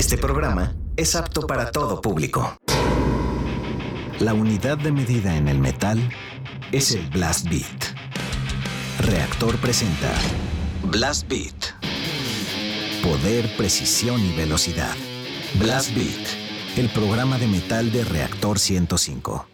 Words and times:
Este 0.00 0.16
programa 0.16 0.74
es 0.96 1.14
apto 1.14 1.46
para 1.46 1.72
todo 1.72 2.00
público. 2.00 2.56
La 4.18 4.32
unidad 4.32 4.78
de 4.78 4.92
medida 4.92 5.36
en 5.36 5.46
el 5.46 5.58
metal 5.58 5.98
es 6.72 6.92
el 6.92 7.06
Blast 7.10 7.46
Beat. 7.50 7.84
Reactor 9.00 9.58
presenta 9.58 10.10
Blast 10.84 11.28
Beat. 11.28 11.74
Poder, 13.02 13.54
precisión 13.58 14.24
y 14.24 14.34
velocidad. 14.34 14.96
Blast 15.58 15.94
Beat, 15.94 16.78
el 16.78 16.88
programa 16.88 17.36
de 17.36 17.48
metal 17.48 17.92
de 17.92 18.02
Reactor 18.02 18.58
105. 18.58 19.48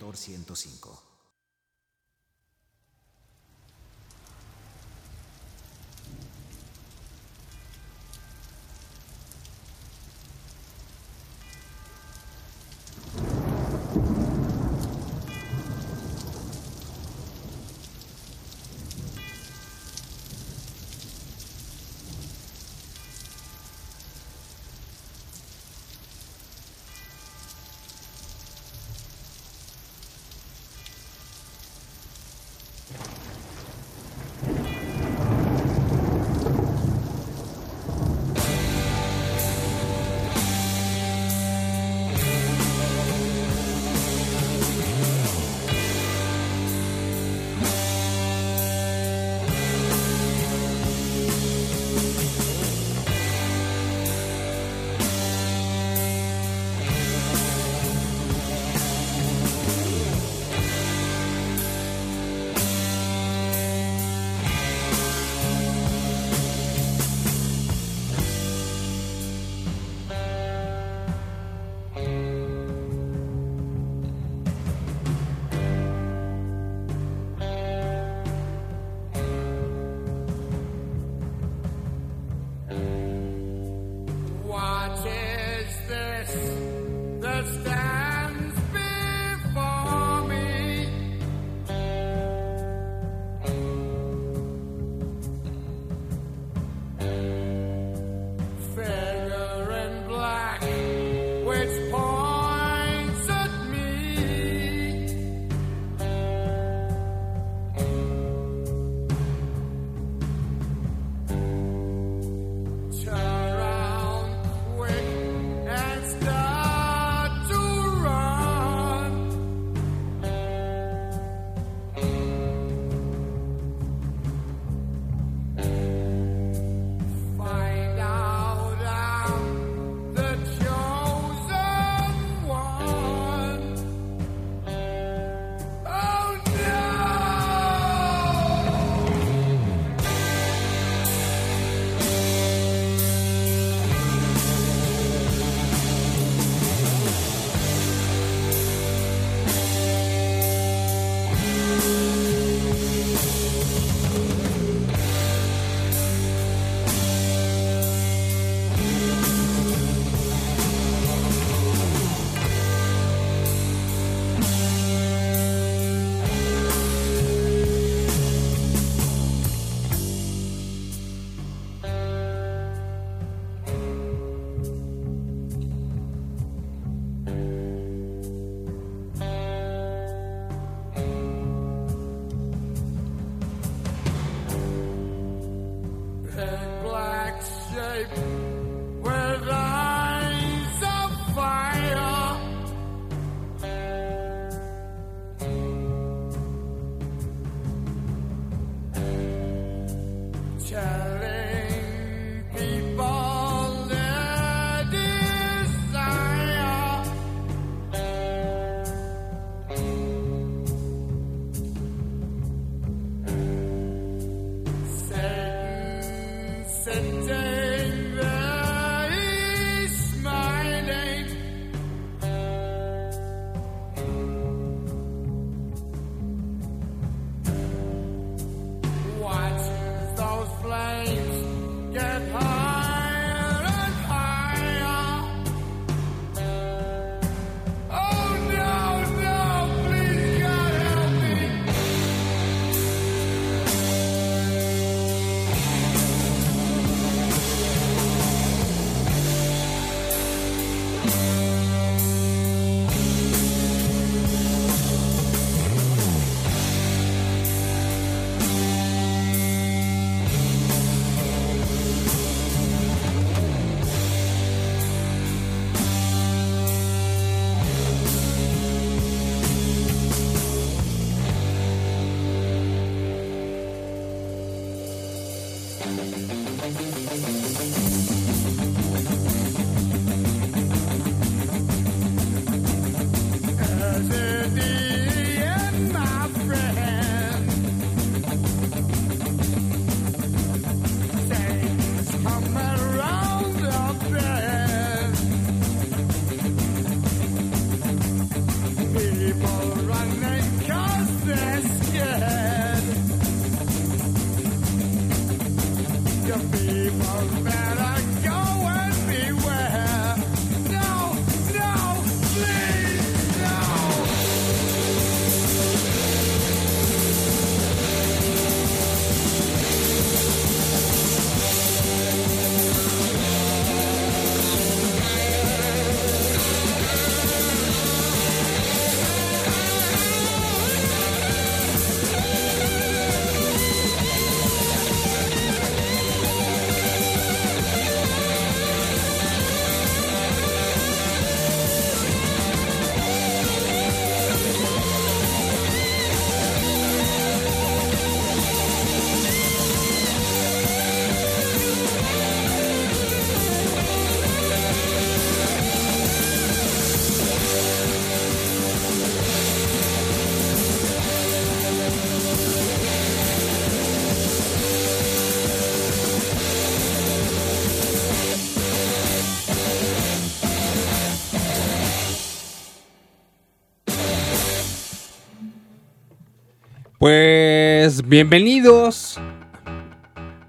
Bienvenidos. 377.87 379.21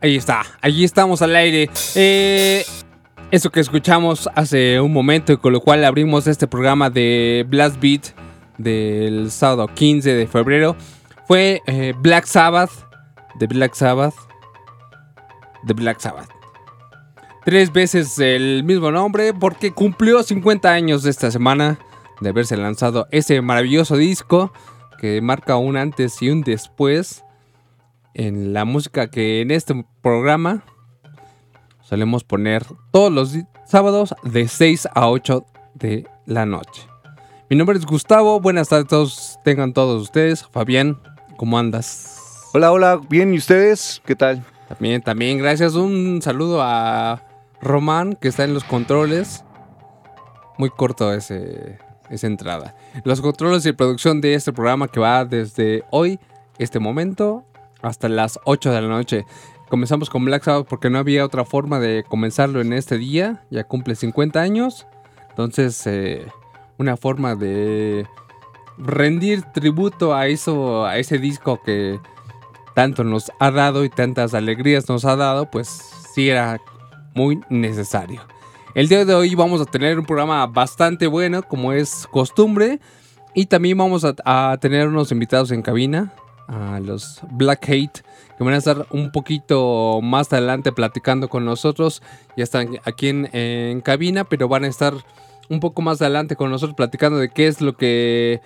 Ahí 0.01 0.15
está, 0.15 0.43
allí 0.59 0.83
estamos 0.83 1.21
al 1.21 1.35
aire. 1.35 1.69
Eh, 1.93 2.65
eso 3.29 3.51
que 3.51 3.59
escuchamos 3.59 4.27
hace 4.33 4.81
un 4.81 4.91
momento 4.91 5.33
y 5.33 5.37
con 5.37 5.53
lo 5.53 5.61
cual 5.61 5.85
abrimos 5.85 6.25
este 6.25 6.47
programa 6.47 6.89
de 6.89 7.45
Blast 7.47 7.79
Beat 7.79 8.15
del 8.57 9.29
sábado 9.29 9.67
15 9.67 10.15
de 10.15 10.25
febrero 10.25 10.75
fue 11.27 11.61
eh, 11.67 11.93
Black 11.99 12.25
Sabbath, 12.25 12.71
de 13.35 13.45
Black 13.45 13.75
Sabbath, 13.75 14.15
de 15.61 15.73
Black 15.75 15.99
Sabbath. 15.99 16.29
Tres 17.45 17.71
veces 17.71 18.17
el 18.17 18.63
mismo 18.63 18.89
nombre 18.89 19.35
porque 19.35 19.71
cumplió 19.71 20.23
50 20.23 20.71
años 20.71 21.03
de 21.03 21.11
esta 21.11 21.29
semana 21.29 21.77
de 22.19 22.29
haberse 22.29 22.57
lanzado 22.57 23.07
ese 23.11 23.41
maravilloso 23.41 23.95
disco 23.95 24.51
que 24.99 25.21
marca 25.21 25.55
un 25.57 25.77
antes 25.77 26.19
y 26.23 26.31
un 26.31 26.41
después 26.41 27.23
en 28.17 28.51
la 28.51 28.65
música 28.65 29.09
que 29.09 29.41
en 29.41 29.51
este 29.51 29.85
programa 30.01 30.63
solemos 31.83 32.23
poner 32.23 32.65
todos 32.91 33.11
los 33.11 33.37
sábados 33.65 34.15
de 34.23 34.47
6 34.47 34.89
a 34.93 35.07
8 35.07 35.45
de 35.75 36.07
la 36.25 36.47
noche. 36.47 36.87
Mi 37.47 37.55
nombre 37.55 37.77
es 37.77 37.85
Gustavo, 37.85 38.41
buenas 38.41 38.69
tardes 38.69 38.85
a 38.85 38.89
todos, 38.89 39.39
tengan 39.45 39.71
todos 39.71 40.01
ustedes. 40.01 40.43
Fabián, 40.47 40.99
¿cómo 41.37 41.59
andas? 41.59 42.49
Hola, 42.53 42.71
hola, 42.71 42.99
bien, 43.07 43.35
¿y 43.35 43.37
ustedes? 43.37 44.01
¿Qué 44.03 44.15
tal? 44.15 44.43
También, 44.67 45.03
también, 45.03 45.37
gracias. 45.37 45.75
Un 45.75 46.19
saludo 46.23 46.61
a 46.63 47.23
Román, 47.61 48.15
que 48.15 48.29
está 48.29 48.43
en 48.45 48.55
los 48.55 48.63
controles. 48.63 49.45
Muy 50.57 50.71
corto 50.71 51.13
ese, 51.13 51.77
esa 52.09 52.25
entrada. 52.25 52.75
Los 53.03 53.21
controles 53.21 53.63
y 53.67 53.73
producción 53.73 54.21
de 54.21 54.33
este 54.33 54.51
programa 54.51 54.87
que 54.87 54.99
va 54.99 55.23
desde 55.23 55.83
hoy, 55.91 56.19
este 56.57 56.79
momento, 56.79 57.45
hasta 57.87 58.09
las 58.09 58.39
8 58.45 58.71
de 58.71 58.81
la 58.81 58.87
noche. 58.87 59.25
Comenzamos 59.69 60.09
con 60.09 60.23
Black 60.25 60.43
Sabbath 60.43 60.67
porque 60.67 60.89
no 60.89 60.97
había 60.97 61.25
otra 61.25 61.45
forma 61.45 61.79
de 61.79 62.05
comenzarlo 62.07 62.61
en 62.61 62.73
este 62.73 62.97
día. 62.97 63.45
Ya 63.49 63.63
cumple 63.65 63.95
50 63.95 64.39
años. 64.39 64.87
Entonces, 65.29 65.85
eh, 65.87 66.25
una 66.77 66.97
forma 66.97 67.35
de 67.35 68.05
rendir 68.77 69.41
tributo 69.53 70.13
a 70.13 70.27
eso, 70.27 70.85
a 70.85 70.97
ese 70.97 71.17
disco 71.17 71.61
que 71.63 71.99
tanto 72.75 73.03
nos 73.03 73.31
ha 73.39 73.51
dado 73.51 73.83
y 73.83 73.89
tantas 73.89 74.33
alegrías 74.33 74.87
nos 74.87 75.03
ha 75.05 75.15
dado, 75.15 75.49
pues 75.49 75.67
sí 76.13 76.29
era 76.29 76.61
muy 77.15 77.41
necesario. 77.49 78.21
El 78.75 78.87
día 78.87 79.05
de 79.05 79.15
hoy 79.15 79.33
vamos 79.33 79.59
a 79.59 79.65
tener 79.65 79.97
un 79.97 80.05
programa 80.05 80.45
bastante 80.45 81.07
bueno, 81.07 81.41
como 81.41 81.73
es 81.73 82.07
costumbre. 82.11 82.79
Y 83.33 83.47
también 83.47 83.77
vamos 83.77 84.03
a, 84.03 84.57
tener 84.57 84.87
unos 84.87 85.11
invitados 85.11 85.51
en 85.51 85.61
cabina, 85.61 86.13
a 86.47 86.79
los 86.79 87.21
Black 87.31 87.69
Hate, 87.69 88.03
que 88.37 88.43
van 88.43 88.53
a 88.53 88.57
estar 88.57 88.87
un 88.91 89.11
poquito 89.11 89.99
más 90.01 90.31
adelante 90.31 90.71
platicando 90.71 91.29
con 91.29 91.45
nosotros. 91.45 92.01
Ya 92.35 92.43
están 92.43 92.79
aquí 92.85 93.09
en, 93.09 93.29
en 93.33 93.81
cabina, 93.81 94.23
pero 94.23 94.47
van 94.47 94.63
a 94.63 94.67
estar 94.67 94.93
un 95.49 95.59
poco 95.59 95.81
más 95.81 96.01
adelante 96.01 96.35
con 96.35 96.51
nosotros 96.51 96.75
platicando 96.75 97.17
de 97.19 97.29
qué 97.29 97.47
es 97.47 97.61
lo 97.61 97.75
que 97.75 98.41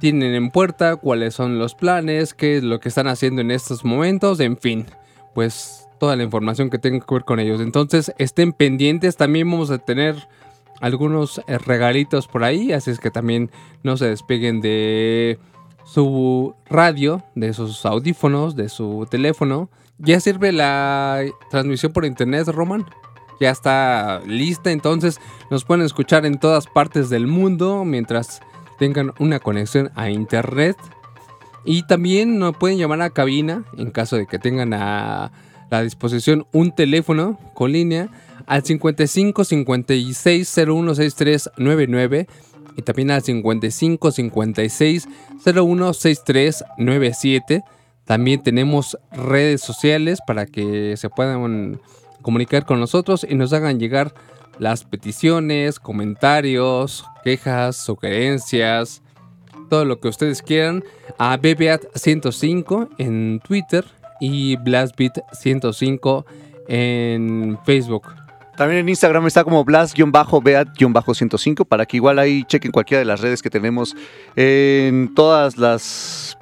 tienen 0.00 0.34
en 0.34 0.50
puerta, 0.50 0.96
cuáles 0.96 1.34
son 1.34 1.58
los 1.58 1.74
planes, 1.74 2.34
qué 2.34 2.56
es 2.56 2.62
lo 2.62 2.80
que 2.80 2.88
están 2.88 3.06
haciendo 3.06 3.40
en 3.40 3.50
estos 3.50 3.84
momentos, 3.84 4.40
en 4.40 4.56
fin, 4.56 4.86
pues 5.34 5.88
toda 5.98 6.16
la 6.16 6.24
información 6.24 6.70
que 6.70 6.78
tenga 6.78 7.04
que 7.04 7.14
ver 7.14 7.24
con 7.24 7.40
ellos. 7.40 7.60
Entonces 7.60 8.12
estén 8.18 8.52
pendientes, 8.52 9.16
también 9.16 9.50
vamos 9.50 9.70
a 9.70 9.78
tener 9.78 10.16
algunos 10.80 11.40
eh, 11.46 11.58
regalitos 11.58 12.26
por 12.26 12.44
ahí, 12.44 12.72
así 12.72 12.90
es 12.90 12.98
que 12.98 13.10
también 13.10 13.50
no 13.82 13.96
se 13.96 14.06
despeguen 14.06 14.60
de 14.60 15.38
su 15.84 16.54
radio, 16.66 17.22
de 17.34 17.52
sus 17.52 17.84
audífonos, 17.86 18.56
de 18.56 18.68
su 18.68 19.06
teléfono. 19.10 19.70
Ya 19.98 20.18
sirve 20.20 20.52
la 20.52 21.22
transmisión 21.50 21.92
por 21.92 22.04
internet, 22.04 22.48
Roman. 22.48 22.84
Ya 23.40 23.50
está 23.50 24.20
lista, 24.26 24.70
entonces 24.70 25.20
nos 25.50 25.64
pueden 25.64 25.84
escuchar 25.84 26.24
en 26.24 26.38
todas 26.38 26.66
partes 26.66 27.10
del 27.10 27.26
mundo 27.26 27.84
mientras 27.84 28.40
tengan 28.78 29.12
una 29.18 29.38
conexión 29.40 29.90
a 29.94 30.10
internet. 30.10 30.76
Y 31.64 31.86
también 31.86 32.38
nos 32.38 32.56
pueden 32.56 32.78
llamar 32.78 33.00
a 33.02 33.10
cabina 33.10 33.64
en 33.76 33.90
caso 33.90 34.16
de 34.16 34.26
que 34.26 34.38
tengan 34.38 34.74
a 34.74 35.32
a 35.74 35.82
disposición 35.82 36.46
un 36.52 36.72
teléfono 36.72 37.38
con 37.54 37.72
línea 37.72 38.08
al 38.46 38.64
55 38.64 39.44
56 39.44 40.58
01 40.66 40.94
6399 40.94 42.26
y 42.76 42.82
también 42.82 43.10
al 43.10 43.22
55 43.22 44.10
56 44.10 45.08
01 45.44 45.94
6397. 45.94 47.62
También 48.04 48.42
tenemos 48.42 48.98
redes 49.12 49.62
sociales 49.62 50.18
para 50.26 50.46
que 50.46 50.96
se 50.96 51.08
puedan 51.08 51.80
comunicar 52.22 52.64
con 52.66 52.80
nosotros 52.80 53.26
y 53.28 53.34
nos 53.34 53.52
hagan 53.52 53.78
llegar 53.78 54.14
las 54.58 54.84
peticiones, 54.84 55.78
comentarios, 55.80 57.04
quejas, 57.24 57.76
sugerencias, 57.76 59.02
todo 59.68 59.84
lo 59.84 60.00
que 60.00 60.08
ustedes 60.08 60.42
quieran 60.42 60.84
a 61.18 61.38
BBAT105 61.38 62.90
en 62.98 63.40
Twitter 63.40 63.84
y 64.20 64.56
Blastbeat 64.56 65.18
105 65.32 66.26
en 66.68 67.58
Facebook. 67.64 68.23
También 68.56 68.80
en 68.80 68.88
Instagram 68.88 69.26
está 69.26 69.44
como 69.44 69.64
blast-beat-105 69.64 71.66
para 71.66 71.86
que 71.86 71.96
igual 71.96 72.18
ahí 72.18 72.44
chequen 72.44 72.72
cualquiera 72.72 73.00
de 73.00 73.04
las 73.04 73.20
redes 73.20 73.42
que 73.42 73.50
tenemos 73.50 73.96
en 74.36 75.12
todas 75.14 75.58
las 75.58 76.38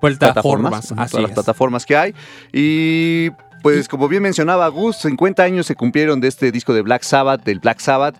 plataformas, 0.00 0.88
todas 0.88 1.14
las 1.14 1.30
plataformas 1.32 1.86
que 1.86 1.96
hay. 1.96 2.14
Y 2.52 3.30
pues 3.62 3.88
como 3.88 4.08
bien 4.08 4.22
mencionaba 4.22 4.66
Gus, 4.68 4.96
50 4.96 5.42
años 5.42 5.66
se 5.66 5.76
cumplieron 5.76 6.20
de 6.20 6.28
este 6.28 6.50
disco 6.50 6.74
de 6.74 6.82
Black 6.82 7.02
Sabbath, 7.02 7.44
del 7.44 7.60
Black 7.60 7.80
Sabbath. 7.80 8.16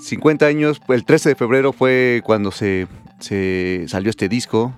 50 0.00 0.46
años, 0.46 0.80
el 0.88 1.04
13 1.04 1.30
de 1.30 1.34
febrero 1.34 1.72
fue 1.72 2.22
cuando 2.24 2.50
se, 2.50 2.86
se 3.18 3.84
salió 3.88 4.08
este 4.08 4.28
disco 4.28 4.74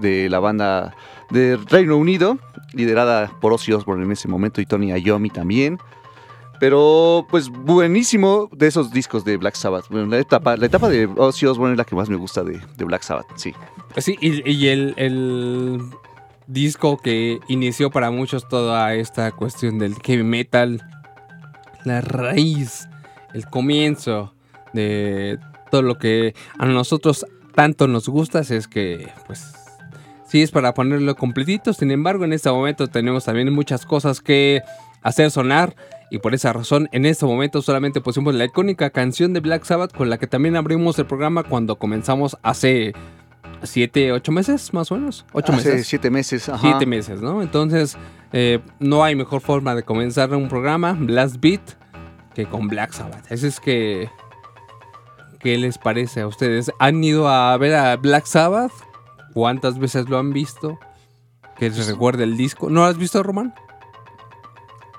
de 0.00 0.28
la 0.28 0.40
banda 0.40 0.94
de 1.30 1.56
Reino 1.56 1.96
Unido 1.96 2.38
liderada 2.72 3.30
por 3.40 3.52
Ozzy 3.52 3.72
Osbourne 3.72 4.04
en 4.04 4.12
ese 4.12 4.28
momento 4.28 4.60
y 4.60 4.66
Tony 4.66 4.92
Iommi 4.92 5.30
también. 5.30 5.78
Pero 6.60 7.26
pues 7.30 7.48
buenísimo 7.48 8.50
de 8.52 8.66
esos 8.66 8.92
discos 8.92 9.24
de 9.24 9.38
Black 9.38 9.54
Sabbath. 9.54 9.90
la 9.90 10.18
etapa, 10.18 10.58
la 10.58 10.66
etapa 10.66 10.90
de 10.90 11.06
Ozzy 11.06 11.46
Osbourne 11.46 11.72
es 11.72 11.78
la 11.78 11.86
que 11.86 11.96
más 11.96 12.10
me 12.10 12.16
gusta 12.16 12.44
de, 12.44 12.60
Black 12.84 13.02
Sabbath, 13.02 13.26
sí. 13.36 13.54
Sí, 13.96 14.16
y, 14.20 14.66
el, 14.68 15.80
disco 16.46 16.98
que 16.98 17.40
inició 17.48 17.90
para 17.90 18.10
muchos 18.10 18.46
toda 18.46 18.94
esta 18.94 19.32
cuestión 19.32 19.78
del 19.78 19.94
heavy 20.04 20.22
metal, 20.22 20.82
la 21.84 22.02
raíz, 22.02 22.88
el 23.32 23.46
comienzo 23.46 24.34
de 24.74 25.38
todo 25.70 25.80
lo 25.80 25.96
que 25.96 26.34
a 26.58 26.66
nosotros 26.66 27.24
tanto 27.54 27.86
nos 27.88 28.08
gusta 28.08 28.40
es 28.40 28.68
que 28.68 29.08
pues 29.26 29.54
sí 30.28 30.42
es 30.42 30.50
para 30.50 30.74
ponerlo 30.74 31.16
completito. 31.16 31.72
Sin 31.72 31.90
embargo, 31.90 32.24
en 32.24 32.34
este 32.34 32.50
momento 32.50 32.88
tenemos 32.88 33.24
también 33.24 33.50
muchas 33.52 33.86
cosas 33.86 34.20
que 34.20 34.60
hacer 35.02 35.30
sonar. 35.30 35.74
Y 36.10 36.18
por 36.18 36.34
esa 36.34 36.52
razón, 36.52 36.88
en 36.90 37.06
este 37.06 37.24
momento 37.24 37.62
solamente 37.62 38.00
pusimos 38.00 38.34
la 38.34 38.44
icónica 38.44 38.90
canción 38.90 39.32
de 39.32 39.40
Black 39.40 39.64
Sabbath 39.64 39.96
con 39.96 40.10
la 40.10 40.18
que 40.18 40.26
también 40.26 40.56
abrimos 40.56 40.98
el 40.98 41.06
programa 41.06 41.44
cuando 41.44 41.76
comenzamos 41.76 42.36
hace 42.42 42.92
siete, 43.62 44.10
ocho 44.10 44.32
meses, 44.32 44.74
más 44.74 44.90
o 44.90 44.96
menos. 44.96 45.24
Ocho 45.32 45.52
hace 45.52 45.70
meses. 45.70 45.86
siete 45.86 46.10
meses, 46.10 46.48
ajá. 46.48 46.60
Siete 46.60 46.86
meses, 46.86 47.22
¿no? 47.22 47.42
Entonces, 47.42 47.96
eh, 48.32 48.60
no 48.80 49.04
hay 49.04 49.14
mejor 49.14 49.40
forma 49.40 49.74
de 49.76 49.84
comenzar 49.84 50.34
un 50.34 50.48
programa, 50.48 50.96
Blast 50.98 51.36
Beat, 51.40 51.62
que 52.34 52.46
con 52.46 52.66
Black 52.66 52.92
Sabbath. 52.92 53.30
Así 53.30 53.46
es 53.46 53.60
que, 53.60 54.10
¿qué 55.38 55.58
les 55.58 55.78
parece 55.78 56.22
a 56.22 56.26
ustedes? 56.26 56.72
¿Han 56.80 57.02
ido 57.04 57.28
a 57.28 57.56
ver 57.56 57.74
a 57.76 57.96
Black 57.96 58.26
Sabbath? 58.26 58.72
¿Cuántas 59.32 59.78
veces 59.78 60.08
lo 60.08 60.18
han 60.18 60.32
visto? 60.32 60.78
Que 61.56 61.70
se 61.70 61.88
recuerde 61.90 62.24
el 62.24 62.36
disco. 62.36 62.68
¿No 62.68 62.80
lo 62.80 62.86
has 62.86 62.98
visto, 62.98 63.22
Román? 63.22 63.54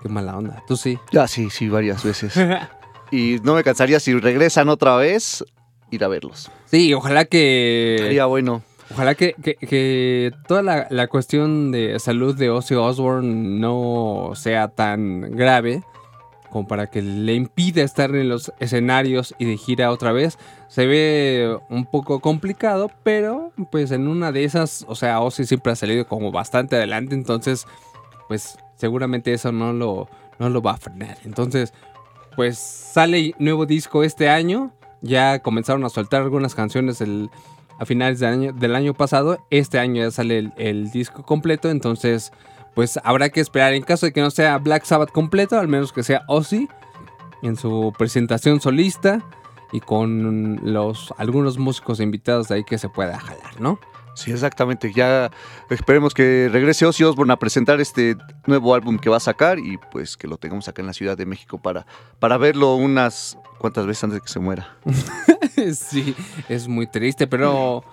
Qué 0.02 0.10
mala 0.10 0.38
onda. 0.38 0.64
Tú 0.68 0.78
sí. 0.78 0.98
Ya, 1.12 1.28
sí, 1.28 1.50
sí, 1.50 1.70
varias 1.70 2.04
veces. 2.04 2.34
y 3.12 3.38
no 3.44 3.56
me 3.56 3.64
cansaría 3.64 4.00
si 4.00 4.18
regresan 4.18 4.70
otra 4.70 4.96
vez, 4.96 5.46
ir 5.92 6.04
a 6.04 6.08
verlos. 6.08 6.52
Sí, 6.66 6.94
ojalá 6.94 7.26
que. 7.26 7.98
Sería 8.00 8.26
bueno. 8.26 8.64
Ojalá 8.94 9.16
que, 9.16 9.36
que, 9.36 10.34
toda 10.48 10.62
la, 10.62 10.88
la, 10.90 11.08
cuestión 11.08 11.72
de 11.72 11.98
salud 12.00 12.36
de 12.36 12.50
Ozzy 12.50 12.76
Osbourne 12.76 13.58
no 13.58 14.34
sea 14.36 14.68
tan 14.68 15.32
grave 15.32 15.82
como 16.52 16.68
para 16.68 16.88
que 16.88 17.02
le 17.02 17.34
impida 17.34 17.82
estar 17.82 18.14
en 18.16 18.30
los 18.30 18.52
escenarios 18.60 19.34
y 19.40 19.46
de 19.46 19.58
gira 19.58 19.92
otra 19.92 20.12
vez. 20.12 20.38
Se 20.68 20.86
ve 20.86 21.58
un 21.70 21.86
poco 21.86 22.20
complicado, 22.20 22.92
pero 23.04 23.54
pues 23.72 23.92
en 23.92 24.08
una 24.08 24.32
de 24.32 24.44
esas, 24.44 24.86
o 24.88 24.96
sea, 24.96 25.22
Ozzy 25.22 25.46
siempre 25.46 25.72
ha 25.72 25.76
salido 25.76 26.06
como 26.06 26.32
bastante 26.32 26.76
adelante, 26.76 27.16
entonces 27.16 27.66
pues 28.28 28.58
seguramente 28.82 29.32
eso 29.32 29.52
no 29.52 29.74
lo, 29.74 30.10
no 30.40 30.50
lo 30.50 30.62
va 30.62 30.72
a 30.72 30.78
frenar. 30.78 31.18
Entonces, 31.24 31.72
pues 32.36 32.58
sale 32.58 33.36
nuevo 33.38 33.68
disco 33.68 34.04
este 34.04 34.28
año, 34.28 34.72
ya 35.02 35.40
comenzaron 35.40 35.84
a 35.86 35.90
soltar 35.90 36.24
algunas 36.24 36.56
canciones 36.56 37.00
el, 37.00 37.30
a 37.78 37.86
finales 37.86 38.20
del 38.20 38.34
año, 38.34 38.54
del 38.54 38.76
año 38.76 38.96
pasado. 38.96 39.38
Este 39.52 39.78
año 39.78 40.04
ya 40.04 40.10
sale 40.10 40.52
el, 40.58 40.90
disco 40.90 41.24
completo, 41.24 41.70
entonces 41.70 42.32
pues 42.74 43.00
habrá 43.04 43.30
que 43.30 43.40
esperar. 43.40 43.74
En 43.74 43.84
caso 43.84 44.08
de 44.08 44.14
que 44.14 44.22
no 44.22 44.32
sea 44.32 44.58
Black 44.58 44.84
Sabbath 44.84 45.12
completo, 45.12 45.60
al 45.60 45.68
menos 45.68 45.94
que 45.94 46.02
sea 46.02 46.24
Ozzy 46.28 46.68
en 47.44 47.56
su 47.56 47.94
presentación 47.96 48.62
solista 48.62 49.24
y 49.72 49.80
con 49.80 50.60
los 50.64 51.14
algunos 51.20 51.60
músicos 51.60 52.00
invitados 52.00 52.48
de 52.48 52.56
ahí 52.56 52.64
que 52.64 52.80
se 52.80 52.90
pueda 52.90 53.20
jalar, 53.20 53.62
¿no? 53.62 53.80
Sí, 54.14 54.32
exactamente. 54.32 54.92
Ya 54.94 55.32
esperemos 55.70 56.14
que 56.14 56.50
regrese 56.52 56.86
Ozzy 56.86 57.04
Osbourne 57.04 57.34
a 57.34 57.38
presentar 57.38 57.80
este 57.80 58.16
nuevo 58.46 58.76
álbum 58.76 58.98
que 58.98 59.10
va 59.10 59.18
a 59.18 59.22
sacar 59.22 59.60
y 59.60 59.78
pues 59.92 60.18
que 60.18 60.28
lo 60.28 60.38
tengamos 60.38 60.68
acá 60.68 60.82
en 60.82 60.88
la 60.88 60.94
Ciudad 60.94 61.18
de 61.18 61.26
México 61.26 61.62
para, 61.62 61.86
para 62.20 62.38
verlo 62.38 62.76
unas 62.76 63.38
cuantas 63.58 63.86
veces 63.86 64.04
antes 64.04 64.16
de 64.16 64.22
que 64.22 64.30
se 64.30 64.40
muera. 64.40 64.76
sí, 65.74 66.16
es 66.50 66.68
muy 66.68 66.88
triste, 66.88 67.28
pero 67.28 67.84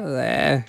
eh, 0.00 0.64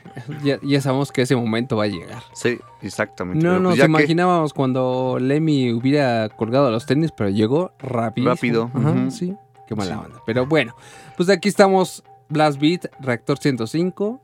ya, 0.63 0.81
sabemos 0.81 1.11
que 1.11 1.23
ese 1.23 1.35
momento 1.35 1.75
va 1.77 1.83
a 1.83 1.87
llegar. 1.87 2.23
Sí, 2.33 2.59
exactamente. 2.81 3.45
No 3.45 3.51
pues 3.51 3.77
nos 3.77 3.85
imaginábamos 3.85 4.53
cuando 4.53 5.17
Lemmy 5.19 5.73
hubiera 5.73 6.29
colgado 6.29 6.71
los 6.71 6.85
tenis, 6.85 7.11
pero 7.15 7.29
llegó 7.29 7.73
rápido. 7.79 8.29
Rápido. 8.29 8.71
Sí, 9.09 9.35
qué 9.67 9.75
mala 9.75 9.99
onda. 9.99 10.21
Pero 10.25 10.45
bueno, 10.45 10.75
pues 11.17 11.29
aquí 11.29 11.49
estamos, 11.49 12.03
Blast 12.29 12.59
Beat, 12.59 12.87
Reactor 13.01 13.37
105. 13.37 14.21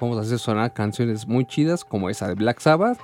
A 0.00 0.20
hacer 0.20 0.38
sonar 0.38 0.72
canciones 0.74 1.26
muy 1.26 1.46
chidas 1.46 1.84
como 1.84 2.10
esa 2.10 2.28
de 2.28 2.34
Black 2.34 2.60
Sabbath. 2.60 2.98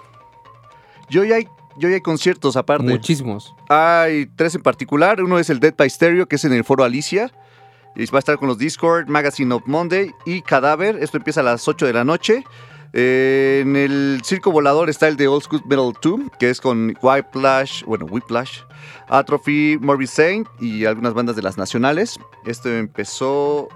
Yo 1.08 1.24
ya 1.24 1.36
hay, 1.36 1.48
yo 1.78 1.88
ya 1.88 1.94
hay 1.94 2.00
conciertos 2.00 2.56
aparte. 2.56 2.84
Muchísimos. 2.84 3.54
Hay 3.68 4.26
tres 4.36 4.54
en 4.54 4.62
particular. 4.62 5.22
Uno 5.22 5.38
es 5.38 5.48
el 5.50 5.58
Dead 5.58 5.74
by 5.76 5.88
Stereo, 5.88 6.26
que 6.26 6.36
es 6.36 6.44
en 6.44 6.52
el 6.52 6.64
Foro 6.64 6.84
Alicia. 6.84 7.32
Y 7.96 8.04
va 8.06 8.18
a 8.18 8.20
estar 8.20 8.38
con 8.38 8.48
los 8.48 8.58
Discord, 8.58 9.08
Magazine 9.08 9.54
of 9.54 9.62
Monday 9.66 10.10
y 10.24 10.42
Cadáver. 10.42 10.96
Esto 11.02 11.16
empieza 11.16 11.40
a 11.40 11.44
las 11.44 11.66
8 11.66 11.86
de 11.86 11.92
la 11.92 12.04
noche. 12.04 12.44
Eh, 12.94 13.60
en 13.62 13.74
el 13.74 14.20
circo 14.22 14.52
volador 14.52 14.90
está 14.90 15.08
el 15.08 15.16
de 15.16 15.28
Old 15.28 15.42
School 15.42 15.62
Metal 15.66 15.92
2, 16.02 16.20
que 16.38 16.50
es 16.50 16.60
con 16.60 16.94
Whiplash, 17.00 17.84
bueno, 17.84 18.04
Whiplash, 18.04 18.60
Atrophy, 19.08 19.78
Morbid 19.80 20.08
Saint 20.08 20.46
y 20.60 20.84
algunas 20.84 21.14
bandas 21.14 21.36
de 21.36 21.42
las 21.42 21.56
nacionales. 21.56 22.18
Esto 22.44 22.68
empezó 22.68 23.68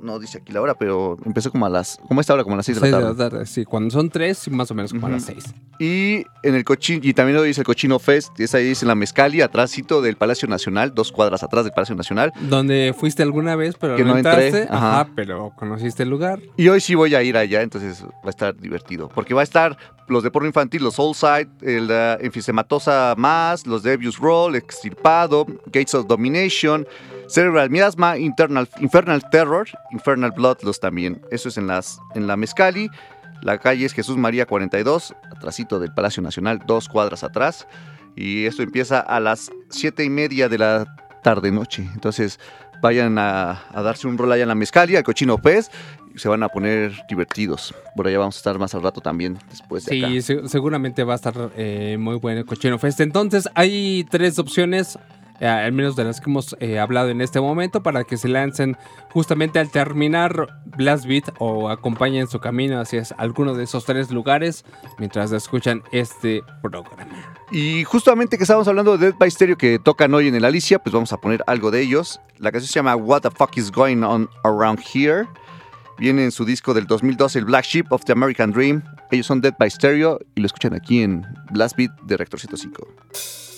no 0.00 0.18
dice 0.18 0.38
aquí 0.38 0.52
la 0.52 0.60
hora, 0.60 0.74
pero 0.74 1.16
empezó 1.24 1.50
como 1.50 1.66
a 1.66 1.68
las, 1.68 1.98
como 2.08 2.20
esta 2.20 2.34
hora, 2.34 2.42
como 2.42 2.54
a 2.54 2.58
las 2.58 2.66
6 2.66 2.80
de 2.80 2.90
la 2.90 3.14
tarde. 3.14 3.46
Sí, 3.46 3.64
cuando 3.64 3.90
son 3.90 4.10
3, 4.10 4.50
más 4.50 4.70
o 4.70 4.74
menos 4.74 4.92
como 4.92 5.06
a 5.06 5.10
las 5.10 5.24
6. 5.24 5.54
Y 5.78 6.24
en 6.42 6.54
el 6.54 6.64
cochino, 6.64 7.00
y 7.02 7.14
también 7.14 7.36
lo 7.36 7.42
dice 7.42 7.62
el 7.62 7.66
Cochino 7.66 7.98
Fest, 7.98 8.38
y 8.38 8.44
es 8.44 8.54
ahí 8.54 8.64
dice 8.64 8.86
la 8.86 8.94
Mezcali, 8.94 9.40
atrásito 9.40 10.02
del 10.02 10.16
Palacio 10.16 10.48
Nacional, 10.48 10.94
dos 10.94 11.12
cuadras 11.12 11.42
atrás 11.42 11.64
del 11.64 11.72
Palacio 11.72 11.94
Nacional. 11.94 12.32
Donde 12.48 12.94
fuiste 12.96 13.22
alguna 13.22 13.56
vez, 13.56 13.76
pero 13.78 13.98
no, 13.98 14.16
entraste. 14.16 14.66
Ajá. 14.70 15.08
pero 15.14 15.52
conociste 15.56 16.02
el 16.02 16.10
lugar. 16.10 16.40
Y 16.56 16.68
hoy 16.68 16.80
sí 16.80 16.94
voy 16.94 17.14
a 17.14 17.22
ir 17.22 17.36
allá, 17.36 17.62
entonces 17.62 18.04
va 18.04 18.26
a 18.26 18.30
estar 18.30 18.56
divertido. 18.56 19.08
Porque 19.08 19.34
va 19.34 19.40
a 19.40 19.44
estar 19.44 19.76
los 20.08 20.22
de 20.22 20.30
porno 20.30 20.48
infantil, 20.48 20.82
los 20.82 20.94
Soulside, 20.94 21.48
el 21.62 21.90
uh, 21.90 22.24
Enfisematosa 22.24 23.14
Más, 23.16 23.66
los 23.66 23.82
Debius 23.82 24.18
Roll, 24.18 24.56
Extirpado, 24.56 25.46
Gates 25.66 25.94
of 25.94 26.06
Domination, 26.06 26.86
Cerebral 27.30 27.70
Miasma, 27.70 28.18
Internal, 28.18 28.68
Infernal 28.80 29.22
Terror, 29.30 29.68
Infernal 29.92 30.32
Bloodlust 30.32 30.82
también. 30.82 31.22
Eso 31.30 31.48
es 31.48 31.56
en, 31.56 31.66
las, 31.66 32.00
en 32.14 32.26
la 32.26 32.36
Mezcali. 32.36 32.90
La 33.42 33.58
calle 33.58 33.86
es 33.86 33.92
Jesús 33.92 34.16
María 34.16 34.46
42, 34.46 35.14
atrásito 35.34 35.78
del 35.78 35.92
Palacio 35.92 36.22
Nacional, 36.22 36.60
dos 36.66 36.88
cuadras 36.88 37.22
atrás. 37.24 37.66
Y 38.16 38.46
esto 38.46 38.62
empieza 38.62 39.00
a 39.00 39.20
las 39.20 39.50
siete 39.70 40.04
y 40.04 40.10
media 40.10 40.48
de 40.48 40.58
la 40.58 40.96
tarde-noche. 41.22 41.88
Entonces 41.94 42.40
vayan 42.82 43.16
a, 43.18 43.62
darse 43.74 44.08
un 44.08 44.18
rol 44.18 44.32
allá 44.32 44.42
en 44.42 44.48
la 44.48 44.54
Mezcali, 44.54 44.96
al 44.96 45.04
Cochino 45.04 45.38
Pez, 45.38 45.70
y 46.14 46.18
se 46.18 46.28
van 46.28 46.42
a 46.42 46.48
poner 46.48 46.92
divertidos. 47.08 47.74
Por 47.94 48.08
allá 48.08 48.18
vamos 48.18 48.36
a 48.36 48.38
estar 48.38 48.58
más 48.58 48.74
al 48.74 48.82
rato 48.82 49.00
también 49.00 49.38
después 49.48 49.84
de 49.84 50.20
Sí, 50.20 50.48
seguramente 50.48 51.04
va 51.04 51.12
a 51.12 51.16
estar 51.16 51.52
eh, 51.56 51.96
muy 51.98 52.16
bueno 52.16 52.40
el 52.40 52.46
Cochino 52.46 52.78
Fest. 52.78 53.00
Entonces 53.00 53.48
hay 53.54 54.04
tres 54.10 54.38
opciones 54.38 54.98
eh, 55.40 55.46
al 55.46 55.72
menos 55.72 55.96
de 55.96 56.04
las 56.04 56.20
que 56.20 56.30
hemos 56.30 56.54
eh, 56.60 56.78
hablado 56.78 57.08
en 57.08 57.20
este 57.20 57.40
momento, 57.40 57.82
para 57.82 58.04
que 58.04 58.16
se 58.16 58.28
lancen 58.28 58.76
justamente 59.12 59.58
al 59.58 59.70
terminar 59.70 60.60
Blast 60.64 61.06
Beat 61.06 61.34
o 61.38 61.68
acompañen 61.68 62.28
su 62.28 62.40
camino 62.40 62.78
hacia 62.80 63.02
alguno 63.16 63.54
de 63.54 63.64
esos 63.64 63.84
tres 63.84 64.10
lugares 64.10 64.64
mientras 64.98 65.32
escuchan 65.32 65.82
este 65.92 66.42
programa. 66.62 67.34
Y 67.50 67.84
justamente 67.84 68.36
que 68.36 68.44
estábamos 68.44 68.68
hablando 68.68 68.96
de 68.96 69.06
Dead 69.06 69.18
by 69.18 69.30
Stereo 69.30 69.56
que 69.56 69.78
tocan 69.78 70.14
hoy 70.14 70.28
en 70.28 70.34
el 70.34 70.44
Alicia, 70.44 70.78
pues 70.78 70.92
vamos 70.92 71.12
a 71.12 71.16
poner 71.16 71.42
algo 71.46 71.70
de 71.70 71.80
ellos. 71.80 72.20
La 72.38 72.52
canción 72.52 72.68
se 72.68 72.74
llama 72.74 72.94
What 72.96 73.22
the 73.22 73.30
Fuck 73.30 73.56
is 73.56 73.72
Going 73.72 74.02
On 74.02 74.28
Around 74.44 74.80
Here. 74.92 75.26
Viene 75.98 76.24
en 76.24 76.32
su 76.32 76.44
disco 76.44 76.72
del 76.72 76.86
2012, 76.86 77.40
el 77.40 77.44
Black 77.44 77.64
Sheep 77.64 77.92
of 77.92 78.04
the 78.04 78.12
American 78.12 78.52
Dream. 78.52 78.82
Ellos 79.10 79.26
son 79.26 79.40
Dead 79.40 79.54
by 79.58 79.70
Stereo 79.70 80.18
y 80.34 80.40
lo 80.40 80.46
escuchan 80.46 80.74
aquí 80.74 81.02
en 81.02 81.26
Blast 81.50 81.76
Beat 81.76 81.90
de 82.02 82.16
Rector 82.16 82.40
105. 82.40 83.49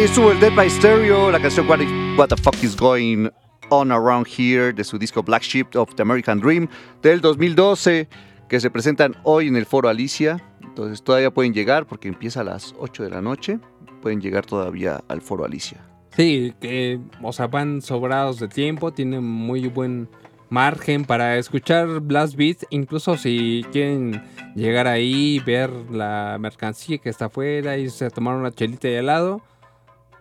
Estuvo 0.00 0.32
el 0.32 0.40
Dead 0.40 0.54
by 0.54 0.68
Stereo, 0.70 1.30
la 1.30 1.38
canción 1.38 1.68
What, 1.68 2.28
the 2.28 2.36
Fuck 2.36 2.64
is 2.64 2.74
Going 2.74 3.28
On 3.68 3.92
Around 3.92 4.26
Here 4.26 4.72
de 4.72 4.82
su 4.82 4.98
disco 4.98 5.22
Black 5.22 5.42
Sheep 5.42 5.76
of 5.76 5.94
the 5.94 6.00
American 6.00 6.40
Dream 6.40 6.68
del 7.02 7.20
2012 7.20 8.08
que 8.48 8.60
se 8.60 8.70
presentan 8.70 9.14
hoy 9.24 9.48
en 9.48 9.56
el 9.56 9.66
Foro 9.66 9.90
Alicia. 9.90 10.42
Entonces 10.62 11.02
todavía 11.02 11.30
pueden 11.30 11.52
llegar 11.52 11.86
porque 11.86 12.08
empieza 12.08 12.40
a 12.40 12.44
las 12.44 12.74
8 12.78 13.02
de 13.04 13.10
la 13.10 13.20
noche. 13.20 13.60
Pueden 14.00 14.22
llegar 14.22 14.46
todavía 14.46 15.04
al 15.06 15.20
Foro 15.20 15.44
Alicia. 15.44 15.84
Sí, 16.16 16.54
que, 16.62 16.98
o 17.22 17.32
sea, 17.34 17.48
van 17.48 17.82
sobrados 17.82 18.40
de 18.40 18.48
tiempo, 18.48 18.92
tienen 18.92 19.22
muy 19.22 19.68
buen 19.68 20.08
margen 20.48 21.04
para 21.04 21.36
escuchar 21.36 22.00
Blast 22.00 22.36
Beat, 22.36 22.64
incluso 22.70 23.18
si 23.18 23.66
quieren 23.70 24.22
llegar 24.56 24.86
ahí, 24.86 25.40
ver 25.44 25.70
la 25.90 26.38
mercancía 26.40 26.96
que 26.96 27.10
está 27.10 27.26
afuera 27.26 27.76
y 27.76 27.90
se 27.90 28.08
tomar 28.10 28.34
una 28.34 28.50
chelita 28.50 28.88
de 28.88 28.98
helado, 28.98 29.42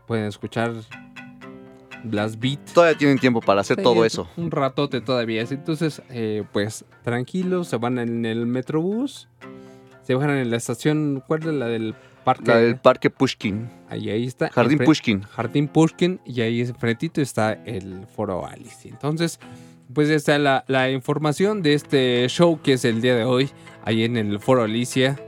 pueden 0.10 0.26
escuchar 0.26 0.74
Blast 2.04 2.40
Beat. 2.40 2.74
Todavía 2.74 2.98
tienen 2.98 3.20
tiempo 3.20 3.42
para 3.42 3.62
hacer 3.62 3.80
todo 3.80 4.04
eso. 4.04 4.28
Un 4.38 4.50
ratote 4.50 5.02
todavía. 5.02 5.46
Entonces, 5.48 6.02
eh, 6.10 6.44
pues 6.52 6.84
tranquilos, 7.04 7.68
se 7.68 7.78
van 7.78 8.00
en 8.00 8.26
el 8.26 8.48
Metrobús, 8.48 9.30
se 10.02 10.16
bajan 10.16 10.32
en 10.32 10.50
la 10.50 10.58
estación, 10.58 11.24
¿cuál 11.28 11.42
es 11.42 11.54
la 11.54 11.68
del 11.68 11.94
parque? 12.24 12.48
La 12.48 12.58
del 12.58 12.78
parque 12.78 13.12
Pushkin. 13.12 13.70
Ahí, 13.88 14.10
ahí 14.10 14.26
está. 14.26 14.50
Jardín 14.50 14.80
Pushkin. 14.80 15.22
Jardín 15.22 15.68
Pushkin 15.68 16.20
y 16.26 16.42
ahí 16.42 16.62
enfrentito 16.62 17.22
está 17.22 17.54
el 17.54 18.08
Foro 18.08 18.48
Alice. 18.48 18.90
Entonces, 18.90 19.40
pues 19.94 20.10
está 20.10 20.40
la, 20.40 20.66
la, 20.68 20.90
información 20.90 21.62
de 21.62 21.76
este 21.76 22.28
show 22.30 22.60
que 22.64 22.74
es 22.74 22.84
el 22.84 23.00
día 23.02 23.16
de 23.16 23.26
hoy, 23.26 23.52
ahí 23.86 24.06
en 24.06 24.18
el 24.18 24.40
Foro 24.40 24.64
Alicia, 24.64 25.20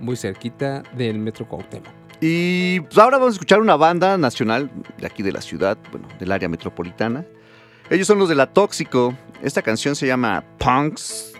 muy 0.00 0.16
cerquita 0.16 0.82
del 0.96 1.20
Metro 1.20 1.46
Cuauhtémoc. 1.46 2.01
Y 2.24 2.78
pues 2.78 2.96
ahora 2.98 3.18
vamos 3.18 3.32
a 3.32 3.34
escuchar 3.34 3.60
una 3.60 3.74
banda 3.74 4.16
nacional 4.16 4.70
de 4.96 5.08
aquí 5.08 5.24
de 5.24 5.32
la 5.32 5.40
ciudad, 5.40 5.76
bueno, 5.90 6.06
del 6.20 6.30
área 6.30 6.48
metropolitana. 6.48 7.26
Ellos 7.90 8.06
son 8.06 8.20
los 8.20 8.28
de 8.28 8.36
La 8.36 8.46
Tóxico. 8.46 9.12
Esta 9.42 9.60
canción 9.60 9.96
se 9.96 10.06
llama 10.06 10.44
Punks. 10.58 11.32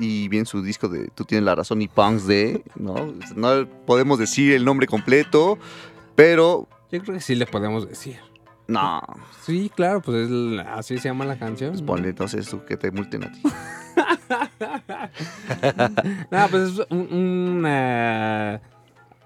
Y 0.00 0.26
bien 0.26 0.44
su 0.44 0.60
disco 0.60 0.88
de 0.88 1.06
Tú 1.14 1.24
tienes 1.24 1.44
la 1.44 1.54
razón 1.54 1.80
y 1.82 1.86
Punks 1.86 2.26
de, 2.26 2.64
¿no? 2.74 3.14
No 3.36 3.68
podemos 3.86 4.18
decir 4.18 4.54
el 4.54 4.64
nombre 4.64 4.88
completo, 4.88 5.56
pero... 6.16 6.66
Yo 6.90 7.00
creo 7.00 7.14
que 7.14 7.20
sí 7.20 7.36
le 7.36 7.46
podemos 7.46 7.88
decir. 7.88 8.18
No. 8.66 9.02
Sí, 9.46 9.70
claro, 9.72 10.02
pues 10.02 10.28
así 10.66 10.98
se 10.98 11.10
llama 11.10 11.26
la 11.26 11.38
canción. 11.38 11.70
Pues 11.70 11.82
ponle 11.82 12.08
entonces 12.08 12.48
tú 12.48 12.64
que 12.64 12.76
te 12.76 12.90
multen 12.90 13.22
a 13.22 13.30
ti. 13.30 13.40
no, 16.32 16.48
pues 16.50 16.72
es 16.72 16.80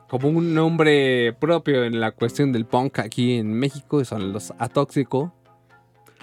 como 0.09 0.29
un 0.29 0.55
nombre 0.55 1.33
propio 1.35 1.85
en 1.85 2.01
la 2.01 2.13
cuestión 2.13 2.53
del 2.53 2.65
punk 2.65 2.99
aquí 2.99 3.39
en 3.39 3.53
México, 3.53 4.05
son 4.05 4.33
los 4.33 4.53
atóxico. 4.59 5.33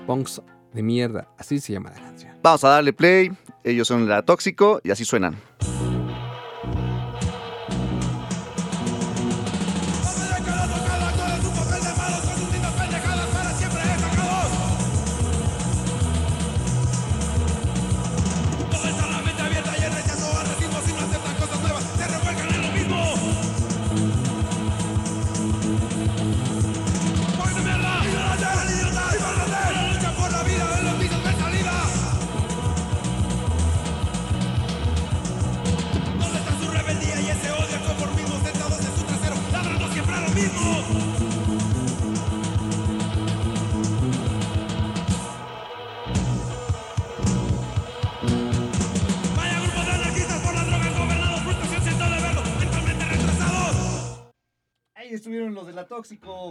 Punks 0.05 0.41
de 0.73 0.83
mierda, 0.83 1.27
así 1.37 1.59
se 1.59 1.73
llama 1.73 1.91
la 1.91 2.01
canción. 2.01 2.33
Vamos 2.43 2.63
a 2.63 2.69
darle 2.69 2.93
play, 2.93 3.31
ellos 3.63 3.87
son 3.87 4.03
el 4.03 4.11
atóxico 4.11 4.81
y 4.83 4.91
así 4.91 5.05
suenan. 5.05 5.35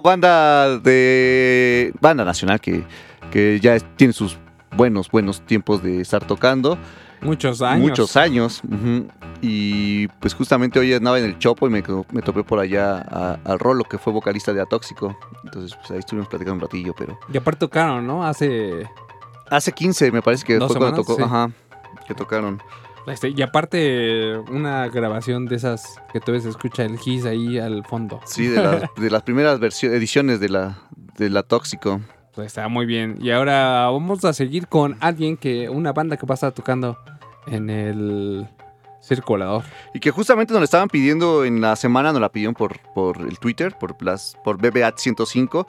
Banda 0.02 0.78
de 0.78 1.92
banda 2.00 2.24
nacional 2.24 2.60
que, 2.60 2.84
que 3.30 3.60
ya 3.60 3.78
tiene 3.78 4.12
sus 4.12 4.38
buenos, 4.76 5.10
buenos 5.10 5.40
tiempos 5.42 5.82
de 5.82 6.00
estar 6.00 6.24
tocando. 6.26 6.78
Muchos 7.20 7.62
años. 7.62 7.88
Muchos 7.88 8.16
años. 8.16 8.62
Y 9.40 10.08
pues 10.20 10.34
justamente 10.34 10.78
hoy 10.78 10.92
andaba 10.92 11.18
en 11.18 11.24
el 11.24 11.38
Chopo 11.38 11.66
y 11.66 11.70
me, 11.70 11.82
me 12.12 12.22
topé 12.22 12.44
por 12.44 12.58
allá 12.58 12.98
al 13.44 13.58
Rolo, 13.58 13.84
que 13.84 13.98
fue 13.98 14.12
vocalista 14.12 14.52
de 14.52 14.60
Atóxico. 14.60 15.16
Entonces, 15.44 15.76
pues 15.76 15.90
ahí 15.90 15.98
estuvimos 15.98 16.28
platicando 16.28 16.56
un 16.56 16.60
ratillo, 16.60 16.94
pero. 16.96 17.18
Y 17.32 17.36
aparte 17.36 17.60
tocaron, 17.60 18.06
¿no? 18.06 18.24
Hace. 18.24 18.88
Hace 19.50 19.72
15, 19.72 20.10
me 20.12 20.22
parece 20.22 20.44
que 20.44 20.58
fue 20.58 20.76
cuando 20.76 21.02
tocó. 21.02 21.22
Ajá. 21.22 21.50
Que 22.06 22.14
tocaron. 22.14 22.60
Este, 23.06 23.30
y 23.36 23.42
aparte, 23.42 24.36
una 24.50 24.88
grabación 24.88 25.46
de 25.46 25.56
esas 25.56 26.00
que 26.12 26.20
tú 26.20 26.32
ves, 26.32 26.44
escucha 26.46 26.84
el 26.84 26.98
Giz 26.98 27.26
ahí 27.26 27.58
al 27.58 27.84
fondo. 27.84 28.20
Sí, 28.24 28.46
de 28.46 28.62
las, 28.62 28.82
de 28.96 29.10
las 29.10 29.22
primeras 29.22 29.60
ediciones 29.82 30.40
de 30.40 30.48
la, 30.48 30.78
de 31.16 31.28
la 31.30 31.42
Tóxico. 31.42 32.00
Pues 32.34 32.48
está 32.48 32.66
muy 32.68 32.86
bien. 32.86 33.18
Y 33.20 33.30
ahora 33.30 33.88
vamos 33.90 34.24
a 34.24 34.32
seguir 34.32 34.66
con 34.66 34.96
alguien 35.00 35.36
que, 35.36 35.68
una 35.68 35.92
banda 35.92 36.16
que 36.16 36.26
va 36.26 36.32
a 36.32 36.36
estar 36.36 36.52
tocando 36.52 36.98
en 37.46 37.70
el 37.70 38.48
circulador. 39.00 39.64
Y 39.92 40.00
que 40.00 40.10
justamente 40.10 40.52
nos 40.52 40.60
la 40.60 40.64
estaban 40.64 40.88
pidiendo 40.88 41.44
en 41.44 41.60
la 41.60 41.76
semana, 41.76 42.12
nos 42.12 42.20
la 42.20 42.30
pidieron 42.30 42.54
por, 42.54 42.80
por 42.94 43.20
el 43.20 43.38
Twitter, 43.38 43.76
por, 43.78 43.96
por 43.96 44.58
BBAT105. 44.58 45.66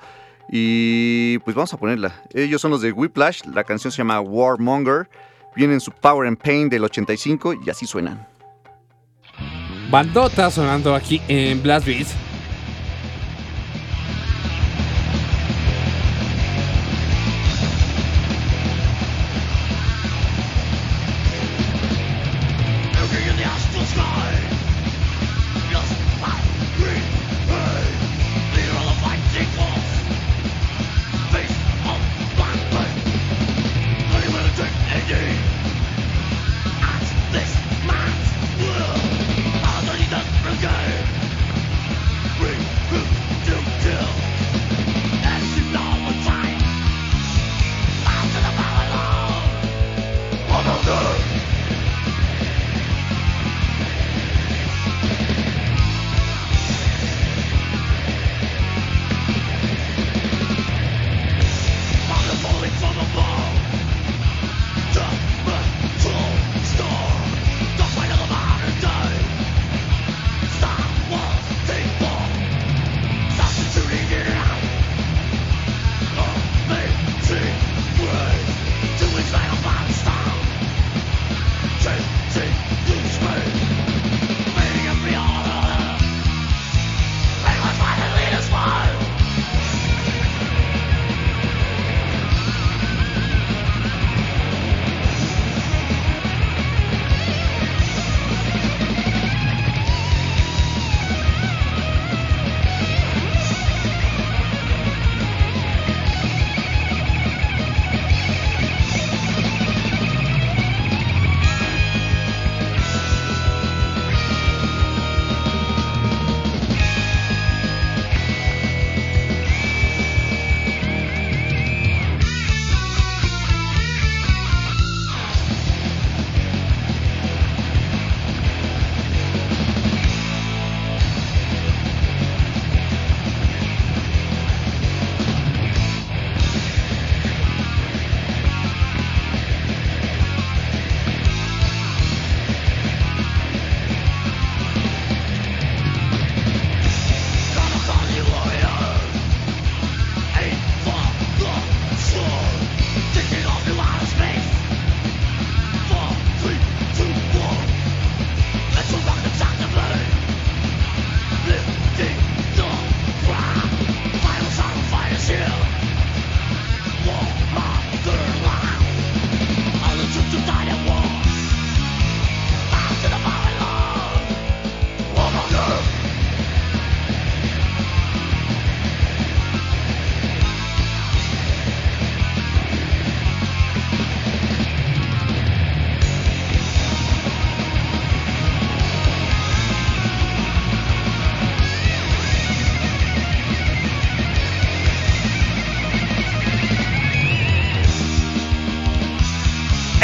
Y 0.50 1.40
pues 1.40 1.56
vamos 1.56 1.74
a 1.74 1.78
ponerla. 1.78 2.24
Ellos 2.34 2.62
son 2.62 2.72
los 2.72 2.82
de 2.82 2.92
Whiplash, 2.92 3.44
la 3.46 3.64
canción 3.64 3.92
se 3.92 3.98
llama 3.98 4.20
Warmonger. 4.22 5.10
Vienen 5.56 5.80
su 5.80 5.92
Power 5.92 6.28
and 6.28 6.38
Pain 6.38 6.70
del 6.70 6.84
85 6.84 7.54
y 7.66 7.70
así 7.70 7.86
suenan. 7.86 8.28
Bandota 9.90 10.50
sonando 10.52 10.96
aquí 10.96 11.22
en 11.28 11.62
Blast 11.62 11.86
Beat. 11.88 12.08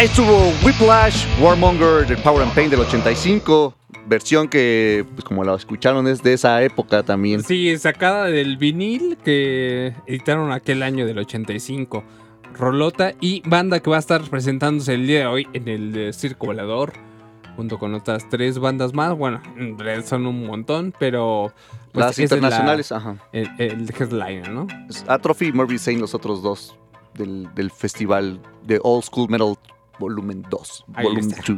Estuvo 0.02 0.52
Whiplash, 0.66 1.28
Warmonger 1.40 2.08
del 2.08 2.18
Power 2.24 2.42
and 2.42 2.52
Pain 2.56 2.72
del 2.72 2.80
85. 2.80 3.76
Versión 4.08 4.48
que, 4.48 5.06
pues 5.14 5.24
como 5.24 5.44
la 5.44 5.54
escucharon, 5.54 6.08
es 6.08 6.24
de 6.24 6.34
esa 6.34 6.64
época 6.64 7.04
también. 7.04 7.44
Sí, 7.44 7.78
sacada 7.78 8.26
del 8.26 8.58
vinil 8.58 9.20
que 9.24 9.94
editaron 10.08 10.52
aquel 10.52 10.82
año 10.82 11.06
del 11.06 11.20
85. 11.20 12.04
Rolota 12.56 13.14
y 13.22 13.48
banda 13.48 13.80
que 13.80 13.92
va 13.92 13.98
a 13.98 14.00
estar 14.00 14.24
presentándose 14.24 14.96
el 14.96 15.06
día 15.06 15.20
de 15.20 15.26
hoy 15.28 15.48
en 15.54 15.68
el 15.68 16.14
Circo 16.16 16.48
Volador 16.48 16.94
junto 17.56 17.78
con 17.78 17.94
otras 17.94 18.28
tres 18.28 18.58
bandas 18.58 18.96
más. 18.96 19.16
Bueno, 19.16 19.40
en 19.56 19.78
realidad 19.78 20.04
son 20.08 20.26
un 20.26 20.48
montón, 20.48 20.96
pero. 20.98 21.54
Pues, 21.92 22.08
Las 22.08 22.18
internacionales, 22.18 22.92
ajá. 22.92 23.18
El, 23.32 23.48
el, 23.60 23.94
headliner, 23.94 24.50
¿no? 24.50 24.66
Atrophy 25.08 25.50
y 25.50 25.52
Murphy 25.52 25.78
Saint, 25.78 26.02
los 26.02 26.16
otros 26.16 26.42
dos 26.42 26.76
del, 27.14 27.72
festival 27.72 28.40
de 28.64 28.80
Old 28.84 29.04
School 29.04 29.30
Metal 29.30 29.58
Volumen 30.02 30.44
2. 30.50 30.86
Volumen 30.88 31.30
2. 31.30 31.58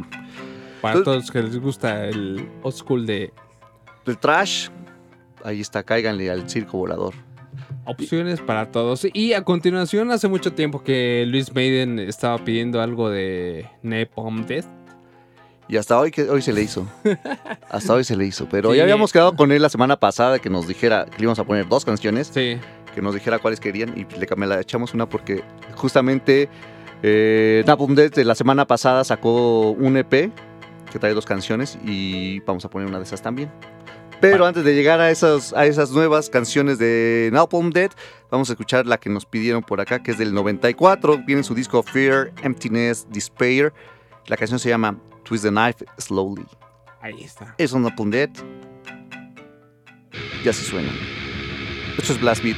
Para 0.82 1.02
todos 1.02 1.16
los 1.16 1.30
que 1.30 1.42
les 1.42 1.58
gusta 1.58 2.04
el 2.04 2.46
Old 2.62 2.76
School 2.76 3.06
de. 3.06 3.32
Del 4.04 4.18
trash, 4.18 4.68
ahí 5.42 5.62
está, 5.62 5.82
cáiganle 5.82 6.30
al 6.30 6.48
circo 6.48 6.76
volador. 6.76 7.14
Opciones 7.86 8.40
para 8.42 8.70
todos. 8.70 9.06
Y 9.14 9.32
a 9.32 9.44
continuación, 9.44 10.10
hace 10.10 10.28
mucho 10.28 10.52
tiempo 10.52 10.82
que 10.82 11.24
Luis 11.26 11.54
Maiden 11.54 11.98
estaba 11.98 12.36
pidiendo 12.44 12.82
algo 12.82 13.08
de 13.08 13.66
Napalm 13.82 14.44
Death. 14.44 14.66
Y 15.68 15.78
hasta 15.78 15.98
hoy, 15.98 16.10
que 16.10 16.28
hoy 16.28 16.42
se 16.42 16.52
le 16.52 16.60
hizo. 16.60 16.86
Hasta 17.70 17.94
hoy 17.94 18.04
se 18.04 18.14
le 18.14 18.26
hizo. 18.26 18.46
Pero 18.50 18.74
ya 18.74 18.82
habíamos 18.82 19.10
quedado 19.10 19.34
con 19.34 19.50
él 19.50 19.62
la 19.62 19.70
semana 19.70 19.98
pasada 19.98 20.38
que 20.38 20.50
nos 20.50 20.68
dijera 20.68 21.06
que 21.06 21.16
le 21.16 21.22
íbamos 21.22 21.38
a 21.38 21.44
poner 21.44 21.66
dos 21.66 21.86
canciones. 21.86 22.30
Sí. 22.34 22.58
Que 22.94 23.00
nos 23.00 23.14
dijera 23.14 23.38
cuáles 23.38 23.60
querían 23.60 23.96
y 23.96 24.04
le, 24.18 24.28
me 24.36 24.46
la 24.46 24.60
echamos 24.60 24.92
una 24.92 25.08
porque 25.08 25.42
justamente 25.74 26.50
eh, 27.06 28.10
de 28.14 28.24
la 28.24 28.34
semana 28.34 28.66
pasada 28.66 29.04
sacó 29.04 29.72
un 29.72 29.98
EP 29.98 30.32
que 30.90 30.98
trae 30.98 31.12
dos 31.12 31.26
canciones 31.26 31.78
y 31.84 32.40
vamos 32.40 32.64
a 32.64 32.70
poner 32.70 32.88
una 32.88 32.96
de 32.96 33.04
esas 33.04 33.20
también. 33.20 33.50
Pero 34.22 34.46
antes 34.46 34.64
de 34.64 34.74
llegar 34.74 35.00
a 35.00 35.10
esas, 35.10 35.52
a 35.52 35.66
esas 35.66 35.90
nuevas 35.90 36.30
canciones 36.30 36.78
de 36.78 37.28
Napalm 37.30 37.70
Dead, 37.70 37.90
vamos 38.30 38.48
a 38.48 38.54
escuchar 38.54 38.86
la 38.86 38.98
que 38.98 39.10
nos 39.10 39.26
pidieron 39.26 39.62
por 39.62 39.82
acá, 39.82 40.02
que 40.02 40.12
es 40.12 40.18
del 40.18 40.32
94. 40.32 41.18
Viene 41.26 41.42
su 41.42 41.54
disco 41.54 41.82
Fear, 41.82 42.32
Emptiness, 42.42 43.06
Despair. 43.10 43.74
La 44.26 44.38
canción 44.38 44.58
se 44.58 44.70
llama 44.70 44.98
Twist 45.24 45.44
the 45.44 45.50
Knife 45.50 45.84
Slowly. 45.98 46.46
Ahí 47.02 47.22
está. 47.22 47.54
Es 47.58 47.72
una 47.72 47.94
pundet. 47.94 48.30
Ya 50.42 50.54
se 50.54 50.64
suena. 50.64 50.88
Esto 51.98 52.14
es 52.14 52.20
Blast 52.20 52.42
Beat. 52.42 52.56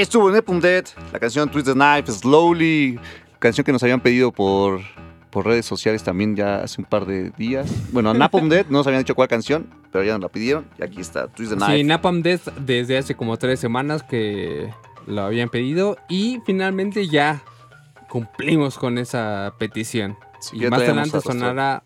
Estuvo 0.00 0.30
Nepum 0.30 0.60
Dead, 0.60 0.84
la 1.12 1.18
canción 1.18 1.50
Twist 1.50 1.66
the 1.66 1.74
Knife, 1.74 2.10
Slowly, 2.10 2.98
canción 3.38 3.64
que 3.64 3.72
nos 3.72 3.82
habían 3.82 4.00
pedido 4.00 4.32
por, 4.32 4.80
por 5.30 5.46
redes 5.46 5.66
sociales 5.66 6.02
también 6.02 6.36
ya 6.36 6.62
hace 6.62 6.80
un 6.80 6.86
par 6.86 7.06
de 7.06 7.30
días. 7.30 7.70
Bueno, 7.92 8.14
Napalm 8.14 8.48
Dead, 8.48 8.66
no 8.66 8.78
nos 8.78 8.86
habían 8.86 9.02
dicho 9.02 9.14
cuál 9.14 9.28
canción, 9.28 9.68
pero 9.92 10.04
ya 10.04 10.12
nos 10.12 10.22
la 10.22 10.28
pidieron 10.28 10.66
y 10.78 10.84
aquí 10.84 11.00
está, 11.00 11.28
Twist 11.28 11.52
the 11.52 11.56
Knife. 11.56 11.76
Sí, 11.76 11.84
Napalm 11.84 12.22
Dead 12.22 12.40
desde 12.60 12.98
hace 12.98 13.14
como 13.14 13.36
tres 13.36 13.60
semanas 13.60 14.02
que 14.02 14.70
lo 15.06 15.22
habían 15.22 15.48
pedido 15.48 15.96
y 16.08 16.40
finalmente 16.46 17.08
ya 17.08 17.42
cumplimos 18.08 18.78
con 18.78 18.98
esa 18.98 19.54
petición. 19.58 20.16
y 20.52 20.66
más 20.66 20.80
adelante 20.80 21.20
sonará 21.20 21.82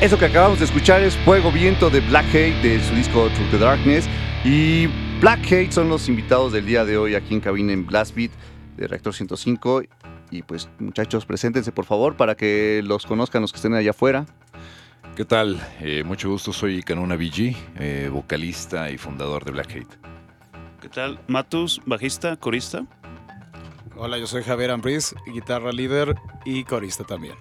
Eso 0.00 0.18
que 0.18 0.24
acabamos 0.24 0.58
de 0.58 0.64
escuchar 0.64 1.02
es 1.02 1.14
Fuego 1.14 1.52
Viento 1.52 1.90
de 1.90 2.00
Black 2.00 2.24
Hate 2.28 2.62
de 2.62 2.80
su 2.80 2.94
disco 2.94 3.28
Through 3.28 3.50
the 3.50 3.58
Darkness. 3.58 4.08
Y 4.46 4.86
Black 5.20 5.44
Hate 5.44 5.70
son 5.70 5.90
los 5.90 6.08
invitados 6.08 6.54
del 6.54 6.64
día 6.64 6.86
de 6.86 6.96
hoy 6.96 7.14
aquí 7.14 7.34
en 7.34 7.40
cabina 7.40 7.74
en 7.74 7.84
Blast 7.84 8.16
Beat 8.16 8.30
de 8.78 8.88
Reactor 8.88 9.12
105. 9.12 9.82
Y 10.30 10.42
pues 10.42 10.70
muchachos, 10.78 11.26
preséntense 11.26 11.70
por 11.70 11.84
favor 11.84 12.16
para 12.16 12.34
que 12.34 12.80
los 12.82 13.04
conozcan 13.04 13.42
los 13.42 13.52
que 13.52 13.56
estén 13.56 13.74
allá 13.74 13.90
afuera. 13.90 14.24
¿Qué 15.16 15.26
tal? 15.26 15.60
Eh, 15.80 16.02
mucho 16.02 16.30
gusto, 16.30 16.54
soy 16.54 16.82
Canona 16.82 17.16
BG, 17.16 17.54
eh, 17.78 18.08
vocalista 18.10 18.90
y 18.90 18.96
fundador 18.96 19.44
de 19.44 19.50
Black 19.50 19.70
Hate. 19.70 19.98
¿Qué 20.80 20.88
tal? 20.88 21.20
Matus, 21.28 21.82
bajista, 21.84 22.38
corista. 22.38 22.86
Hola, 23.96 24.16
yo 24.16 24.26
soy 24.26 24.44
Javier 24.44 24.70
Ambris, 24.70 25.14
guitarra 25.30 25.72
líder 25.72 26.14
y 26.46 26.64
corista 26.64 27.04
también. 27.04 27.34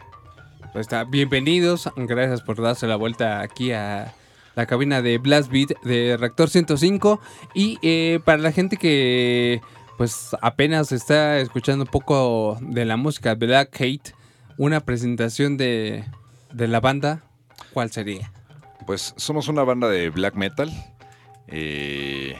Pues 0.72 0.84
está, 0.84 1.03
bienvenidos, 1.03 1.89
gracias 1.95 2.41
por 2.41 2.61
darse 2.61 2.86
la 2.86 2.95
vuelta 2.95 3.41
aquí 3.41 3.72
a 3.72 4.13
la 4.55 4.67
cabina 4.67 5.01
de 5.01 5.17
Blast 5.17 5.51
Beat 5.51 5.82
de 5.82 6.15
Reactor 6.15 6.47
105 6.47 7.20
y 7.55 7.80
eh, 7.82 8.20
para 8.24 8.38
la 8.38 8.51
gente 8.51 8.78
que 8.78 9.61
pues 9.97 10.36
apenas 10.41 10.91
está 10.91 11.39
escuchando 11.39 11.86
un 11.86 11.89
poco 11.89 12.59
de 12.61 12.86
la 12.86 12.97
música 12.97 13.34
Black 13.34 13.82
Hate, 13.82 14.13
una 14.57 14.82
presentación 14.82 15.57
de, 15.57 16.05
de 16.53 16.67
la 16.67 16.80
banda, 16.80 17.24
¿cuál 17.74 17.91
sería? 17.91 18.32
Pues 18.86 19.15
somos 19.17 19.47
una 19.47 19.63
banda 19.63 19.89
de 19.89 20.11
black 20.11 20.36
metal. 20.36 20.72
Eh, 21.47 22.36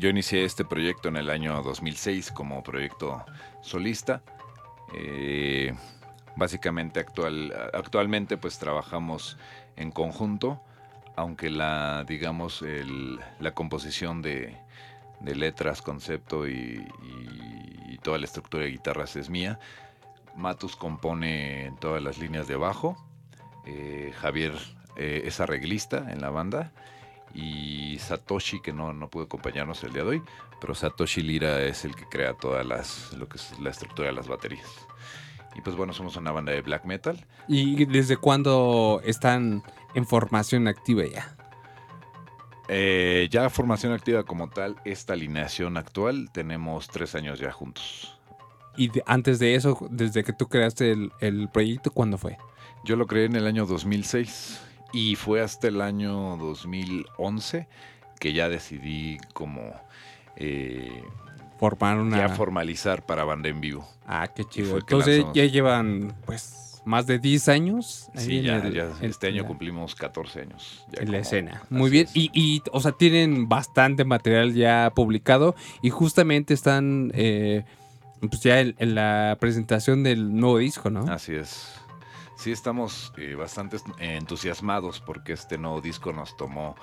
yo 0.00 0.08
inicié 0.08 0.44
este 0.44 0.64
proyecto 0.64 1.08
en 1.08 1.16
el 1.16 1.30
año 1.30 1.62
2006 1.62 2.32
como 2.32 2.64
proyecto 2.64 3.24
solista. 3.62 4.22
Eh, 4.94 5.72
básicamente 6.36 7.00
actual, 7.00 7.52
actualmente 7.72 8.36
pues 8.36 8.58
trabajamos 8.58 9.36
en 9.76 9.90
conjunto, 9.90 10.62
aunque 11.16 11.50
la, 11.50 12.04
digamos, 12.06 12.62
la 13.40 13.52
composición 13.52 14.22
de, 14.22 14.56
letras, 15.20 15.82
concepto 15.82 16.46
y, 16.46 16.86
toda 18.02 18.18
la 18.18 18.26
estructura 18.26 18.62
de 18.62 18.70
guitarras 18.70 19.16
es 19.16 19.30
mía. 19.30 19.58
Matus 20.36 20.76
compone 20.76 21.72
todas 21.80 22.00
las 22.00 22.18
líneas 22.18 22.46
de 22.46 22.54
bajo. 22.54 22.96
Eh, 23.64 24.12
Javier 24.20 24.52
eh, 24.96 25.22
es 25.24 25.40
arreglista 25.40 26.06
en 26.12 26.20
la 26.20 26.30
banda 26.30 26.72
y 27.34 27.98
Satoshi, 27.98 28.60
que 28.60 28.72
no, 28.72 28.92
no 28.92 29.08
pudo 29.08 29.24
acompañarnos 29.24 29.82
el 29.82 29.92
día 29.92 30.04
de 30.04 30.08
hoy, 30.08 30.22
pero 30.60 30.74
Satoshi 30.74 31.22
Lira 31.22 31.62
es 31.62 31.84
el 31.84 31.96
que 31.96 32.04
crea 32.04 32.34
todas 32.34 32.64
las, 32.64 33.12
lo 33.14 33.28
que 33.28 33.38
es 33.38 33.58
la 33.58 33.70
estructura 33.70 34.08
de 34.08 34.14
las 34.14 34.28
baterías. 34.28 34.85
Y 35.56 35.62
pues 35.62 35.74
bueno, 35.74 35.92
somos 35.92 36.16
una 36.16 36.32
banda 36.32 36.52
de 36.52 36.60
black 36.62 36.84
metal. 36.84 37.24
¿Y 37.48 37.84
desde 37.86 38.16
cuándo 38.16 39.00
están 39.04 39.62
en 39.94 40.06
formación 40.06 40.68
activa 40.68 41.04
ya? 41.06 41.36
Eh, 42.68 43.28
ya 43.30 43.48
formación 43.48 43.92
activa 43.92 44.24
como 44.24 44.50
tal, 44.50 44.76
esta 44.84 45.12
alineación 45.12 45.76
actual, 45.76 46.30
tenemos 46.32 46.88
tres 46.88 47.14
años 47.14 47.38
ya 47.38 47.52
juntos. 47.52 48.18
¿Y 48.76 48.90
antes 49.06 49.38
de 49.38 49.54
eso, 49.54 49.78
desde 49.90 50.24
que 50.24 50.32
tú 50.32 50.48
creaste 50.48 50.92
el, 50.92 51.12
el 51.20 51.48
proyecto, 51.48 51.90
cuándo 51.90 52.18
fue? 52.18 52.36
Yo 52.84 52.96
lo 52.96 53.06
creé 53.06 53.24
en 53.24 53.36
el 53.36 53.46
año 53.46 53.64
2006. 53.64 54.60
Y 54.92 55.16
fue 55.16 55.42
hasta 55.42 55.68
el 55.68 55.80
año 55.80 56.36
2011 56.36 57.68
que 58.18 58.32
ya 58.32 58.48
decidí 58.48 59.18
como... 59.34 59.74
Eh, 60.36 61.02
Formar 61.58 61.98
una... 61.98 62.18
Ya 62.18 62.28
formalizar 62.28 63.04
para 63.04 63.24
banda 63.24 63.48
en 63.48 63.60
vivo. 63.60 63.88
Ah, 64.06 64.28
qué 64.34 64.44
chido. 64.44 64.78
Entonces 64.78 65.24
ya 65.34 65.44
llevan 65.44 66.14
pues 66.26 66.82
más 66.84 67.06
de 67.06 67.18
10 67.18 67.48
años. 67.48 68.08
Sí, 68.14 68.42
ya, 68.42 68.62
este 69.00 69.28
año 69.28 69.46
cumplimos 69.46 69.94
14 69.94 70.42
años. 70.42 70.84
en 70.92 71.10
la 71.10 71.18
escena. 71.18 71.62
Muy 71.70 71.90
bien. 71.90 72.06
Y, 72.14 72.30
y, 72.32 72.62
o 72.72 72.80
sea, 72.80 72.92
tienen 72.92 73.48
bastante 73.48 74.04
material 74.04 74.54
ya 74.54 74.92
publicado 74.94 75.56
y 75.82 75.90
justamente 75.90 76.54
están 76.54 77.10
eh, 77.14 77.64
pues 78.20 78.40
ya 78.42 78.60
en, 78.60 78.94
la 78.94 79.36
presentación 79.40 80.02
del 80.02 80.36
nuevo 80.36 80.58
disco, 80.58 80.90
¿no? 80.90 81.10
Así 81.10 81.34
es 81.34 81.76
sí 82.36 82.52
estamos 82.52 83.12
eh, 83.16 83.34
bastante 83.34 83.78
entusiasmados 83.98 85.00
porque 85.00 85.32
este 85.32 85.58
nuevo 85.58 85.80
disco 85.80 86.12
nos 86.12 86.36
tomó. 86.36 86.76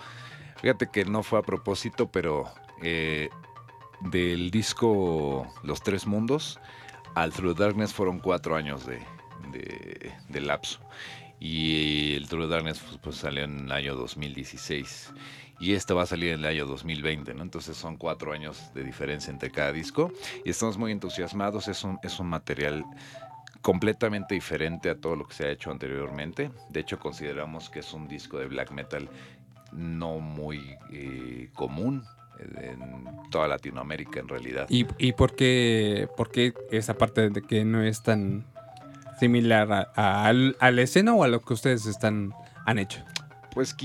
Fíjate 0.61 0.87
que 0.87 1.05
no 1.05 1.23
fue 1.23 1.39
a 1.39 1.41
propósito, 1.43 2.09
pero 2.09 2.45
eh, 2.81 3.29
del 4.09 4.51
disco 4.51 5.47
Los 5.63 5.81
Tres 5.81 6.05
Mundos 6.05 6.59
al 7.15 7.31
Through 7.31 7.57
Darkness 7.57 7.93
fueron 7.93 8.19
cuatro 8.19 8.55
años 8.55 8.85
de, 8.85 9.01
lapso. 10.41 10.79
Y 11.39 12.15
el 12.15 12.27
Through 12.27 12.49
Darkness 12.49 12.79
pues, 12.79 12.97
pues, 12.97 13.15
salió 13.17 13.43
en 13.43 13.65
el 13.65 13.71
año 13.71 13.95
2016 13.95 15.13
y 15.59 15.73
este 15.73 15.93
va 15.93 16.03
a 16.03 16.05
salir 16.05 16.33
en 16.33 16.39
el 16.39 16.45
año 16.45 16.65
2020, 16.65 17.33
¿no? 17.33 17.43
Entonces 17.43 17.77
son 17.77 17.97
cuatro 17.97 18.33
años 18.33 18.73
de 18.73 18.83
diferencia 18.83 19.31
entre 19.31 19.51
cada 19.51 19.71
disco 19.71 20.11
y 20.43 20.49
estamos 20.49 20.77
muy 20.77 20.91
entusiasmados, 20.91 21.67
es 21.67 21.83
un, 21.83 21.99
es 22.03 22.19
un 22.19 22.27
material 22.27 22.83
completamente 23.61 24.33
diferente 24.35 24.89
a 24.89 24.99
todo 24.99 25.15
lo 25.15 25.25
que 25.25 25.35
se 25.35 25.45
ha 25.45 25.49
hecho 25.49 25.71
anteriormente. 25.71 26.51
De 26.69 26.81
hecho, 26.81 26.99
consideramos 26.99 27.69
que 27.69 27.79
es 27.79 27.93
un 27.93 28.07
disco 28.07 28.37
de 28.37 28.47
black 28.47 28.71
metal 28.71 29.09
no 29.71 30.19
muy 30.19 30.77
eh, 30.91 31.49
común 31.53 32.03
en 32.39 33.05
toda 33.31 33.47
Latinoamérica 33.47 34.19
en 34.19 34.27
realidad. 34.27 34.67
¿Y, 34.69 34.85
y 34.97 35.13
por, 35.13 35.35
qué, 35.35 36.07
por, 36.17 36.31
qué, 36.31 36.53
esa 36.71 36.95
parte 36.95 37.29
de 37.29 37.41
que 37.41 37.65
no 37.65 37.81
es 37.83 38.03
tan 38.03 38.45
similar 39.19 39.91
a, 39.95 40.33
la 40.33 40.81
escena 40.81 41.13
o 41.13 41.23
a 41.23 41.27
lo 41.27 41.41
que 41.41 41.53
ustedes 41.53 41.85
están, 41.85 42.33
han 42.65 42.79
hecho? 42.79 43.03
Pues 43.53 43.75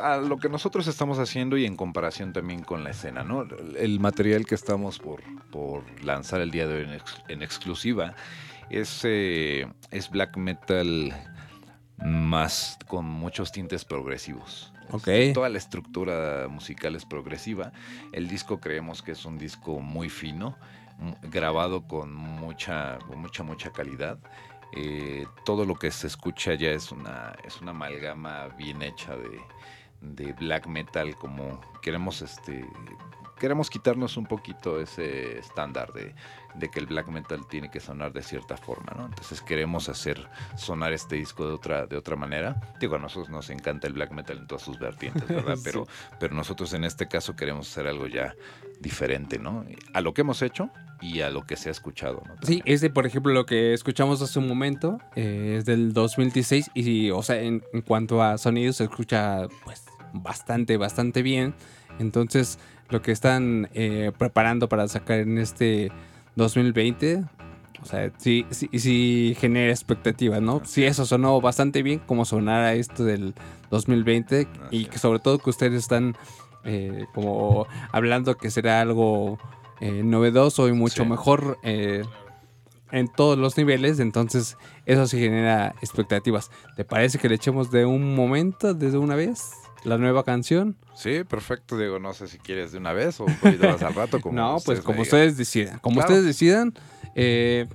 a 0.00 0.16
lo 0.16 0.36
que 0.38 0.48
nosotros 0.48 0.88
estamos 0.88 1.18
haciendo 1.18 1.56
y 1.56 1.64
en 1.64 1.76
comparación 1.76 2.32
también 2.32 2.62
con 2.62 2.82
la 2.82 2.90
escena, 2.90 3.22
¿no? 3.22 3.46
El 3.78 4.00
material 4.00 4.46
que 4.46 4.56
estamos 4.56 4.98
por, 4.98 5.22
por 5.50 5.84
lanzar 6.02 6.40
el 6.40 6.50
día 6.50 6.66
de 6.66 6.74
hoy 6.74 6.82
en, 6.84 7.00
en 7.28 7.42
exclusiva 7.42 8.14
es, 8.70 9.02
eh, 9.04 9.66
es 9.90 10.10
black 10.10 10.36
metal 10.36 11.14
más 12.04 12.78
con 12.88 13.04
muchos 13.04 13.52
tintes 13.52 13.84
progresivos. 13.84 14.71
Okay. 14.90 15.32
Toda 15.32 15.48
la 15.48 15.58
estructura 15.58 16.48
musical 16.48 16.94
es 16.96 17.04
progresiva. 17.04 17.72
El 18.12 18.28
disco 18.28 18.60
creemos 18.60 19.02
que 19.02 19.12
es 19.12 19.24
un 19.24 19.38
disco 19.38 19.80
muy 19.80 20.08
fino, 20.10 20.56
grabado 21.22 21.86
con 21.86 22.12
mucha, 22.12 22.98
mucha, 23.16 23.42
mucha 23.42 23.70
calidad. 23.70 24.18
Eh, 24.74 25.26
todo 25.44 25.64
lo 25.64 25.74
que 25.74 25.90
se 25.90 26.06
escucha 26.06 26.54
ya 26.54 26.70
es 26.70 26.92
una, 26.92 27.34
es 27.44 27.60
una 27.60 27.72
amalgama 27.72 28.48
bien 28.56 28.82
hecha 28.82 29.14
de, 29.16 29.40
de 30.00 30.32
black 30.32 30.66
metal, 30.66 31.14
como 31.16 31.60
queremos 31.82 32.22
este 32.22 32.66
queremos 33.42 33.68
quitarnos 33.68 34.16
un 34.16 34.26
poquito 34.26 34.80
ese 34.80 35.40
estándar 35.40 35.92
de, 35.92 36.14
que 36.70 36.80
el 36.80 36.86
black 36.86 37.08
metal 37.08 37.46
tiene 37.48 37.70
que 37.70 37.80
sonar 37.80 38.12
de 38.12 38.22
cierta 38.22 38.56
forma, 38.56 38.92
¿no? 38.96 39.06
Entonces 39.06 39.40
queremos 39.40 39.88
hacer 39.88 40.28
sonar 40.56 40.92
este 40.92 41.16
disco 41.16 41.46
de 41.46 41.54
otra, 41.54 41.86
de 41.86 41.96
otra 41.96 42.16
manera. 42.16 42.60
Digo, 42.80 42.96
a 42.96 42.98
nosotros 42.98 43.30
nos 43.30 43.50
encanta 43.50 43.86
el 43.86 43.94
black 43.94 44.12
metal 44.12 44.38
en 44.38 44.46
todas 44.46 44.62
sus 44.62 44.78
vertientes, 44.78 45.26
¿verdad? 45.28 45.58
Pero, 45.64 45.86
pero 46.20 46.34
nosotros 46.34 46.72
en 46.74 46.84
este 46.84 47.08
caso 47.08 47.36
queremos 47.36 47.70
hacer 47.70 47.86
algo 47.86 48.06
ya 48.06 48.34
diferente, 48.80 49.38
¿no? 49.38 49.64
A 49.92 50.00
lo 50.00 50.14
que 50.14 50.22
hemos 50.22 50.42
hecho 50.42 50.70
y 51.00 51.20
a 51.20 51.30
lo 51.30 51.46
que 51.46 51.56
se 51.56 51.68
ha 51.68 51.72
escuchado, 51.72 52.22
¿no? 52.26 52.34
Sí, 52.42 52.62
este, 52.64 52.90
por 52.90 53.06
ejemplo, 53.06 53.32
lo 53.32 53.46
que 53.46 53.72
escuchamos 53.72 54.22
hace 54.22 54.38
un 54.38 54.48
momento 54.48 54.98
eh, 55.16 55.56
es 55.58 55.64
del 55.64 55.92
2016 55.92 56.70
y, 56.74 57.10
o 57.10 57.22
sea, 57.22 57.40
en, 57.40 57.62
en 57.72 57.82
cuanto 57.82 58.22
a 58.22 58.38
sonido 58.38 58.72
se 58.72 58.84
escucha, 58.84 59.46
pues, 59.64 59.84
bastante, 60.12 60.76
bastante 60.76 61.22
bien. 61.22 61.54
Entonces, 61.98 62.58
lo 62.92 63.02
que 63.02 63.10
están 63.12 63.68
eh, 63.74 64.12
preparando 64.16 64.68
para 64.68 64.86
sacar 64.86 65.20
en 65.20 65.38
este 65.38 65.90
2020, 66.36 67.24
o 67.82 67.84
sea, 67.84 68.10
sí, 68.18 68.46
sí, 68.50 68.68
sí 68.78 69.36
genera 69.38 69.70
expectativas, 69.70 70.40
¿no? 70.40 70.62
Si 70.64 70.84
eso 70.84 71.04
sonó 71.04 71.40
bastante 71.40 71.82
bien, 71.82 71.98
como 72.00 72.24
sonara 72.24 72.74
esto 72.74 73.04
del 73.04 73.34
2020 73.70 74.46
y 74.70 74.84
que 74.86 74.98
sobre 74.98 75.18
todo 75.18 75.38
que 75.38 75.50
ustedes 75.50 75.74
están 75.74 76.16
eh, 76.64 77.06
como 77.12 77.66
hablando 77.90 78.36
que 78.36 78.50
será 78.50 78.80
algo 78.80 79.38
eh, 79.80 80.02
novedoso 80.04 80.68
y 80.68 80.72
mucho 80.72 81.04
mejor 81.04 81.58
en 82.92 83.08
todos 83.08 83.38
los 83.38 83.56
niveles, 83.56 83.98
entonces 83.98 84.56
eso 84.86 85.06
sí 85.06 85.18
genera 85.18 85.74
expectativas. 85.80 86.50
¿Te 86.76 86.84
parece 86.84 87.18
que 87.18 87.28
le 87.28 87.34
echemos 87.34 87.70
de 87.70 87.86
un 87.86 88.14
momento, 88.14 88.74
desde 88.74 88.98
una 88.98 89.16
vez? 89.16 89.61
La 89.84 89.98
nueva 89.98 90.24
canción. 90.24 90.76
Sí, 90.94 91.24
perfecto, 91.24 91.76
Diego. 91.76 91.98
No 91.98 92.12
sé 92.12 92.28
si 92.28 92.38
quieres 92.38 92.72
de 92.72 92.78
una 92.78 92.92
vez 92.92 93.20
o 93.20 93.26
más 93.26 93.82
al 93.82 93.94
rato. 93.94 94.20
Como 94.22 94.34
no, 94.34 94.58
pues 94.64 94.80
como 94.80 95.02
ustedes 95.02 95.36
decidan. 95.36 95.78
Como 95.80 96.00
ustedes 96.00 96.24
decidan. 96.24 96.74
Eh, 97.14 97.66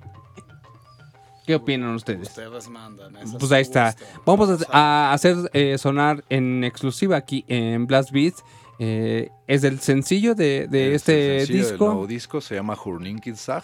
¿Qué 1.47 1.55
opinan 1.55 1.95
ustedes? 1.95 2.27
Ustedes 2.27 2.67
mandan. 2.67 3.13
Pues 3.39 3.51
ahí 3.53 3.61
está. 3.61 3.95
Vamos 4.25 4.65
a, 4.69 5.13
hacer 5.13 5.37
eh, 5.53 5.77
sonar 5.77 6.23
en 6.29 6.65
exclusiva 6.65 7.15
aquí 7.15 7.45
en 7.47 7.87
Blast 7.87 8.11
Beat. 8.11 8.33
Eh, 8.79 9.29
es 9.47 9.63
el 9.63 9.79
sencillo 9.79 10.35
de, 10.35 10.67
de 10.67 10.93
este 10.93 11.45
disco. 11.45 11.85
El 11.85 11.91
nuevo 11.91 12.07
disco 12.07 12.41
se 12.41 12.55
llama 12.55 12.75
Hurninkizag 12.75 13.63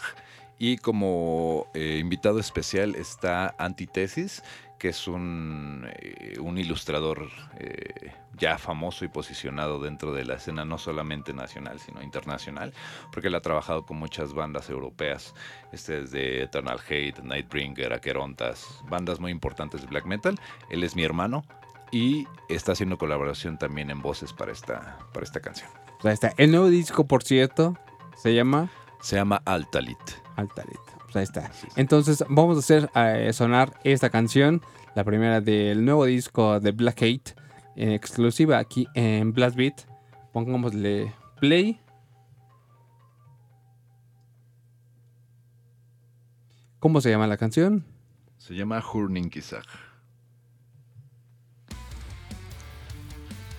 Y 0.58 0.78
como 0.78 1.68
eh, 1.74 1.98
invitado 2.00 2.40
especial 2.40 2.96
está 2.96 3.54
Antitesis, 3.58 4.42
que 4.84 4.90
es 4.90 5.08
un, 5.08 5.88
eh, 5.94 6.36
un 6.42 6.58
ilustrador 6.58 7.30
eh, 7.58 8.12
ya 8.38 8.58
famoso 8.58 9.06
y 9.06 9.08
posicionado 9.08 9.80
dentro 9.80 10.12
de 10.12 10.26
la 10.26 10.34
escena 10.34 10.66
no 10.66 10.78
solamente 10.78 11.34
nacional, 11.34 11.80
sino 11.80 12.02
internacional, 12.02 12.74
porque 13.10 13.30
él 13.30 13.36
ha 13.36 13.40
trabajado 13.40 13.86
con 13.86 13.96
muchas 13.96 14.34
bandas 14.34 14.70
europeas, 14.70 15.36
este 15.72 16.02
desde 16.02 16.44
Eternal 16.44 16.82
Hate, 16.86 17.24
Nightbringer, 17.24 17.94
Aquerontas, 17.94 18.84
bandas 18.90 19.22
muy 19.22 19.32
importantes 19.32 19.80
de 19.80 19.88
black 19.88 20.06
metal. 20.06 20.38
Él 20.70 20.84
es 20.84 20.98
mi 20.98 21.06
hermano 21.06 21.46
y 21.90 22.28
está 22.50 22.74
haciendo 22.74 22.98
colaboración 22.98 23.58
también 23.58 23.90
en 23.90 24.02
voces 24.02 24.34
para 24.34 24.52
esta, 24.52 25.00
para 25.14 25.24
esta 25.24 25.40
canción. 25.40 25.70
Ahí 26.04 26.12
está. 26.12 26.34
El 26.36 26.52
nuevo 26.52 26.68
disco, 26.68 27.08
por 27.08 27.24
cierto, 27.24 27.78
se 28.18 28.34
llama... 28.34 28.70
Se 29.00 29.16
llama 29.16 29.42
Altalit. 29.46 29.98
Altalit. 30.36 30.93
Pues 31.14 31.30
ahí 31.30 31.44
está. 31.44 31.52
Entonces 31.76 32.24
vamos 32.28 32.58
a 32.58 32.60
hacer 32.60 32.90
eh, 32.96 33.32
sonar 33.34 33.80
esta 33.84 34.10
canción, 34.10 34.62
la 34.96 35.04
primera 35.04 35.42
del 35.42 35.86
nuevo 35.86 36.06
disco 36.06 36.60
de 36.60 36.72
Black 36.72 37.04
Hate, 37.04 37.36
en 37.76 37.92
exclusiva 37.92 38.58
aquí 38.58 38.88
en 38.96 39.32
Blast 39.32 39.56
Beat. 39.56 39.82
Pongámosle 40.32 41.14
play. 41.40 41.80
¿Cómo 46.80 47.00
se 47.00 47.12
llama 47.12 47.28
la 47.28 47.38
canción? 47.38 47.86
Se 48.38 48.56
llama 48.56 48.84
Hurninkisag. 48.84 49.66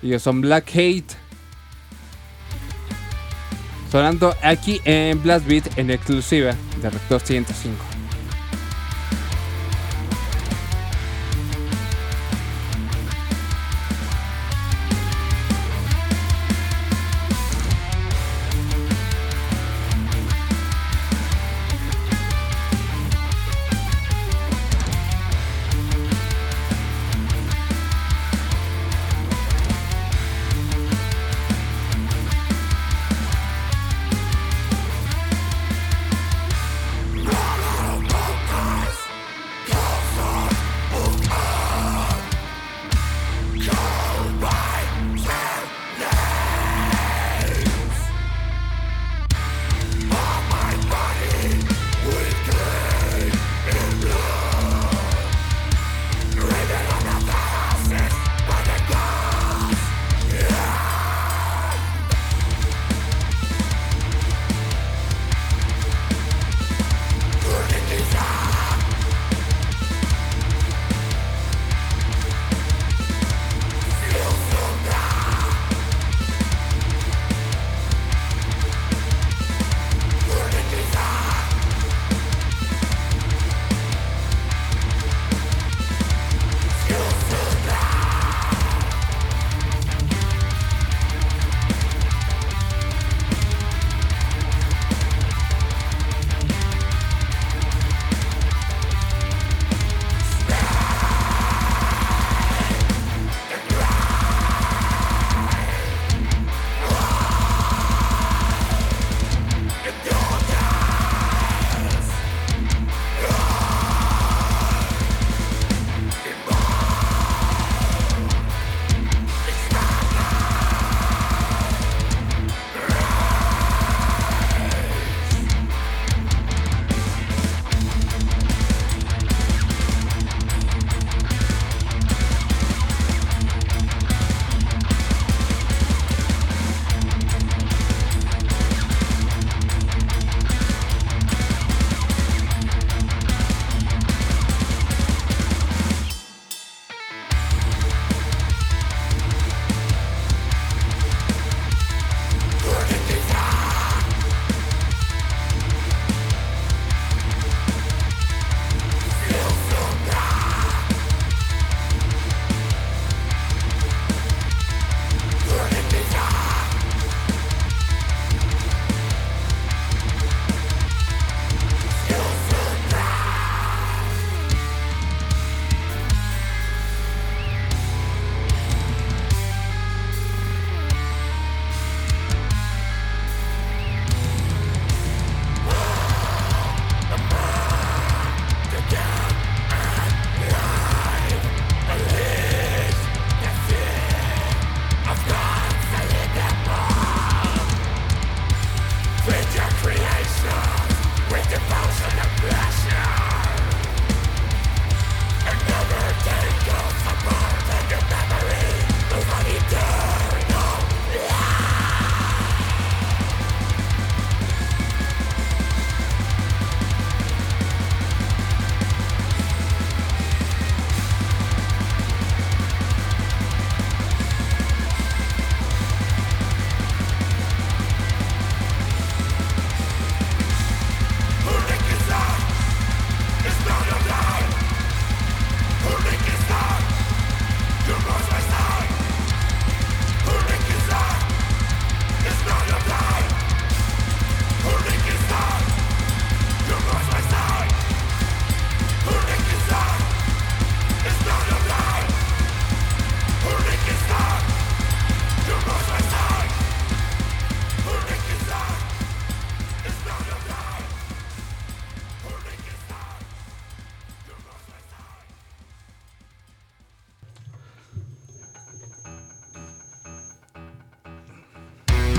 Ellos 0.02 0.22
son 0.22 0.40
Black 0.40 0.68
Hate. 0.74 1.23
Sonando 3.94 4.34
aquí 4.42 4.80
en 4.84 5.22
Blast 5.22 5.46
Beat 5.46 5.78
en 5.78 5.88
exclusiva 5.88 6.56
de 6.82 6.90
Rector 6.90 7.20
105. 7.20 7.93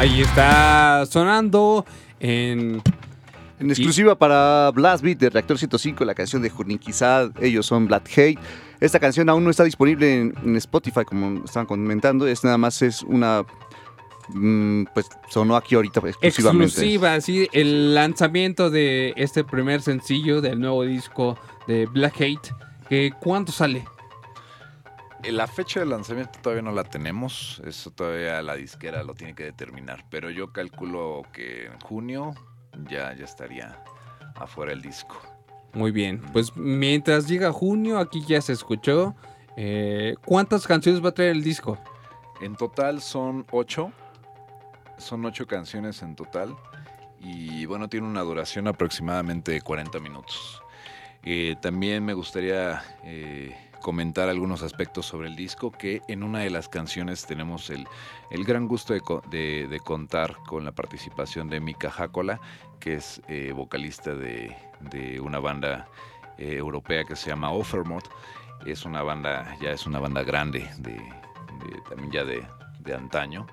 Ahí 0.06 0.22
está 0.22 1.04
sonando 1.08 1.84
en... 2.20 2.80
En 3.60 3.72
exclusiva 3.72 4.14
para 4.14 4.70
Blast 4.70 5.04
Beat 5.04 5.18
de 5.18 5.30
Reactor 5.32 5.58
105, 5.58 6.06
la 6.06 6.14
canción 6.14 6.44
de 6.44 6.52
Jurninkizad, 6.52 7.32
ellos 7.42 7.66
son 7.66 7.88
Black 7.88 8.08
Hate. 8.16 8.38
Esta 8.80 9.00
canción 9.00 9.30
aún 9.30 9.44
no 9.44 9.50
está 9.50 9.64
disponible 9.64 10.32
en, 10.44 10.56
Spotify, 10.58 11.06
como 11.06 11.44
estaban 11.44 11.66
comentando, 11.66 12.28
es 12.28 12.44
nada 12.44 12.60
más 12.60 12.84
es 12.84 13.02
una 13.02 13.46
mm, 14.28 14.84
pues 14.94 15.08
sonó 15.32 15.56
aquí 15.56 15.74
ahorita 15.74 16.02
exclusivamente. 16.02 16.66
Exclusiva, 16.66 17.20
sí, 17.20 17.48
el 17.52 17.96
lanzamiento 17.96 18.70
de 18.70 19.12
este 19.18 19.44
primer 19.44 19.82
sencillo 19.82 20.40
del 20.40 20.60
nuevo 20.60 20.84
disco 20.84 21.36
de 21.66 21.88
Black 21.88 22.22
Hate, 22.22 23.16
¿cuánto 23.20 23.52
sale? 23.52 23.84
Eh, 25.26 25.32
la 25.32 25.48
fecha 25.48 25.80
de 25.80 25.88
lanzamiento 25.88 26.40
todavía 26.42 26.62
no 26.62 26.72
la 26.72 26.84
tenemos, 26.84 27.62
eso 27.66 27.92
todavía 27.92 28.42
la 28.42 28.56
disquera 28.56 29.04
lo 29.04 29.16
tiene 29.16 29.34
que 29.34 29.44
determinar, 29.44 30.06
pero 30.10 30.30
yo 30.30 30.54
calculo 30.54 31.24
que 31.34 31.66
en 31.66 31.80
junio 31.80 32.34
ya, 32.90 33.14
ya 33.16 33.26
estaría 33.26 33.84
afuera 34.36 34.72
el 34.72 34.82
disco. 34.82 35.20
Muy 35.74 35.92
bien, 35.92 36.22
pues 36.32 36.56
mientras 36.56 37.28
llega 37.28 37.52
junio, 37.52 37.98
aquí 37.98 38.24
ya 38.26 38.40
se 38.40 38.54
escuchó. 38.54 39.16
Eh, 39.58 40.16
¿Cuántas 40.26 40.68
canciones 40.68 41.04
va 41.04 41.10
a 41.10 41.14
traer 41.14 41.32
el 41.32 41.44
disco? 41.44 41.78
En 42.42 42.56
total 42.56 43.02
son 43.02 43.46
ocho, 43.52 43.92
son 44.98 45.26
ocho 45.26 45.48
canciones 45.48 46.02
en 46.02 46.16
total 46.16 46.56
y 47.20 47.66
bueno, 47.66 47.90
tiene 47.90 48.08
una 48.08 48.22
duración 48.22 48.68
aproximadamente 48.68 49.54
de 49.54 49.62
40 49.62 50.00
minutos. 50.00 50.62
Eh, 51.24 51.56
también 51.60 52.06
me 52.06 52.14
gustaría 52.14 52.84
comentar 53.86 54.30
algunos 54.30 54.64
aspectos 54.64 55.06
sobre 55.06 55.28
el 55.28 55.36
disco, 55.36 55.70
que 55.70 56.02
en 56.08 56.24
una 56.24 56.40
de 56.40 56.50
las 56.50 56.68
canciones 56.68 57.28
tenemos 57.28 57.70
el, 57.70 57.86
gran 58.32 58.68
gusto 58.68 58.96
de, 59.30 59.80
contar 59.84 60.38
con 60.48 60.66
la 60.66 60.72
participación 60.72 61.50
de 61.50 61.60
Mika 61.60 61.94
Hakola, 61.96 62.42
que 62.80 62.96
es 62.96 63.22
eh, 63.28 63.52
vocalista 63.56 64.16
de, 64.16 64.58
una 65.22 65.38
banda 65.38 65.88
eh, 66.40 66.56
europea 66.56 67.04
que 67.04 67.16
se 67.16 67.30
llama 67.30 67.52
Offermod. 67.52 68.02
Es 68.66 68.86
una 68.86 69.04
banda, 69.04 69.56
ya 69.62 69.70
es 69.70 69.86
una 69.86 70.00
banda 70.00 70.24
grande, 70.24 70.68
de, 70.80 71.00
también 71.88 72.12
ya 72.12 72.26
de, 72.26 72.96
antaño. 72.96 73.46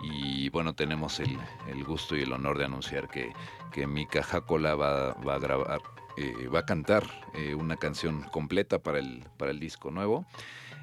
Y 0.00 0.48
bueno, 0.48 0.72
tenemos 0.72 1.20
el, 1.20 1.84
gusto 1.84 2.16
y 2.16 2.22
el 2.22 2.32
honor 2.32 2.56
de 2.56 2.64
anunciar 2.64 3.06
que, 3.06 3.34
que 3.70 3.86
Mika 3.86 4.24
Hakola 4.32 4.76
va, 4.76 5.12
va 5.12 5.34
a 5.34 5.38
grabar 5.38 5.82
eh, 6.16 6.46
va 6.46 6.60
a 6.60 6.66
cantar 6.66 7.04
eh, 7.34 7.54
una 7.54 7.76
canción 7.76 8.22
completa 8.30 8.78
para 8.78 8.98
el, 8.98 9.24
para 9.36 9.50
el 9.50 9.58
disco 9.58 9.90
nuevo. 9.90 10.26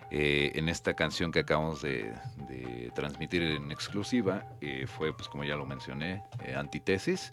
Eh, 0.10 0.52
en 0.56 0.68
esta 0.68 0.94
canción 0.94 1.32
que 1.32 1.40
acabamos 1.40 1.82
de, 1.82 2.14
transmitir 2.96 3.42
en 3.44 3.72
exclusiva 3.72 4.46
fue, 4.86 5.14
pues 5.14 5.30
como 5.30 5.46
ya 5.46 5.56
lo 5.56 5.66
mencioné, 5.66 6.22
Antitesis. 6.58 7.32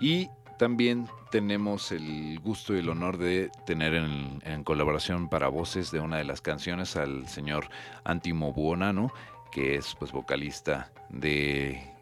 Y 0.00 0.28
también 0.58 1.06
tenemos 1.30 1.92
el 1.92 2.40
gusto 2.40 2.74
y 2.74 2.80
el 2.80 2.88
honor 2.88 3.18
de 3.18 3.52
tener 3.64 3.94
en, 3.94 4.64
colaboración 4.64 5.28
para 5.28 5.46
voces 5.46 5.92
de 5.92 6.00
una 6.00 6.16
de 6.16 6.24
las 6.24 6.40
canciones 6.40 6.96
al 6.96 7.28
señor 7.28 7.68
Antimo 8.02 8.52
Buonano, 8.52 9.12
que 9.52 9.76
es 9.76 9.94
pues 9.96 10.10
vocalista 10.10 10.90
de 11.10 11.94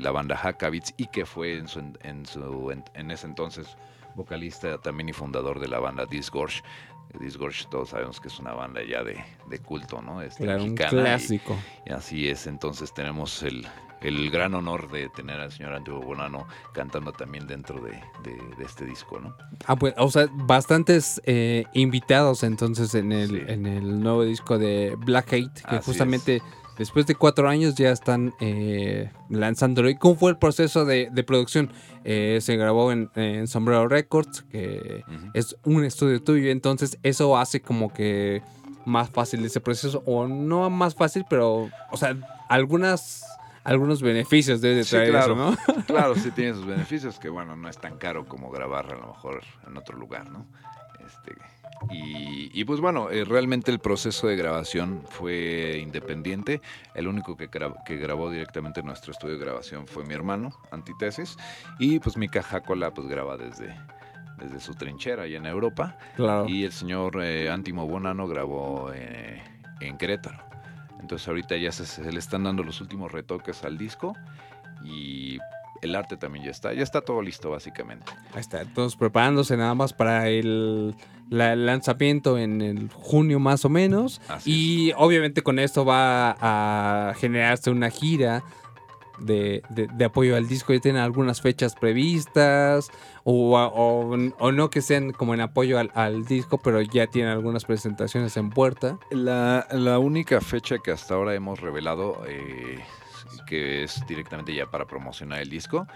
la 0.00 0.12
banda 0.12 0.36
Hackabits 0.36 0.94
y 0.96 1.06
que 1.08 1.26
fue 1.26 1.56
en, 1.58 1.66
su, 1.66 1.80
en, 2.02 2.24
su, 2.26 2.70
en 2.94 3.10
ese 3.10 3.26
entonces 3.26 3.76
vocalista 4.14 4.78
también 4.78 5.08
y 5.08 5.12
fundador 5.12 5.60
de 5.60 5.68
la 5.68 5.78
banda 5.78 6.06
Disgorge. 6.06 6.62
Disgorge 7.20 7.66
todos 7.70 7.90
sabemos 7.90 8.20
que 8.20 8.28
es 8.28 8.38
una 8.40 8.54
banda 8.54 8.80
ya 8.82 9.04
de, 9.04 9.22
culto, 9.60 10.02
¿no? 10.02 10.20
Este, 10.20 10.44
claro, 10.44 10.64
un 10.64 10.74
clásico. 10.74 11.56
Y, 11.86 11.92
así 11.92 12.28
es, 12.28 12.46
entonces 12.46 12.92
tenemos 12.92 13.42
el, 13.44 13.66
el 14.00 14.30
gran 14.30 14.54
honor 14.54 14.90
de 14.90 15.08
tener 15.08 15.40
al 15.40 15.52
señor 15.52 15.74
Antiguo 15.74 16.00
Bonano 16.00 16.46
cantando 16.72 17.12
también 17.12 17.46
dentro 17.46 17.80
de, 17.80 17.98
este 18.64 18.84
disco, 18.84 19.20
¿no? 19.20 19.36
Ah, 19.66 19.76
pues, 19.76 19.94
o 19.96 20.10
sea, 20.10 20.26
bastantes 20.32 21.20
eh, 21.24 21.64
invitados 21.72 22.42
entonces 22.42 22.94
en 22.94 23.12
el, 23.12 23.48
en 23.48 23.66
el 23.66 24.00
nuevo 24.00 24.24
disco 24.24 24.58
de 24.58 24.96
Black 24.98 25.32
Hate, 25.32 25.62
que 25.68 25.78
justamente... 25.78 26.42
Después 26.78 27.06
de 27.06 27.14
cuatro 27.14 27.48
años 27.48 27.74
ya 27.74 27.90
están 27.90 28.34
eh, 28.40 29.10
lanzándolo. 29.28 29.88
¿Y 29.88 29.96
cómo 29.96 30.16
fue 30.16 30.32
el 30.32 30.38
proceso 30.38 30.84
de, 30.84 31.10
producción? 31.26 31.70
Eh, 32.04 32.38
se 32.40 32.56
grabó 32.56 32.92
en, 32.92 33.46
Sombrero 33.46 33.88
Records, 33.88 34.42
que 34.50 35.04
es 35.34 35.56
un 35.64 35.84
estudio 35.84 36.22
tuyo, 36.22 36.50
entonces 36.50 36.98
eso 37.02 37.36
hace 37.36 37.60
como 37.60 37.92
que 37.92 38.42
más 38.84 39.10
fácil 39.10 39.44
ese 39.44 39.60
proceso, 39.60 40.02
o 40.06 40.26
no 40.26 40.68
más 40.68 40.94
fácil, 40.94 41.24
pero, 41.28 41.70
o 41.90 41.96
sea, 41.96 42.16
algunas 42.48 43.24
algunos 43.64 44.02
beneficios 44.02 44.60
debe 44.60 44.84
traer 44.84 45.10
claro, 45.10 45.34
¿no? 45.34 45.56
claro, 45.86 46.14
sí 46.16 46.30
tiene 46.30 46.52
sus 46.52 46.66
beneficios, 46.66 47.18
que 47.18 47.30
bueno, 47.30 47.56
no 47.56 47.68
es 47.68 47.78
tan 47.78 47.96
caro 47.96 48.26
como 48.26 48.50
grabar 48.50 48.92
a 48.92 48.96
lo 48.96 49.06
mejor 49.08 49.42
en 49.66 49.76
otro 49.76 49.96
lugar, 49.96 50.30
¿no? 50.30 50.46
Este, 51.00 51.34
y, 51.90 52.64
pues 52.64 52.80
bueno, 52.80 53.10
eh, 53.10 53.24
realmente 53.24 53.70
el 53.70 53.78
proceso 53.78 54.26
de 54.26 54.36
grabación 54.36 55.02
fue 55.08 55.78
independiente. 55.82 56.60
El 56.94 57.08
único 57.08 57.36
que, 57.36 57.48
que, 57.48 57.96
grabó 57.96 58.30
directamente 58.30 58.80
en 58.80 58.86
nuestro 58.86 59.12
estudio 59.12 59.34
de 59.34 59.44
grabación 59.44 59.86
fue 59.86 60.04
mi 60.04 60.14
hermano, 60.14 60.50
Antitesis. 60.70 61.36
Y 61.78 61.98
pues 61.98 62.16
mi 62.16 62.28
cajácola 62.28 62.92
pues 62.92 63.08
graba 63.08 63.36
desde, 63.36 63.76
desde 64.38 64.60
su 64.60 64.74
trinchera 64.74 65.24
allá 65.24 65.36
en 65.36 65.46
Europa. 65.46 65.98
Y 66.46 66.64
el 66.64 66.72
señor 66.72 67.22
eh, 67.22 67.50
Antimo 67.50 67.86
Bonano 67.86 68.26
grabó 68.26 68.90
eh, 68.94 69.42
en 69.80 69.98
Querétaro. 69.98 70.38
Entonces 71.00 71.28
ahorita 71.28 71.56
ya 71.56 71.70
se, 71.70 72.10
le 72.10 72.18
están 72.18 72.44
dando 72.44 72.62
los 72.62 72.80
últimos 72.80 73.12
retoques 73.12 73.62
al 73.64 73.76
disco. 73.76 74.14
Y 74.84 75.38
el 75.82 75.94
arte 75.94 76.16
también 76.16 76.44
ya 76.46 76.50
está. 76.50 76.72
Ya 76.72 76.82
está 76.82 77.02
todo 77.02 77.20
listo, 77.20 77.50
básicamente. 77.50 78.10
Ahí 78.32 78.40
está, 78.40 78.64
todos 78.64 78.96
preparándose 78.96 79.56
nada 79.56 79.74
más 79.74 79.92
para 79.92 80.28
el, 80.28 80.94
lanzamiento 81.30 82.38
en 82.38 82.60
el 82.60 82.88
junio 82.90 83.38
más 83.40 83.64
o 83.64 83.68
menos. 83.68 84.20
y 84.44 84.92
obviamente 84.96 85.42
con 85.42 85.58
esto 85.58 85.84
va 85.84 86.36
a 86.40 87.14
generarse 87.14 87.70
una 87.70 87.90
gira. 87.90 88.44
De, 89.20 89.62
apoyo 90.04 90.34
al 90.34 90.48
disco, 90.48 90.72
ya 90.72 90.80
tienen 90.80 91.00
algunas 91.00 91.40
fechas 91.40 91.76
previstas 91.76 92.90
o, 93.22 93.56
o, 93.56 94.52
no 94.52 94.70
que 94.70 94.82
sean 94.82 95.12
como 95.12 95.34
en 95.34 95.40
apoyo 95.40 95.78
al, 95.78 96.24
disco, 96.24 96.58
pero 96.58 96.82
ya 96.82 97.06
tienen 97.06 97.30
algunas 97.30 97.64
presentaciones 97.64 98.36
en 98.36 98.50
puerta. 98.50 98.98
La, 99.10 99.68
la 99.70 100.00
única 100.00 100.40
fecha 100.40 100.78
que 100.78 100.90
hasta 100.90 101.14
ahora 101.14 101.32
hemos 101.32 101.60
revelado 101.60 102.24
eh, 102.26 102.80
que 103.46 103.84
es 103.84 104.04
directamente 104.06 104.54
ya 104.54 104.66
para 104.66 104.86
promocionar 104.86 105.40
el 105.40 105.50
disco, 105.50 105.86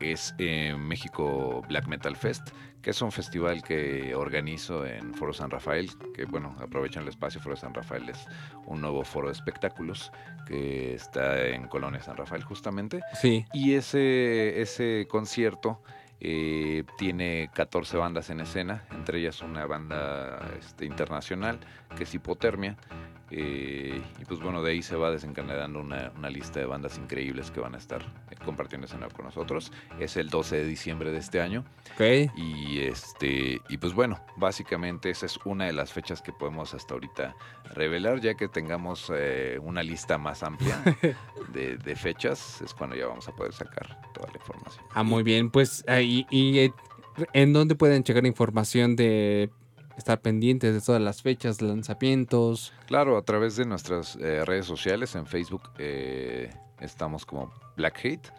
es 0.00 0.34
México 0.38 1.62
Black 1.68 1.86
Metal 1.86 2.16
Fest, 2.16 2.50
que 2.82 2.90
es 2.90 3.02
un 3.02 3.10
festival 3.10 3.62
que 3.62 4.14
organizo 4.14 4.86
en 4.86 5.14
Foro 5.14 5.32
San 5.32 5.50
Rafael, 5.50 5.90
que 6.14 6.24
bueno, 6.24 6.54
aprovechan 6.60 7.02
el 7.02 7.08
espacio, 7.08 7.40
Foro 7.40 7.56
San 7.56 7.74
Rafael 7.74 8.08
es 8.08 8.26
un 8.66 8.80
nuevo 8.80 9.04
foro 9.04 9.28
de 9.28 9.32
espectáculos 9.32 10.12
que 10.46 10.94
está 10.94 11.46
en 11.46 11.66
Colonia 11.66 12.00
San 12.00 12.16
Rafael 12.16 12.44
justamente. 12.44 13.00
Sí. 13.14 13.44
Y 13.52 13.74
ese, 13.74 14.60
ese 14.60 15.06
concierto... 15.08 15.82
Eh, 16.18 16.84
tiene 16.96 17.50
14 17.52 17.98
bandas 17.98 18.30
en 18.30 18.40
escena, 18.40 18.84
entre 18.90 19.18
ellas 19.18 19.42
una 19.42 19.66
banda 19.66 20.40
este, 20.58 20.86
internacional 20.86 21.60
que 21.94 22.04
es 22.04 22.14
Hipotermia, 22.14 22.78
eh, 23.30 24.00
y 24.20 24.24
pues 24.24 24.40
bueno, 24.40 24.62
de 24.62 24.72
ahí 24.72 24.82
se 24.82 24.94
va 24.96 25.10
desencadenando 25.10 25.80
una, 25.80 26.12
lista 26.30 26.60
de 26.60 26.66
bandas 26.66 26.98
increíbles 26.98 27.50
que 27.50 27.60
van 27.60 27.74
a 27.74 27.78
estar 27.78 28.02
eh, 28.30 28.36
compartiendo 28.44 28.86
escena 28.86 29.08
con 29.08 29.24
nosotros. 29.24 29.72
Es 29.98 30.16
el 30.16 30.28
12 30.28 30.56
de 30.56 30.64
diciembre 30.64 31.10
de 31.10 31.18
este 31.18 31.40
año. 31.40 31.64
Y 32.36 32.80
este, 32.80 33.60
y 33.68 33.78
pues 33.78 33.94
bueno, 33.94 34.20
básicamente 34.36 35.10
esa 35.10 35.26
es 35.26 35.38
una 35.44 35.66
de 35.66 35.72
las 35.72 35.92
fechas 35.92 36.22
que 36.22 36.32
podemos 36.32 36.74
hasta 36.74 36.94
ahorita 36.94 37.34
revelar, 37.74 38.20
ya 38.20 38.34
que 38.34 38.48
tengamos 38.48 39.10
eh, 39.14 39.58
una 39.62 39.82
lista 39.82 40.18
más 40.18 40.42
amplia 40.42 40.82
de, 41.52 41.96
fechas, 41.96 42.60
es 42.60 42.74
cuando 42.74 42.94
ya 42.94 43.06
vamos 43.06 43.26
a 43.28 43.32
poder 43.32 43.52
sacar 43.52 44.00
toda 44.12 44.28
la 44.28 44.36
información. 44.36 44.84
Ah, 44.92 45.02
muy 45.02 45.22
bien, 45.22 45.50
pues 45.50 45.84
ahí 45.88 46.26
y 46.30 46.70
¿en 47.32 47.52
dónde 47.52 47.74
pueden 47.74 48.02
checar 48.04 48.26
información 48.26 48.94
de 48.94 49.50
estar 49.96 50.20
pendientes 50.20 50.74
de 50.74 50.80
todas 50.80 51.00
las 51.00 51.22
fechas, 51.22 51.62
lanzamientos. 51.62 52.72
Claro, 52.86 53.16
a 53.16 53.22
través 53.22 53.56
de 53.56 53.64
nuestras 53.64 54.16
eh, 54.16 54.44
redes 54.44 54.66
sociales, 54.66 55.14
en 55.14 55.26
Facebook 55.26 55.62
eh, 55.78 56.50
estamos 56.80 57.24
como 57.24 57.52
Black 57.76 57.98
Hate 58.04 58.30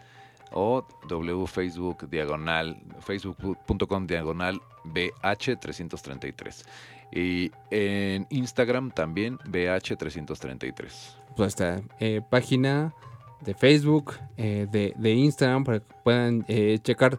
o 0.52 0.86
wfacebook 1.10 2.08
diagonal, 2.08 2.76
facebook.com 3.00 4.06
diagonal 4.06 4.60
BH333. 4.84 6.64
Y 7.10 7.50
en 7.70 8.26
Instagram 8.30 8.90
también 8.90 9.38
BH333. 9.38 11.16
Pues 11.36 11.48
esta 11.48 11.82
eh, 12.00 12.20
página 12.30 12.94
de 13.40 13.54
Facebook, 13.54 14.14
de, 14.36 14.92
de, 14.96 15.10
Instagram, 15.12 15.64
para 15.64 15.78
que 15.80 15.94
puedan 16.02 16.44
checar 16.82 17.18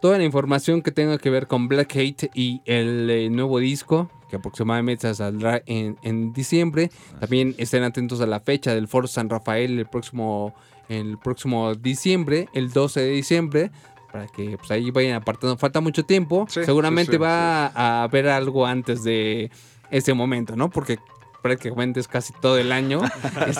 toda 0.00 0.18
la 0.18 0.24
información 0.24 0.82
que 0.82 0.90
tenga 0.90 1.18
que 1.18 1.30
ver 1.30 1.46
con 1.46 1.68
Black 1.68 1.94
Hate 1.96 2.30
y 2.34 2.62
el 2.64 3.08
eh, 3.10 3.30
nuevo 3.30 3.58
disco 3.58 4.10
que 4.30 4.36
aproximadamente 4.36 5.12
saldrá 5.12 5.60
en, 5.66 6.32
diciembre. 6.32 6.90
También 7.18 7.54
estén 7.58 7.82
atentos 7.82 8.20
a 8.20 8.26
la 8.26 8.40
fecha 8.40 8.74
del 8.74 8.86
Foro 8.86 9.08
San 9.08 9.28
Rafael 9.28 9.78
el 9.78 9.86
próximo 9.86 10.54
el 10.88 11.18
próximo 11.18 11.74
diciembre, 11.74 12.48
el 12.52 12.72
12 12.72 13.00
de 13.00 13.10
diciembre, 13.10 13.70
para 14.10 14.26
que 14.26 14.56
pues, 14.58 14.70
ahí 14.72 14.90
vayan 14.90 15.14
apartando. 15.14 15.56
Falta 15.56 15.80
mucho 15.80 16.04
tiempo. 16.04 16.46
Seguramente 16.48 17.16
va 17.16 17.66
a 17.66 18.02
haber 18.02 18.28
algo 18.28 18.66
antes 18.66 19.04
de 19.04 19.50
ese 19.90 20.14
momento, 20.14 20.56
¿no? 20.56 20.68
Porque 20.68 20.98
prácticamente 21.42 22.00
es 22.00 22.08
casi 22.08 22.32
todo 22.40 22.58
el 22.58 22.72
año. 22.72 23.02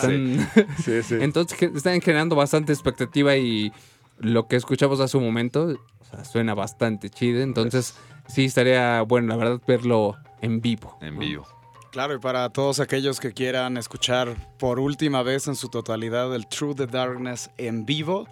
Entonces 1.11 1.61
están 1.61 2.01
generando 2.01 2.35
bastante 2.35 2.73
expectativa 2.73 3.37
y 3.37 3.71
lo 4.19 4.47
que 4.47 4.57
escuchamos 4.57 4.99
hace 4.99 5.17
un 5.17 5.23
momento 5.23 5.77
suena 6.23 6.53
bastante 6.53 7.09
chido. 7.09 7.41
Entonces 7.41 7.95
sí 8.27 8.45
estaría 8.45 9.01
bueno, 9.01 9.29
la 9.29 9.35
verdad, 9.35 9.61
verlo 9.67 10.17
en 10.41 10.61
vivo. 10.61 10.97
En 11.01 11.17
vivo. 11.17 11.47
Claro, 11.91 12.15
y 12.15 12.19
para 12.19 12.49
todos 12.49 12.79
aquellos 12.79 13.19
que 13.19 13.33
quieran 13.33 13.75
escuchar 13.75 14.35
por 14.57 14.79
última 14.79 15.23
vez 15.23 15.47
en 15.47 15.55
su 15.55 15.67
totalidad 15.67 16.33
el 16.33 16.47
True 16.47 16.73
the 16.73 16.87
Darkness 16.87 17.51
en 17.57 17.85
vivo, 17.85 18.27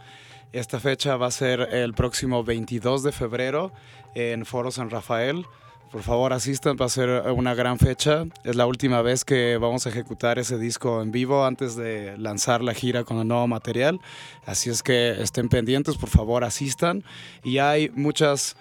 esta 0.53 0.79
fecha 0.79 1.17
va 1.17 1.27
a 1.27 1.31
ser 1.31 1.61
el 1.73 1.93
próximo 1.93 2.43
22 2.43 3.03
de 3.03 3.11
febrero 3.11 3.73
en 4.15 4.45
Foro 4.45 4.71
San 4.71 4.89
Rafael. 4.89 5.45
Por 5.91 6.03
favor, 6.03 6.33
asistan, 6.33 6.77
va 6.79 6.85
a 6.85 6.89
ser 6.89 7.09
una 7.31 7.55
gran 7.55 7.79
fecha. 7.79 8.25
Es 8.43 8.55
la 8.55 8.67
última 8.67 9.01
vez 9.01 9.25
que 9.25 9.57
vamos 9.57 9.87
a 9.87 9.89
ejecutar 9.89 10.37
ese 10.37 10.59
disco 10.59 11.01
en 11.01 11.11
vivo 11.11 11.45
antes 11.45 11.75
de 11.75 12.15
lanzar 12.19 12.61
la 12.61 12.75
gira 12.75 13.03
con 13.03 13.17
el 13.17 13.27
nuevo 13.27 13.47
material. 13.47 13.99
Así 14.45 14.69
es 14.69 14.83
que 14.83 15.19
estén 15.19 15.49
pendientes, 15.49 15.97
por 15.97 16.09
favor, 16.09 16.43
asistan. 16.43 17.03
Y 17.43 17.57
hay 17.57 17.89
muchas, 17.95 18.55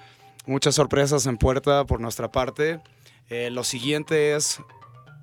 muchas 0.46 0.74
sorpresas 0.74 1.26
en 1.26 1.36
puerta 1.36 1.84
por 1.84 2.00
nuestra 2.00 2.32
parte. 2.32 2.80
Eh, 3.28 3.50
lo 3.50 3.62
siguiente 3.62 4.34
es, 4.34 4.62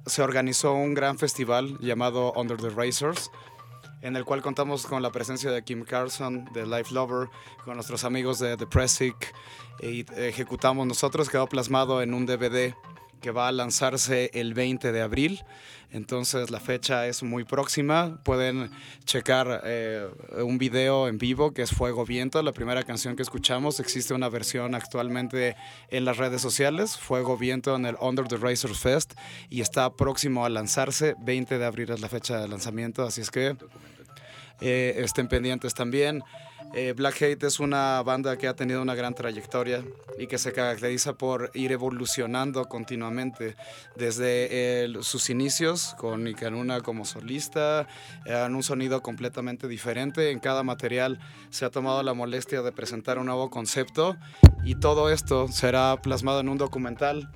se 0.05 0.21
organizó 0.21 0.73
un 0.73 0.93
gran 0.93 1.17
festival 1.17 1.79
llamado 1.79 2.33
Under 2.35 2.57
the 2.57 2.69
Racers 2.69 3.31
en 4.05 4.15
el 4.15 4.23
cual 4.23 4.43
contamos 4.43 4.85
con 4.85 5.01
la 5.01 5.11
presencia 5.11 5.49
de 5.49 5.63
Kim 5.63 5.83
Carson, 5.83 6.45
de 6.53 6.67
Life 6.67 6.93
Lover, 6.93 7.27
con 7.63 7.73
nuestros 7.73 8.03
amigos 8.03 8.37
de 8.37 8.55
The 8.55 8.67
Pressic, 8.67 9.33
y 9.81 10.05
ejecutamos 10.15 10.85
nosotros, 10.85 11.27
quedó 11.27 11.47
plasmado 11.47 12.03
en 12.03 12.13
un 12.13 12.27
DVD 12.27 12.75
que 13.19 13.31
va 13.31 13.47
a 13.47 13.51
lanzarse 13.51 14.29
el 14.35 14.53
20 14.53 14.91
de 14.91 15.01
abril. 15.01 15.43
Entonces 15.91 16.51
la 16.51 16.59
fecha 16.59 17.07
es 17.07 17.23
muy 17.23 17.45
próxima. 17.45 18.21
Pueden 18.23 18.69
checar 19.05 19.61
eh, 19.63 20.07
un 20.43 20.59
video 20.59 21.07
en 21.07 21.17
vivo 21.17 21.51
que 21.51 21.63
es 21.63 21.71
Fuego 21.71 22.05
Viento, 22.05 22.43
la 22.43 22.51
primera 22.51 22.83
canción 22.83 23.15
que 23.15 23.23
escuchamos. 23.23 23.79
Existe 23.79 24.13
una 24.13 24.29
versión 24.29 24.75
actualmente 24.75 25.55
en 25.89 26.05
las 26.05 26.17
redes 26.17 26.43
sociales, 26.43 26.97
Fuego 26.97 27.37
Viento 27.37 27.75
en 27.75 27.87
el 27.87 27.95
Under 27.99 28.27
the 28.27 28.37
Razors 28.37 28.77
Fest 28.77 29.13
y 29.49 29.61
está 29.61 29.91
próximo 29.95 30.45
a 30.45 30.49
lanzarse. 30.49 31.15
20 31.21 31.57
de 31.57 31.65
abril 31.65 31.89
es 31.89 32.01
la 32.01 32.09
fecha 32.09 32.39
de 32.39 32.47
lanzamiento, 32.47 33.01
así 33.01 33.21
es 33.21 33.31
que 33.31 33.55
eh, 34.61 34.95
estén 34.97 35.27
pendientes 35.27 35.73
también. 35.73 36.23
Eh, 36.73 36.93
Black 36.93 37.21
Hate 37.21 37.43
es 37.43 37.59
una 37.59 38.01
banda 38.03 38.37
que 38.37 38.47
ha 38.47 38.55
tenido 38.55 38.81
una 38.81 38.95
gran 38.95 39.13
trayectoria 39.13 39.83
y 40.17 40.27
que 40.27 40.37
se 40.37 40.51
caracteriza 40.51 41.13
por 41.13 41.51
ir 41.53 41.71
evolucionando 41.71 42.65
continuamente 42.65 43.55
desde 43.95 44.91
sus 45.01 45.29
inicios 45.29 45.95
con 45.97 46.27
Ikanuna 46.27 46.81
como 46.81 47.05
solista, 47.05 47.87
en 48.25 48.55
un 48.55 48.63
sonido 48.63 49.01
completamente 49.01 49.67
diferente. 49.67 50.31
En 50.31 50.39
cada 50.39 50.63
material 50.63 51.19
se 51.49 51.63
ha 51.63 51.69
tomado 51.69 52.03
la 52.03 52.13
molestia 52.13 52.61
de 52.61 52.71
presentar 52.73 53.19
un 53.19 53.27
nuevo 53.27 53.49
concepto 53.49 54.17
y 54.65 54.75
todo 54.75 55.09
esto 55.09 55.47
será 55.47 56.01
plasmado 56.01 56.41
en 56.41 56.49
un 56.49 56.57
documental 56.57 57.31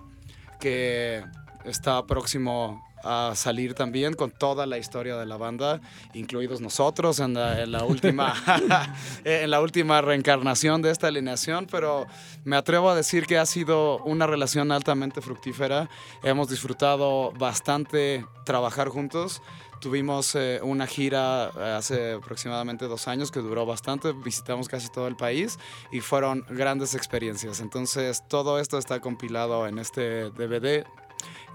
que 0.59 1.24
está 1.63 2.05
próximo 2.05 2.84
a 3.04 3.34
salir 3.36 3.74
también 3.74 4.14
con 4.14 4.32
toda 4.32 4.66
la 4.66 4.78
historia 4.78 5.18
de 5.18 5.26
la 5.26 5.38
banda, 5.38 5.82
incluidos 6.14 6.62
nosotros 6.62 7.20
en 7.20 7.34
la, 7.34 7.84
última, 7.84 8.34
en 9.24 9.50
la 9.50 9.62
última 9.62 10.02
reencarnación 10.02 10.82
de 10.82 10.91
esta 10.91 11.08
alineación, 11.08 11.68
pero 11.70 12.08
me 12.43 12.56
atrevo 12.56 12.89
a 12.89 12.95
decir 12.95 13.26
que 13.26 13.38
ha 13.38 13.45
sido 13.45 14.00
una 14.04 14.28
relación 14.28 14.72
altamente 14.72 15.22
fructífera. 15.22 15.89
Hemos 16.24 16.50
disfrutado 16.50 17.32
bastante 17.32 18.26
trabajar 18.45 18.89
juntos. 18.89 19.41
Tuvimos 19.80 20.36
eh, 20.36 20.60
una 20.62 20.88
gira 20.88 21.52
eh, 21.58 21.76
hace 21.78 22.14
aproximadamente 22.14 22.86
dos 22.86 23.08
años 23.08 23.32
que 23.32 23.39
duró 23.39 23.66
bastante, 23.66 24.12
visitamos 24.12 24.68
casi 24.68 24.89
todo 24.89 25.08
el 25.08 25.16
país 25.16 25.58
y 25.91 26.02
fueron 26.02 26.45
grandes 26.50 26.95
experiencias. 26.95 27.62
Entonces 27.62 28.22
todo 28.28 28.60
esto 28.60 28.78
está 28.78 29.00
compilado 29.00 29.68
en 29.68 29.80
este 29.80 30.32
DVD 30.32 30.86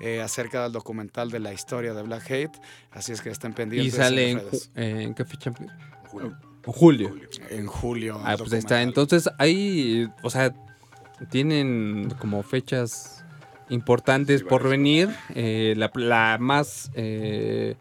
eh, 0.01 0.21
acerca 0.21 0.63
del 0.63 0.73
documental 0.73 1.31
de 1.31 1.41
la 1.41 1.53
historia 1.53 1.95
de 1.95 2.03
Black 2.03 2.31
Hate. 2.31 2.59
Así 2.91 3.13
es 3.13 3.21
que 3.21 3.31
estén 3.31 3.53
pendientes. 3.53 3.95
¿Y 3.95 3.97
sale 3.97 4.31
en, 4.31 4.43
en, 4.75 5.15
qué 5.15 5.25
fecha? 5.25 5.53
Julio. 6.09 6.37
Julio. 6.65 7.15
En 7.51 7.67
julio. 7.67 8.21
Ah, 8.25 8.37
pues 8.39 8.53
está. 8.53 8.83
Entonces 8.83 9.29
ahí, 9.39 10.09
o 10.23 10.31
sea, 10.31 10.55
tienen 11.31 12.13
como 12.19 12.43
fechas 12.43 13.25
importantes 13.69 14.43
por 14.43 14.69
venir. 14.69 15.11
Eh, 15.35 15.75
la, 15.77 16.39
más 16.41 16.91
eh, 16.95 17.77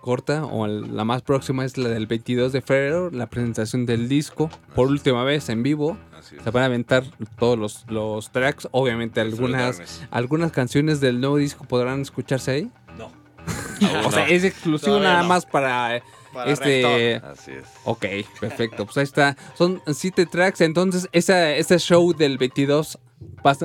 corta 0.00 0.44
o 0.44 0.66
la 0.66 1.04
más 1.04 1.22
próxima 1.22 1.64
es 1.64 1.76
la 1.78 1.88
del 1.88 2.06
22 2.06 2.52
de 2.52 2.62
febrero, 2.62 3.10
la 3.10 3.28
presentación 3.28 3.86
del 3.86 4.08
disco 4.08 4.50
por 4.74 4.88
última 4.88 5.24
vez 5.24 5.48
en 5.48 5.62
vivo. 5.62 5.98
Se 6.20 6.50
van 6.50 6.64
a 6.64 6.66
aventar 6.66 7.04
todos 7.38 7.58
los, 7.58 7.84
los 7.88 8.30
tracks. 8.30 8.68
Obviamente 8.72 9.20
algunas, 9.20 10.02
algunas 10.10 10.52
canciones 10.52 11.00
del 11.00 11.20
nuevo 11.20 11.36
disco 11.36 11.64
podrán 11.64 12.02
escucharse 12.02 12.50
ahí. 12.50 12.70
No. 12.98 13.10
o 14.06 14.12
sea, 14.12 14.28
es 14.28 14.44
exclusivo 14.44 14.98
nada 14.98 15.22
más 15.22 15.46
para, 15.46 16.02
este. 16.46 17.16
Así 17.16 17.52
es. 17.52 17.64
Ok, 17.84 18.06
perfecto. 18.40 18.84
Pues 18.84 18.96
ahí 18.98 19.04
está. 19.04 19.36
Son 19.54 19.82
siete 19.92 20.26
tracks. 20.26 20.60
Entonces, 20.60 21.08
esa, 21.12 21.52
ese 21.52 21.78
show 21.78 22.14
del 22.14 22.38
22 22.38 22.98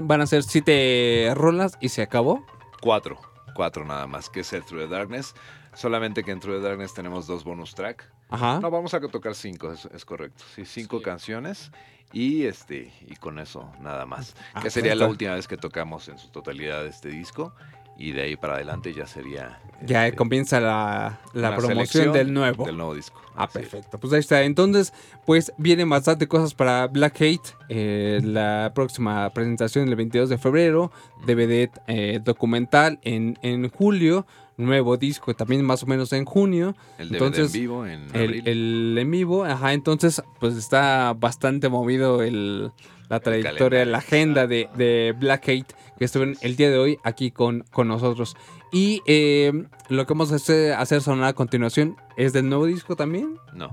van 0.03 0.21
a 0.21 0.27
ser 0.27 0.43
siete 0.43 1.31
rolas 1.35 1.77
y 1.79 1.89
se 1.89 2.01
acabó. 2.01 2.45
Cuatro. 2.81 3.19
Cuatro 3.53 3.85
nada 3.85 4.05
más, 4.07 4.29
que 4.29 4.41
es 4.41 4.51
el 4.53 4.63
Through 4.63 4.83
the 4.83 4.87
Darkness. 4.87 5.33
Solamente 5.75 6.23
que 6.23 6.31
en 6.31 6.39
True 6.39 6.59
Darkness 6.61 6.93
tenemos 6.93 7.27
dos 7.27 7.43
bonus 7.43 7.75
track. 7.75 8.09
Ajá. 8.29 8.59
No, 8.59 8.71
vamos 8.71 8.93
a 8.93 8.99
tocar 9.01 9.35
cinco, 9.35 9.71
es, 9.71 10.05
correcto. 10.05 10.43
Sí, 10.55 10.65
cinco 10.65 11.01
canciones. 11.01 11.71
Y 12.13 12.45
este, 12.45 12.93
y 13.07 13.15
con 13.15 13.39
eso 13.39 13.69
nada 13.81 14.05
más. 14.05 14.35
Ah, 14.53 14.61
que 14.61 14.69
sería 14.69 14.95
la 14.95 15.07
última 15.07 15.33
vez 15.35 15.47
que 15.47 15.57
tocamos 15.57 16.07
en 16.07 16.17
su 16.17 16.29
totalidad 16.29 16.85
este 16.85 17.09
disco. 17.09 17.53
Y 17.97 18.11
de 18.11 18.23
ahí 18.23 18.35
para 18.35 18.55
adelante 18.55 18.93
ya 18.93 19.07
sería. 19.07 19.59
Ya 19.85 20.05
este, 20.05 20.17
comienza 20.17 20.59
la, 20.59 21.19
promoción 21.55 22.11
del 22.11 22.33
nuevo. 22.33 22.65
Del 22.65 22.75
nuevo 22.75 22.93
disco. 22.93 23.21
Ah, 23.35 23.47
perfecto. 23.47 23.97
Pues 23.97 24.11
ahí 24.13 24.19
está. 24.19 24.43
Entonces, 24.43 24.93
pues 25.25 25.53
vienen 25.57 25.89
bastante 25.89 26.27
cosas 26.27 26.53
para 26.53 26.87
Black 26.87 27.21
Hate. 27.21 27.55
Eh, 27.69 28.19
la 28.23 28.71
próxima 28.75 29.29
presentación 29.31 29.87
el 29.87 29.95
22 29.95 30.29
de 30.29 30.37
febrero. 30.37 30.91
DVD 31.25 31.69
eh, 31.87 32.19
documental 32.23 32.99
en, 33.03 33.39
en 33.41 33.69
julio 33.69 34.25
nuevo 34.57 34.97
disco 34.97 35.33
también 35.33 35.65
más 35.65 35.83
o 35.83 35.85
menos 35.85 36.13
en 36.13 36.25
junio. 36.25 36.75
El 36.97 37.13
entonces, 37.13 37.53
en 37.53 37.61
vivo 37.61 37.85
en 37.85 38.07
el, 38.13 38.97
en 38.97 39.11
vivo, 39.11 39.45
ajá, 39.45 39.73
entonces 39.73 40.21
pues 40.39 40.55
está 40.55 41.13
bastante 41.13 41.69
movido 41.69 42.21
el, 42.23 42.71
la 43.09 43.19
trayectoria, 43.19 43.85
la 43.85 43.99
agenda 43.99 44.47
de, 44.47 44.69
de 44.75 45.13
Black 45.17 45.49
Hate 45.49 45.73
que 45.97 46.05
estuvieron 46.05 46.37
el 46.41 46.55
día 46.55 46.69
de 46.69 46.77
hoy 46.77 46.99
aquí 47.03 47.31
con, 47.31 47.63
con 47.71 47.87
nosotros. 47.87 48.35
Y 48.71 49.01
eh, 49.05 49.53
lo 49.89 50.05
que 50.05 50.13
vamos 50.13 50.31
a 50.31 50.35
hacer, 50.35 51.01
sonar 51.01 51.29
a 51.29 51.33
continuación 51.33 51.95
es 52.17 52.33
del 52.33 52.49
nuevo 52.49 52.65
disco 52.65 52.95
también. 52.95 53.37
No. 53.53 53.71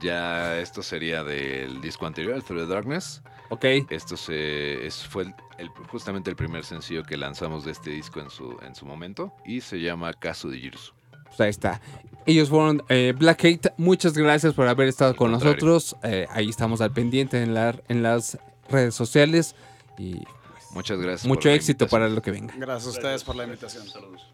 Ya 0.00 0.58
esto 0.60 0.82
sería 0.82 1.24
del 1.24 1.80
disco 1.80 2.06
anterior, 2.06 2.42
Through 2.42 2.66
the 2.66 2.66
Darkness. 2.66 3.22
Ok. 3.50 3.64
Esto 3.90 4.16
se, 4.16 4.88
fue 5.08 5.34
justamente 5.88 6.30
el 6.30 6.36
primer 6.36 6.64
sencillo 6.64 7.02
que 7.02 7.16
lanzamos 7.16 7.64
de 7.64 7.72
este 7.72 7.90
disco 7.90 8.20
en 8.20 8.30
su, 8.30 8.56
en 8.62 8.74
su 8.74 8.86
momento 8.86 9.32
y 9.44 9.60
se 9.60 9.80
llama 9.80 10.12
Caso 10.12 10.48
de 10.48 10.58
Girsu. 10.58 10.92
Pues 11.24 11.40
ahí 11.40 11.50
está. 11.50 11.80
Ellos 12.26 12.48
fueron 12.48 12.82
eh, 12.88 13.14
Black 13.16 13.44
Hate. 13.44 13.72
Muchas 13.76 14.14
gracias 14.14 14.54
por 14.54 14.68
haber 14.68 14.88
estado 14.88 15.14
con 15.16 15.30
nosotros. 15.30 15.96
Eh, 16.02 16.26
ahí 16.30 16.48
estamos 16.48 16.80
al 16.80 16.92
pendiente 16.92 17.42
en, 17.42 17.54
la, 17.54 17.74
en 17.88 18.02
las 18.02 18.38
redes 18.68 18.94
sociales. 18.94 19.54
Y 19.96 20.16
pues, 20.16 20.72
Muchas 20.72 20.98
gracias. 20.98 21.26
Mucho 21.26 21.48
éxito 21.48 21.86
para 21.86 22.08
lo 22.08 22.20
que 22.20 22.30
venga. 22.30 22.54
Gracias 22.56 22.86
a 22.86 22.90
ustedes 22.90 23.24
por 23.24 23.36
la 23.36 23.44
invitación. 23.44 23.86
Saludos. 23.88 24.27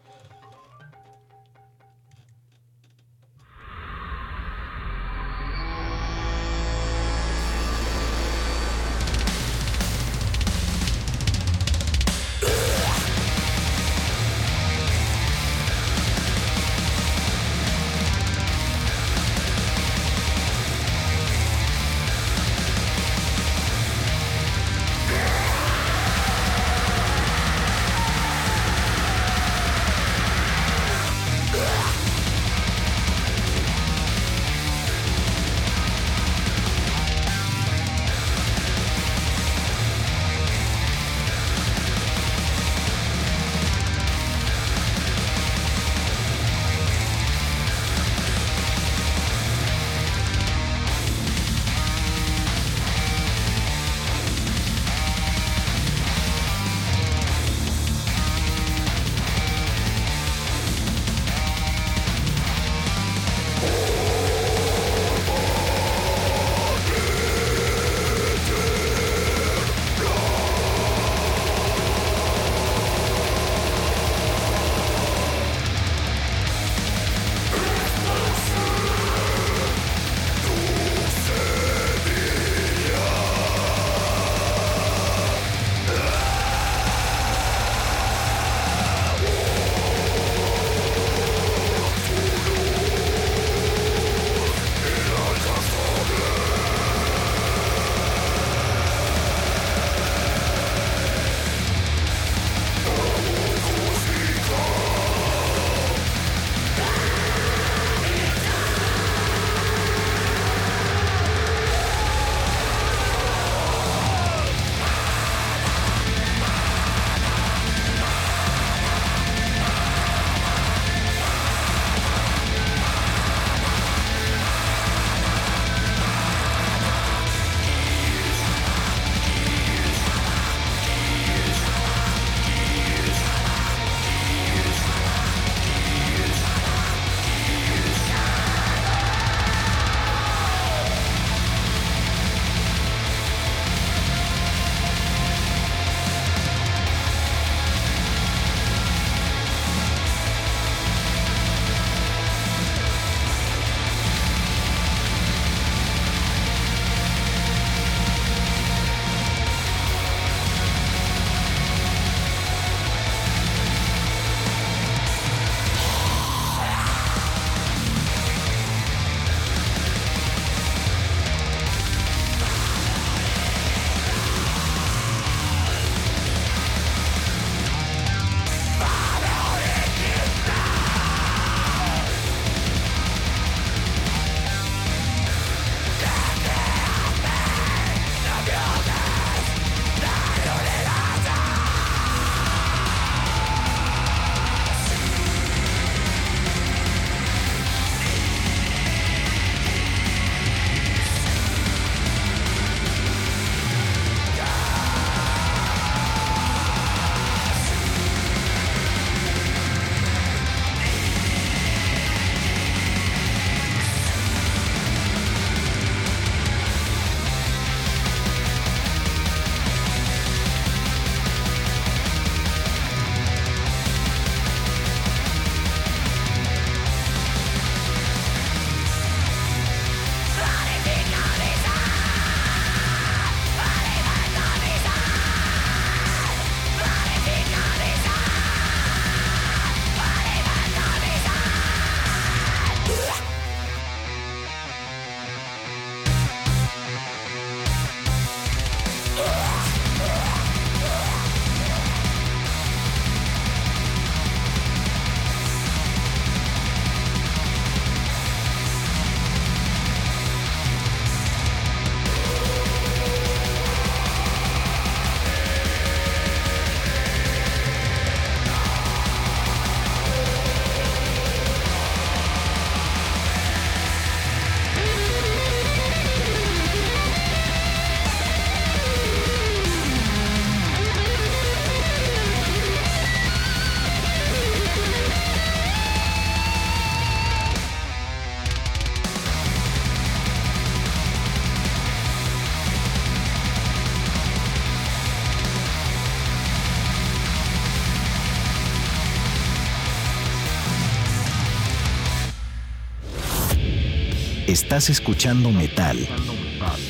Estás 304.55 304.89
escuchando 304.89 305.51
metal 305.51 305.97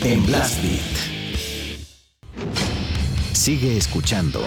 en 0.01 0.24
Blast 0.28 0.61
Beat. 0.61 0.84
Sigue 3.34 3.76
escuchando 3.76 4.39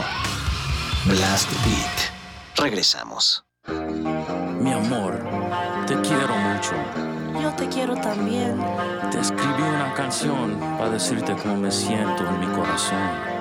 Blast 1.05 1.51
Beat. 1.65 2.13
Regresamos. 2.55 3.45
Mi 4.61 4.71
amor, 4.71 5.19
te 5.89 5.95
quiero 5.95 6.37
mucho. 6.37 6.71
Yo 7.43 7.53
te 7.57 7.69
quiero 7.69 7.97
también. 7.97 8.57
Te 9.11 9.19
escribí 9.19 9.63
una 9.63 9.93
canción 9.95 10.57
para 10.79 10.91
decirte 10.91 11.35
cómo 11.43 11.57
me 11.57 11.73
siento 11.73 12.25
en 12.25 12.39
mi 12.39 12.47
corazón. 12.47 13.38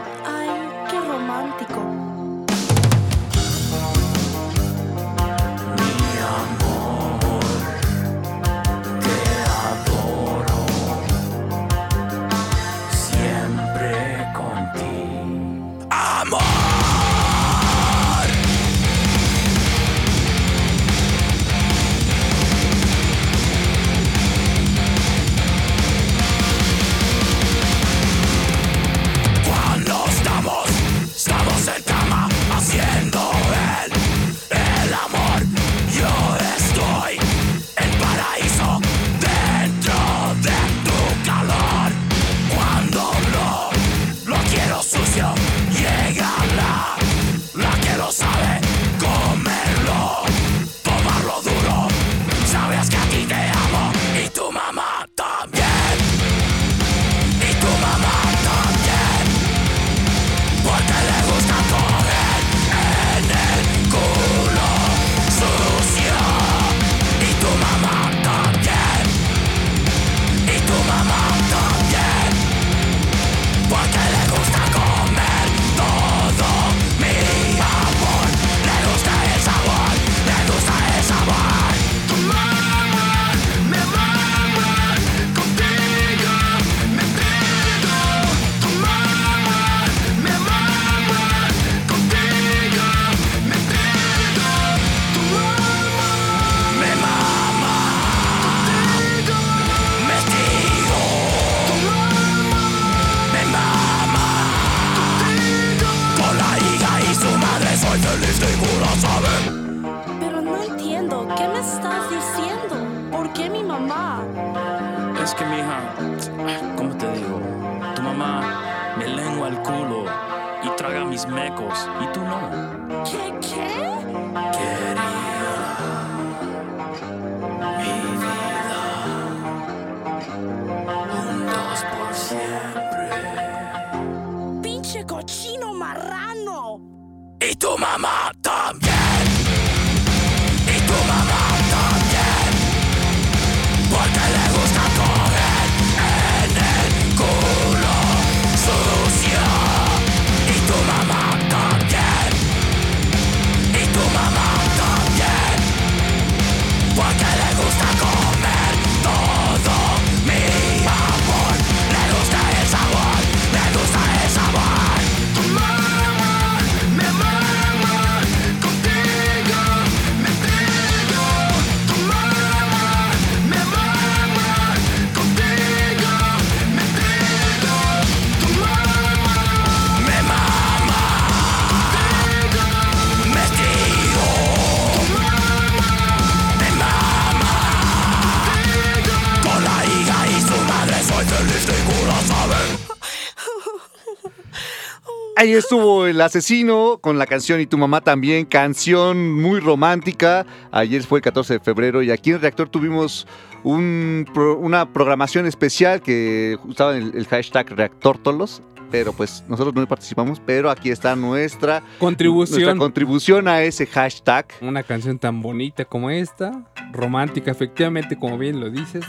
Ahí 195.39 195.53
estuvo 195.53 196.07
el 196.07 196.19
asesino 196.19 196.97
con 196.99 197.19
la 197.19 197.27
canción 197.27 197.61
y 197.61 197.67
tu 197.67 197.77
mamá 197.77 198.01
también, 198.01 198.43
canción 198.43 199.39
muy 199.39 199.59
romántica. 199.59 200.47
Ayer 200.71 201.03
fue 201.03 201.19
el 201.19 201.23
14 201.23 201.53
de 201.53 201.59
febrero 201.59 202.01
y 202.01 202.09
aquí 202.09 202.31
en 202.31 202.41
Reactor 202.41 202.69
tuvimos 202.69 203.27
una 203.63 204.91
programación 204.91 205.45
especial 205.45 206.01
que 206.01 206.57
usaba 206.65 206.97
el, 206.97 207.11
el 207.15 207.27
hashtag 207.27 207.69
ReactorTolos 207.69 208.63
pero 208.89 209.13
pues 209.13 209.43
nosotros 209.47 209.75
no 209.75 209.87
participamos, 209.87 210.41
pero 210.43 210.71
aquí 210.71 210.89
está 210.89 211.15
nuestra 211.15 211.83
contribución. 211.99 212.61
Nuestra 212.61 212.79
contribución 212.79 213.47
a 213.47 213.61
ese 213.61 213.85
hashtag. 213.85 214.47
Una 214.61 214.81
canción 214.81 215.19
tan 215.19 215.43
bonita 215.43 215.85
como 215.85 216.09
esta, 216.09 216.67
romántica, 216.93 217.51
efectivamente, 217.51 218.17
como 218.17 218.39
bien 218.39 218.59
lo 218.59 218.71
dices. 218.71 219.05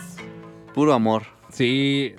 Puro 0.74 0.92
amor. 0.92 1.22
Sí, 1.50 2.14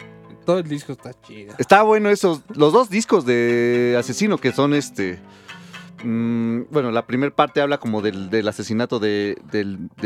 todo 0.50 0.58
el 0.58 0.68
disco 0.68 0.94
está 0.94 1.12
chido. 1.22 1.54
Está 1.60 1.84
bueno 1.84 2.10
esos, 2.10 2.42
los 2.56 2.74
dos 2.74 2.90
discos 2.90 3.24
de 3.24 3.96
Asesino 4.00 4.40
que 4.40 4.52
son 4.52 4.74
este... 4.74 5.20
Mm, 6.04 6.62
bueno, 6.72 6.90
la 6.90 7.06
primera 7.06 7.36
parte 7.36 7.62
habla 7.62 7.78
como 7.78 8.02
del, 8.02 8.48
asesinato 8.48 8.98
del, 8.98 9.38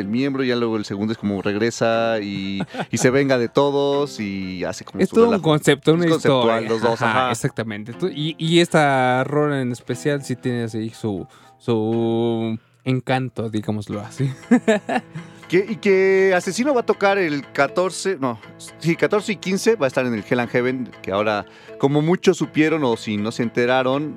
miembro 0.06 0.44
y 0.44 0.50
ya 0.50 0.58
luego 0.58 0.76
el 0.76 0.84
segundo 0.84 1.14
es 1.14 1.18
como 1.18 1.42
regresa 1.42 2.20
y, 2.20 2.62
se 2.92 3.10
venga 3.10 3.38
de 3.38 3.48
todos 3.48 4.20
y 4.20 4.66
hace 4.66 4.84
como... 4.84 5.00
Es 5.02 5.12
todo 5.12 5.30
un 5.30 5.40
concepto, 5.40 5.94
una 5.94 6.08
historia. 6.08 6.60
Los 6.60 6.82
dos, 6.82 7.00
Exactamente. 7.32 7.94
Y, 8.14 8.36
y 8.38 8.60
esta 8.60 9.24
rola 9.24 9.62
en 9.62 9.72
especial 9.72 10.26
sí 10.26 10.36
tiene 10.36 10.64
así 10.64 10.90
su, 10.90 11.26
su 11.58 12.60
encanto, 12.84 13.50
digámoslo 13.50 14.02
así. 14.02 14.30
y 15.60 15.76
que 15.78 16.34
Asesino 16.36 16.74
va 16.74 16.82
a 16.82 16.86
tocar 16.86 17.18
el 17.18 17.46
14, 17.52 18.18
no, 18.20 18.40
sí, 18.80 18.96
14 18.96 19.34
y 19.34 19.36
15 19.36 19.76
va 19.76 19.86
a 19.86 19.88
estar 19.88 20.06
en 20.06 20.14
el 20.14 20.24
Hell 20.28 20.40
and 20.40 20.50
Heaven, 20.50 20.92
que 21.02 21.12
ahora, 21.12 21.46
como 21.80 22.02
muchos 22.02 22.38
supieron 22.38 22.84
o 22.84 22.98
si 22.98 23.18
no 23.18 23.32
se 23.32 23.44
enteraron, 23.44 24.16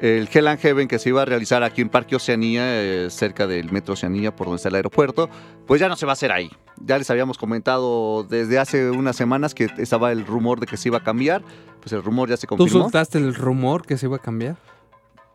el 0.00 0.28
Hell 0.32 0.46
and 0.46 0.60
Heaven 0.60 0.86
que 0.86 0.98
se 0.98 1.08
iba 1.08 1.22
a 1.22 1.24
realizar 1.24 1.62
aquí 1.62 1.80
en 1.80 1.88
Parque 1.88 2.16
Oceanía, 2.16 2.62
eh, 2.64 3.10
cerca 3.10 3.46
del 3.46 3.72
Metro 3.72 3.94
Oceanía, 3.94 4.34
por 4.34 4.46
donde 4.46 4.56
está 4.56 4.68
el 4.68 4.76
aeropuerto, 4.76 5.28
pues 5.66 5.80
ya 5.80 5.88
no 5.88 5.96
se 5.96 6.06
va 6.06 6.12
a 6.12 6.14
hacer 6.14 6.30
ahí. 6.30 6.50
Ya 6.84 6.96
les 6.98 7.10
habíamos 7.10 7.38
comentado 7.38 8.22
desde 8.22 8.58
hace 8.58 8.90
unas 8.90 9.16
semanas 9.16 9.54
que 9.54 9.68
estaba 9.78 10.12
el 10.12 10.24
rumor 10.24 10.60
de 10.60 10.66
que 10.66 10.76
se 10.76 10.88
iba 10.88 10.98
a 10.98 11.02
cambiar, 11.02 11.42
pues 11.80 11.92
el 11.92 12.02
rumor 12.02 12.28
ya 12.28 12.36
se 12.36 12.46
confirmó. 12.46 12.72
¿Tú 12.72 12.82
soltaste 12.84 13.18
el 13.18 13.34
rumor 13.34 13.84
que 13.84 13.98
se 13.98 14.06
iba 14.06 14.16
a 14.16 14.20
cambiar? 14.20 14.56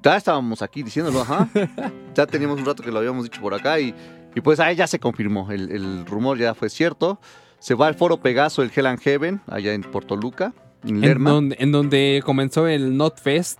Ya 0.01 0.17
estábamos 0.17 0.61
aquí 0.61 0.83
diciéndolo, 0.83 1.21
ajá. 1.21 1.49
ya 2.13 2.25
teníamos 2.25 2.59
un 2.59 2.65
rato 2.65 2.83
que 2.83 2.91
lo 2.91 2.99
habíamos 2.99 3.23
dicho 3.23 3.41
por 3.41 3.53
acá 3.53 3.79
y 3.79 3.93
y 4.35 4.41
pues 4.41 4.59
ahí 4.59 4.75
ya 4.75 4.87
se 4.87 4.99
confirmó, 4.99 5.51
el, 5.51 6.05
rumor 6.05 6.37
ya 6.37 6.53
fue 6.53 6.69
cierto. 6.69 7.19
Se 7.59 7.75
va 7.75 7.87
al 7.87 7.95
Foro 7.95 8.17
Pegaso, 8.17 8.61
el 8.61 8.71
Hell 8.75 8.87
and 8.87 8.99
Heaven, 8.99 9.41
allá 9.47 9.73
en 9.73 9.81
Portoluca, 9.83 10.53
en 10.83 10.99
Lerma. 10.99 11.29
En 11.29 11.35
donde, 11.35 11.55
en 11.59 11.71
donde 11.71 12.21
comenzó 12.25 12.67
el 12.67 12.97
NotFest. 12.97 13.59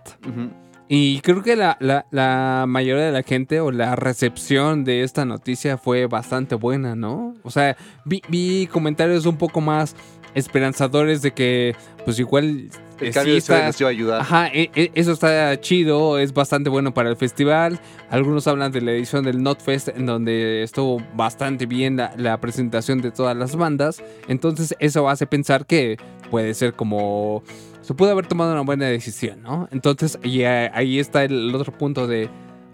Y 0.86 1.20
creo 1.20 1.42
que 1.42 1.56
la, 1.56 1.78
la, 1.80 2.66
mayoría 2.68 3.06
de 3.06 3.12
la 3.12 3.22
gente 3.22 3.60
o 3.60 3.70
la 3.70 3.96
recepción 3.96 4.84
de 4.84 5.02
esta 5.02 5.24
noticia 5.24 5.78
fue 5.78 6.06
bastante 6.06 6.56
buena, 6.56 6.94
¿no? 6.94 7.34
O 7.42 7.50
sea, 7.50 7.76
vi, 8.04 8.20
vi 8.28 8.68
comentarios 8.70 9.24
un 9.24 9.38
poco 9.38 9.62
más 9.62 9.96
esperanzadores 10.34 11.22
de 11.22 11.32
que, 11.32 11.76
pues 12.04 12.18
igual 12.18 12.70
el 13.00 13.12
cambio 13.12 13.36
está, 13.36 13.70
de 13.70 13.86
ayudar. 13.86 14.20
Ajá, 14.20 14.48
e, 14.48 14.70
e, 14.74 14.90
eso 14.94 15.12
está 15.12 15.58
chido, 15.60 16.18
es 16.18 16.32
bastante 16.32 16.70
bueno 16.70 16.94
para 16.94 17.10
el 17.10 17.16
festival. 17.16 17.80
Algunos 18.10 18.46
hablan 18.46 18.72
de 18.72 18.80
la 18.80 18.92
edición 18.92 19.24
del 19.24 19.42
NotFest, 19.42 19.88
en 19.88 20.06
donde 20.06 20.62
estuvo 20.62 21.02
bastante 21.14 21.66
bien 21.66 21.96
la, 21.96 22.40
presentación 22.40 23.00
de 23.00 23.10
todas 23.10 23.36
las 23.36 23.56
bandas. 23.56 24.02
Entonces, 24.28 24.74
eso 24.78 25.08
hace 25.08 25.26
pensar 25.26 25.66
que 25.66 25.96
puede 26.30 26.54
ser 26.54 26.74
como. 26.74 27.42
Se 27.80 27.94
puede 27.94 28.12
haber 28.12 28.26
tomado 28.26 28.52
una 28.52 28.62
buena 28.62 28.86
decisión, 28.86 29.42
¿no? 29.42 29.68
Entonces, 29.70 30.18
y 30.22 30.42
ahí 30.42 30.98
está 30.98 31.24
el 31.24 31.54
otro 31.54 31.72
punto 31.72 32.06
de. 32.06 32.28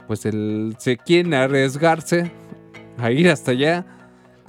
Pues 0.06 0.26
el. 0.26 0.76
Se 0.78 0.96
quieren 0.96 1.34
arriesgarse 1.34 2.30
a 2.98 3.10
ir 3.10 3.30
hasta 3.30 3.52
allá 3.52 3.86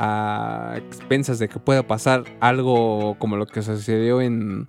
a 0.04 0.74
expensas 0.78 1.38
de 1.38 1.48
que 1.48 1.60
pueda 1.60 1.86
pasar 1.86 2.24
algo 2.40 3.16
como 3.20 3.38
lo 3.38 3.46
que 3.46 3.62
sucedió 3.62 4.20
en 4.20 4.68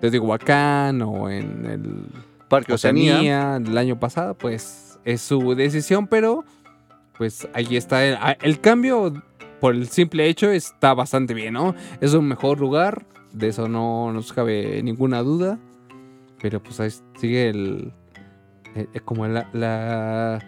Teotihuacán 0.00 1.02
o 1.02 1.30
en 1.30 1.66
el 1.66 2.06
Parque 2.48 2.72
Oceanía. 2.72 3.58
el 3.58 3.78
año 3.78 4.00
pasado, 4.00 4.34
pues 4.34 4.98
es 5.04 5.20
su 5.20 5.54
decisión, 5.54 6.08
pero 6.08 6.44
pues 7.16 7.48
ahí 7.54 7.76
está 7.76 8.04
el, 8.04 8.16
ah, 8.20 8.36
el, 8.42 8.60
cambio 8.60 9.22
por 9.60 9.76
el 9.76 9.86
simple 9.86 10.26
hecho 10.26 10.50
está 10.50 10.94
bastante 10.94 11.32
bien, 11.32 11.54
¿no? 11.54 11.76
Es 12.00 12.12
un 12.14 12.26
mejor 12.26 12.58
lugar, 12.58 13.06
de 13.32 13.46
eso 13.46 13.68
no 13.68 14.12
nos 14.12 14.32
cabe 14.32 14.82
ninguna 14.82 15.22
duda, 15.22 15.60
pero 16.42 16.60
pues 16.60 16.80
ahí 16.80 16.90
sigue 17.20 17.50
el, 17.50 17.92
eh, 18.74 18.88
eh, 18.92 19.00
como 19.00 19.28
la, 19.28 20.40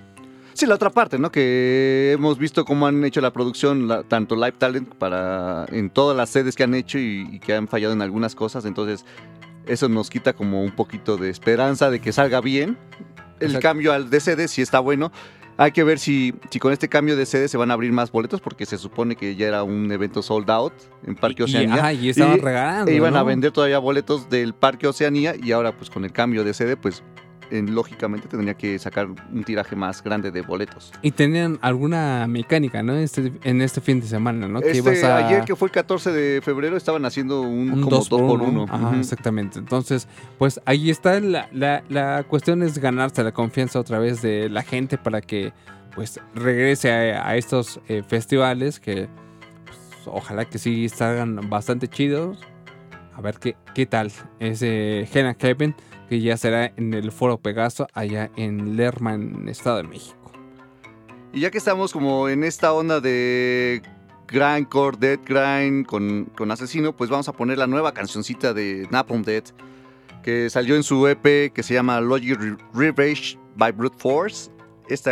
Sí, 0.59 0.67
la 0.67 0.75
otra 0.75 0.91
parte, 0.91 1.21
¿no? 1.21 1.31
Que 1.31 2.11
hemos 2.15 2.37
visto 2.37 2.65
cómo 2.65 2.89
han 2.89 3.05
hecho 3.05 3.21
la 3.21 3.33
producción, 3.33 4.05
tanto 4.09 4.35
Live 4.35 4.57
Talent, 4.59 4.93
para 4.93 5.67
en 5.71 5.89
todas 5.89 6.17
las 6.17 6.31
sedes 6.31 6.57
que 6.57 6.65
han 6.65 6.75
hecho 6.75 6.99
y, 6.99 7.29
y, 7.31 7.39
que 7.39 7.55
han 7.55 7.69
fallado 7.69 7.93
en 7.93 8.03
algunas 8.03 8.35
cosas. 8.35 8.65
Entonces, 8.65 9.07
eso 9.67 9.89
nos 9.89 10.11
quita 10.11 10.33
como 10.33 10.65
un 10.65 10.73
poquito 10.73 11.17
de 11.17 11.31
esperanza 11.31 11.91
de 11.91 12.01
que 12.01 12.13
salga 12.13 12.41
bien. 12.41 12.77
El 13.39 13.61
cambio 13.61 13.93
al 13.93 14.11
de 14.11 14.19
sede 14.19 14.49
sí 14.49 14.61
está 14.61 14.81
bueno. 14.81 15.13
Hay 15.59 15.71
que 15.71 15.85
ver 15.85 16.01
si, 16.01 16.35
si 16.51 16.59
con 16.59 16.73
este 16.73 16.89
cambio 16.89 17.17
de 17.17 17.25
sede 17.25 17.47
se 17.47 17.57
van 17.57 17.71
a 17.71 17.75
abrir 17.75 17.93
más 17.93 18.11
boletos, 18.11 18.41
porque 18.41 18.67
se 18.67 18.79
supone 18.79 19.15
que 19.15 19.37
ya 19.37 19.47
era 19.47 19.63
un 19.63 19.93
evento 19.93 20.23
sold 20.23 20.51
out 20.51 20.73
en 21.07 21.15
Parque 21.15 21.45
Oceanía. 21.45 21.93
Y, 21.93 22.07
y 22.07 22.09
estaban 22.09 22.41
regalando. 22.41 22.91
E 22.91 22.97
iban 22.97 23.15
a 23.15 23.23
vender 23.23 23.53
todavía 23.53 23.79
boletos 23.79 24.29
del 24.29 24.55
Parque 24.55 24.89
Oceanía 24.89 25.37
y 25.41 25.53
ahora 25.53 25.71
pues 25.77 25.89
con 25.89 26.05
el 26.05 26.11
cambio 26.11 26.43
de 26.43 26.53
sede 26.53 26.77
pues 26.77 27.05
lógicamente 27.51 28.29
tendría 28.29 28.55
que 28.55 28.79
sacar 28.79 29.09
un 29.09 29.45
tiraje 29.45 29.77
más 29.77 30.03
grande 30.03 30.31
de 30.31 30.43
boletos. 30.43 30.93
Y 31.03 31.11
tenían 31.11 31.59
alguna 31.63 32.27
mecánica, 32.29 32.83
¿no? 32.83 32.95
Este, 32.95 33.33
en 33.45 33.63
este 33.63 33.81
fin 33.81 34.01
de 34.01 34.07
semana, 34.07 34.49
¿no? 34.49 34.61
Este, 34.61 35.07
Ayer 35.07 35.45
que 35.45 35.57
fue 35.57 35.69
el 35.69 35.73
14 35.73 36.13
de 36.13 36.43
febrero 36.43 36.77
estaban 36.77 37.05
haciendo 37.05 37.43
un, 37.43 37.71
como 37.71 37.91
dos, 37.91 38.09
por 38.09 38.41
uno. 38.43 38.67
Exactamente. 38.99 39.59
Entonces, 39.59 40.09
pues 40.39 40.61
ahí 40.65 40.91
está 40.91 41.19
la, 41.21 41.49
la, 41.89 42.25
cuestión 42.25 42.63
es 42.63 42.79
ganarse 42.79 43.23
la 43.23 43.33
confianza 43.33 43.79
otra 43.81 43.99
vez 43.99 44.23
de 44.23 44.49
la 44.49 44.63
gente 44.63 44.99
para 44.99 45.21
que 45.21 45.53
pues 45.95 46.21
regrese 46.35 46.91
a, 46.93 47.37
estos 47.37 47.81
eh, 47.89 48.03
festivales 48.07 48.79
que 48.79 49.09
pues, 49.65 49.79
ojalá 50.07 50.45
que 50.45 50.59
sí 50.59 50.89
salgan 50.89 51.49
bastante 51.49 51.89
chidos. 51.89 52.39
A 53.19 53.21
ver 53.21 53.41
qué, 53.41 53.57
qué 53.75 53.85
tal 53.85 54.13
ese 54.39 55.09
Hannah 55.13 55.35
Kevin 55.35 55.75
que 56.09 56.21
ya 56.21 56.37
será 56.37 56.73
en 56.77 56.95
el 56.95 57.11
Foro 57.11 57.39
Pegaso, 57.41 57.89
allá 57.93 58.31
en 58.37 58.77
Lerma, 58.77 59.15
en 59.15 59.49
Estado 59.49 59.79
de 59.79 59.83
México. 59.83 60.33
Y 61.33 61.41
ya 61.41 61.51
que 61.51 61.59
estamos 61.59 61.93
como 61.93 62.29
en 62.29 62.45
esta 62.45 62.73
onda 62.73 63.01
de 63.01 63.83
grindcore, 64.29 64.97
dead 64.99 65.19
grind 65.27 65.85
con, 65.85 66.27
con 66.37 66.53
Asesino, 66.53 66.95
pues 66.97 67.11
vamos 67.11 67.29
a 67.29 67.33
poner 67.33 67.59
la 67.59 67.67
nueva 67.67 67.93
cancioncita 67.93 68.55
de 68.55 68.87
Napalm 68.93 69.23
Dead, 69.23 69.43
que 70.23 70.49
salió 70.49 70.77
en 70.77 70.85
su 70.85 71.09
EP 71.09 71.53
que 71.53 71.63
se 71.65 71.75
llama 71.75 72.01
Logic 72.01 72.39
Revenge 72.73 73.37
by 73.57 73.73
Brute 73.73 73.97
Force. 73.99 74.51
Esta 74.89 75.11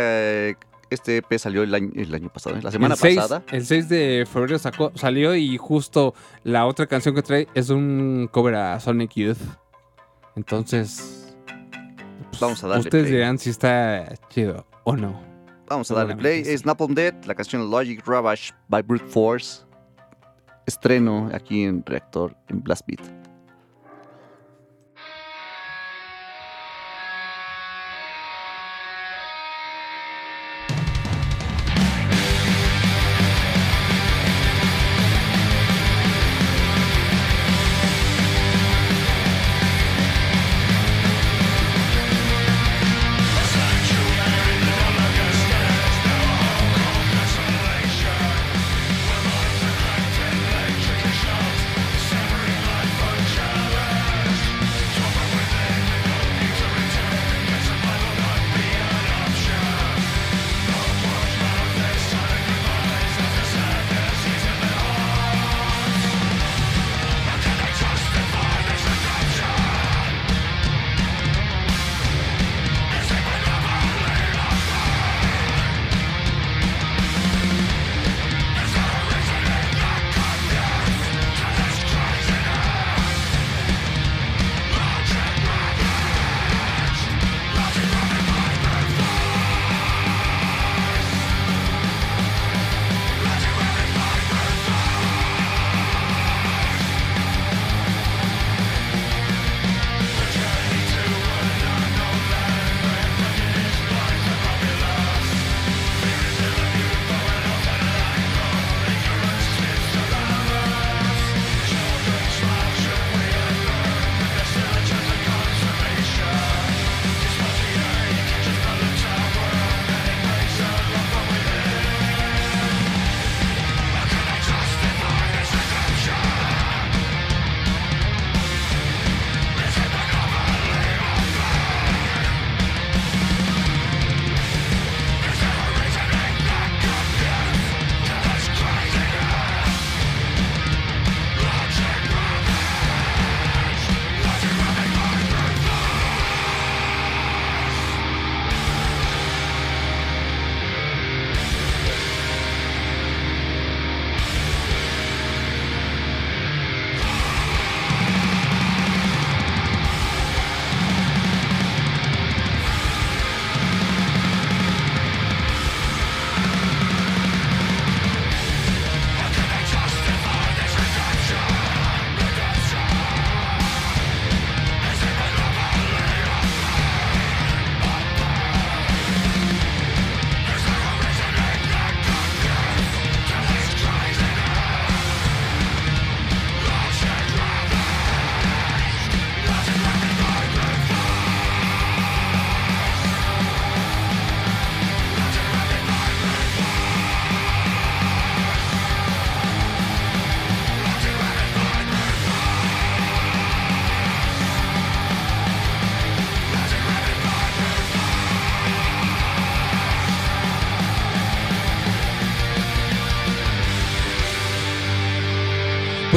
este 0.89 1.17
EP 1.17 1.37
salió 1.37 1.63
el 1.63 1.73
año, 1.73 1.91
el 1.95 2.13
año 2.13 2.29
pasado, 2.29 2.57
la 2.61 2.71
semana 2.71 2.95
pasada. 2.95 3.43
El 3.51 3.65
6 3.65 3.89
de 3.89 4.27
febrero 4.31 4.57
sacó, 4.59 4.91
salió 4.95 5.35
y 5.35 5.57
justo 5.57 6.13
la 6.43 6.65
otra 6.65 6.87
canción 6.87 7.15
que 7.15 7.21
trae 7.21 7.47
es 7.53 7.69
un 7.69 8.29
cover 8.31 8.55
a 8.55 8.79
Sonic 8.79 9.13
Youth. 9.15 9.37
Entonces, 10.35 11.35
vamos 12.39 12.63
a 12.63 12.67
darle 12.67 12.81
Ustedes 12.81 13.09
dirán 13.09 13.37
si 13.37 13.49
está 13.49 14.13
chido 14.29 14.65
o 14.83 14.95
no. 14.95 15.19
Vamos 15.67 15.91
a 15.91 15.95
darle 15.95 16.15
play. 16.15 16.43
Es 16.45 16.65
Napalm 16.65 16.93
Dead, 16.93 17.13
la 17.25 17.35
canción 17.35 17.69
Logic 17.69 18.01
Ravage 18.05 18.53
by 18.69 18.81
Brute 18.83 19.05
Force. 19.05 19.65
Estreno 20.65 21.29
aquí 21.33 21.63
en 21.63 21.83
Reactor, 21.85 22.35
en 22.49 22.61
Blast 22.61 22.85
Beat. 22.87 23.16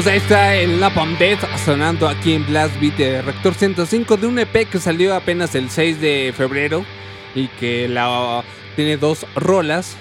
Pues 0.00 0.12
ahí 0.12 0.16
está 0.16 0.56
el 0.56 0.80
Napalm 0.80 1.18
Death 1.18 1.44
sonando 1.62 2.08
aquí 2.08 2.32
en 2.32 2.46
Blast 2.46 2.80
Beat 2.80 2.96
de 2.96 3.20
Rector 3.20 3.52
105 3.52 4.16
de 4.16 4.26
un 4.28 4.38
EP 4.38 4.66
que 4.66 4.78
salió 4.78 5.14
apenas 5.14 5.54
el 5.54 5.68
6 5.68 6.00
de 6.00 6.32
febrero 6.34 6.86
y 7.34 7.48
que 7.48 7.86
la, 7.86 8.42
tiene 8.76 8.96
dos 8.96 9.26
rolas. 9.34 9.98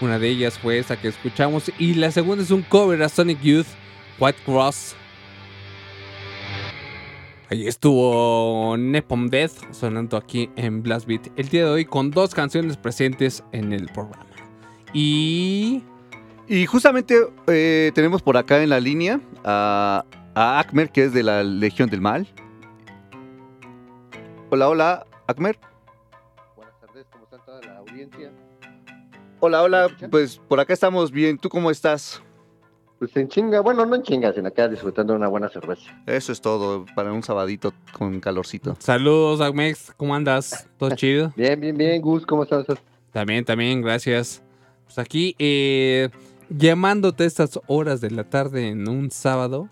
Una 0.00 0.18
de 0.18 0.30
ellas 0.30 0.58
fue 0.58 0.78
esta 0.78 0.98
que 0.98 1.08
escuchamos 1.08 1.70
y 1.78 1.92
la 1.92 2.10
segunda 2.12 2.44
es 2.44 2.50
un 2.50 2.62
cover 2.62 3.02
a 3.02 3.10
Sonic 3.10 3.42
Youth, 3.42 3.66
White 4.18 4.38
Cross. 4.46 4.96
Ahí 7.50 7.66
estuvo 7.66 8.74
Nepom 8.78 9.28
Death 9.28 9.70
sonando 9.70 10.16
aquí 10.16 10.48
en 10.56 10.82
Blast 10.82 11.06
Beat 11.06 11.28
el 11.36 11.50
día 11.50 11.66
de 11.66 11.70
hoy 11.70 11.84
con 11.84 12.10
dos 12.10 12.34
canciones 12.34 12.78
presentes 12.78 13.44
en 13.52 13.74
el 13.74 13.88
programa. 13.88 14.24
Y 14.94 15.82
y 16.48 16.66
justamente 16.66 17.16
eh, 17.48 17.90
tenemos 17.94 18.22
por 18.22 18.36
acá 18.36 18.62
en 18.62 18.70
la 18.70 18.80
línea 18.80 19.20
a, 19.44 20.04
Akmer, 20.34 20.90
que 20.90 21.04
es 21.04 21.12
de 21.12 21.22
la 21.22 21.42
Legión 21.42 21.88
del 21.88 22.00
Mal. 22.00 22.26
Hola, 24.50 24.68
hola, 24.68 25.06
Akmer. 25.26 25.58
Buenas 26.54 26.78
tardes, 26.80 27.06
¿cómo 27.10 27.24
está 27.24 27.38
toda 27.38 27.60
la 27.62 27.78
audiencia? 27.78 28.30
Hola, 29.40 29.62
hola, 29.62 29.88
pues 30.10 30.38
por 30.38 30.60
acá 30.60 30.72
estamos 30.72 31.10
bien. 31.10 31.38
¿Tú 31.38 31.48
cómo 31.48 31.70
estás? 31.70 32.22
Pues 32.98 33.14
en 33.16 33.28
chinga, 33.28 33.60
bueno, 33.60 33.84
no 33.84 33.94
en 33.94 34.02
chinga, 34.02 34.32
sino 34.32 34.48
acá 34.48 34.68
disfrutando 34.68 35.12
de 35.12 35.18
una 35.18 35.28
buena 35.28 35.48
cerveza. 35.48 36.02
Eso 36.06 36.32
es 36.32 36.40
todo, 36.40 36.86
para 36.94 37.12
un 37.12 37.22
sabadito 37.22 37.74
con 37.92 38.20
calorcito. 38.20 38.76
Saludos, 38.78 39.40
Akmex, 39.40 39.92
¿cómo 39.96 40.14
andas? 40.14 40.66
¿Todo 40.78 40.90
chido? 40.96 41.32
Bien, 41.36 41.60
bien, 41.60 41.76
bien, 41.76 42.00
Gus, 42.00 42.24
¿cómo 42.24 42.44
estás? 42.44 42.66
También, 43.12 43.44
también, 43.44 43.82
gracias. 43.82 44.42
Pues 44.84 44.98
aquí, 44.98 45.34
eh, 45.38 46.08
llamándote 46.48 47.24
a 47.24 47.26
estas 47.26 47.60
horas 47.66 48.00
de 48.00 48.10
la 48.10 48.24
tarde 48.24 48.68
en 48.68 48.88
un 48.88 49.10
sábado. 49.10 49.68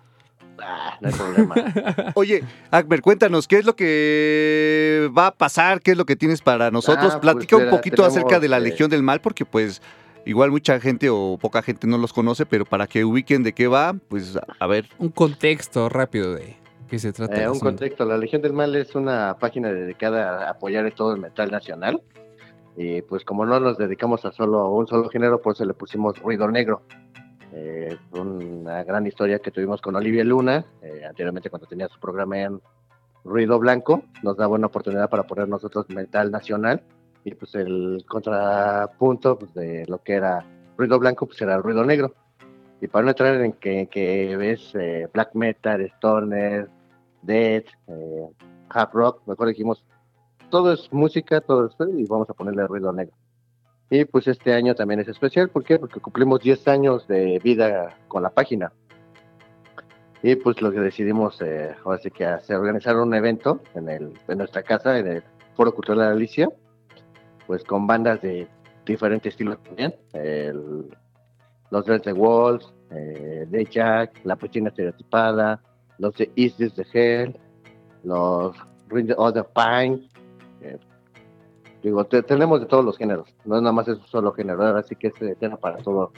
Ah, 0.61 0.97
no 1.01 1.09
hay 1.09 1.15
problema. 1.15 1.55
Oye, 2.15 2.45
Akmer, 2.71 3.03
cuéntanos, 3.03 3.49
¿qué 3.49 3.59
es 3.59 3.65
lo 3.65 3.75
que 3.75 5.11
va 5.17 5.29
a 5.29 5.35
pasar? 5.35 5.81
¿Qué 5.81 5.93
es 5.93 5.97
lo 5.97 6.07
que 6.07 6.17
tienes 6.17 6.43
para 6.43 6.71
nosotros? 6.71 7.07
Ah, 7.15 7.21
pues 7.21 7.35
Platica 7.35 7.57
un 7.57 7.71
poquito 7.71 8.05
acerca 8.05 8.41
de 8.41 8.49
la 8.49 8.59
eh, 8.59 8.61
Legión 8.61 8.91
del 8.91 9.03
Mal, 9.03 9.21
porque 9.21 9.45
pues 9.45 9.83
igual 10.25 10.51
mucha 10.51 10.81
gente 10.81 11.11
o 11.11 11.39
poca 11.41 11.63
gente 11.63 11.87
no 11.87 11.99
los 11.99 12.13
conoce, 12.13 12.47
pero 12.47 12.65
para 12.65 12.87
que 12.87 13.05
ubiquen 13.05 13.43
de 13.43 13.53
qué 13.53 13.67
va, 13.67 13.95
pues 14.09 14.39
a 14.59 14.67
ver. 14.67 14.87
Un 14.99 15.11
contexto 15.11 15.89
rápido 15.89 16.35
de 16.35 16.57
qué 16.89 16.99
se 16.99 17.13
trata. 17.13 17.43
Eh, 17.43 17.49
un 17.49 17.59
contexto, 17.59 18.05
la 18.05 18.17
Legión 18.17 18.43
del 18.43 18.53
Mal 18.53 18.75
es 18.77 18.95
una 18.95 19.37
página 19.39 19.73
dedicada 19.73 20.47
a 20.47 20.51
apoyar 20.51 20.91
todo 20.93 21.13
el 21.15 21.21
metal 21.21 21.51
nacional. 21.51 22.01
Y 22.77 23.03
pues 23.03 23.25
como 23.25 23.47
no 23.47 23.61
nos 23.61 23.79
dedicamos 23.79 24.25
a 24.25 24.33
solo 24.33 24.69
un 24.71 24.87
solo 24.87 25.09
género, 25.09 25.41
pues 25.41 25.61
le 25.61 25.75
pusimos 25.75 26.19
Ruido 26.21 26.49
Negro. 26.51 26.83
Eh, 27.53 27.97
una 28.13 28.83
gran 28.83 29.07
historia 29.07 29.39
que 29.39 29.53
tuvimos 29.53 29.81
con 29.81 29.95
Olivia 29.95 30.25
Luna, 30.25 30.65
eh, 30.83 31.05
anteriormente 31.09 31.51
cuando 31.51 31.69
tenía 31.69 31.89
su 31.89 32.01
programa 32.01 32.41
en 32.41 32.61
Ruido 33.25 33.59
Blanco, 33.61 34.03
nos 34.23 34.37
da 34.37 34.49
buena 34.49 34.67
oportunidad 34.67 35.09
para 35.09 35.23
poner 35.23 35.49
nosotros 35.49 35.89
metal 35.89 36.33
nacional 36.33 36.83
y 37.25 37.35
pues 37.35 37.55
el 37.55 38.05
contrapunto 38.07 39.39
pues, 39.39 39.55
de 39.55 39.85
lo 39.87 39.99
que 40.03 40.15
era 40.15 40.45
Ruido 40.77 40.99
Blanco 40.99 41.27
pues 41.27 41.41
era 41.41 41.55
el 41.55 41.63
Ruido 41.63 41.85
Negro. 41.85 42.15
Y 42.81 42.89
para 42.89 43.05
no 43.05 43.11
entrar 43.11 43.41
en 43.41 43.53
que, 43.53 43.87
que 43.87 44.37
ves 44.37 44.73
eh, 44.75 45.09
black 45.13 45.35
metal, 45.35 45.81
stoner, 45.97 46.69
death, 47.23 47.67
eh, 47.87 48.29
hard 48.69 48.91
rock, 48.93 49.23
mejor 49.27 49.49
dijimos 49.49 49.85
todo 50.55 50.73
es 50.73 50.93
música, 50.93 51.41
todo 51.41 51.67
es 51.67 51.75
y 51.99 52.07
vamos 52.07 52.31
a 52.31 52.33
ponerle 52.33 52.65
ruido 52.69 52.93
negro. 52.93 53.13
Y 53.91 54.05
pues 54.05 54.29
este 54.29 54.55
año 54.55 54.77
también 54.77 55.01
es 55.01 55.09
especial, 55.09 55.49
¿por 55.49 55.65
qué? 55.65 55.81
Porque 55.81 55.99
cumplimos 55.99 56.39
10 56.43 56.69
años 56.69 57.09
de 57.09 57.41
vida 57.43 57.99
con 58.07 58.23
la 58.23 58.31
página. 58.31 58.73
Y 60.23 60.37
pues 60.37 60.63
lo 60.63 60.71
que 60.71 60.79
decidimos, 60.79 61.43
eh, 61.43 61.75
ahora 61.85 61.99
sí 61.99 62.09
que 62.13 62.25
hacer, 62.25 62.55
organizar 62.55 62.97
un 62.97 63.13
evento 63.15 63.63
en, 63.75 63.89
el, 63.89 64.13
nuestra 64.29 64.63
casa, 64.63 64.97
en 64.97 65.09
el 65.09 65.25
Foro 65.57 65.75
Cultural 65.75 66.07
de 66.07 66.15
Alicia, 66.15 66.49
pues 67.49 67.65
con 67.65 67.89
bandas 67.89 68.23
de 68.23 68.47
diferentes 68.87 69.33
estilos 69.33 69.61
también. 69.65 69.93
los 71.71 71.85
Red 71.85 72.03
the 72.03 72.13
Walls, 72.13 72.73
eh, 72.93 73.45
The 73.51 73.65
Jack, 73.65 74.21
La 74.23 74.37
Puchina 74.37 74.69
Estereotipada, 74.69 75.61
los 75.99 76.15
de 76.15 76.31
East 76.37 76.61
de 76.61 76.87
Hell, 76.93 77.37
los 78.05 78.57
Ring 78.89 79.13
of 79.17 79.35
the 79.35 79.43
Pine, 79.43 80.09
digo, 81.85 82.05
tenemos 82.07 82.61
de 82.61 82.67
todos 82.67 82.85
los 82.85 82.97
géneros, 82.97 83.29
no 83.45 83.57
es 83.57 83.63
nada 83.63 83.73
más 83.73 83.87
es 83.89 83.99
un 83.99 84.07
solo 84.07 84.33
género, 84.33 84.65
así 84.77 84.97
que 84.97 85.09
es 85.09 85.39
tema 85.39 85.57
para 85.59 85.77
todo, 85.79 86.13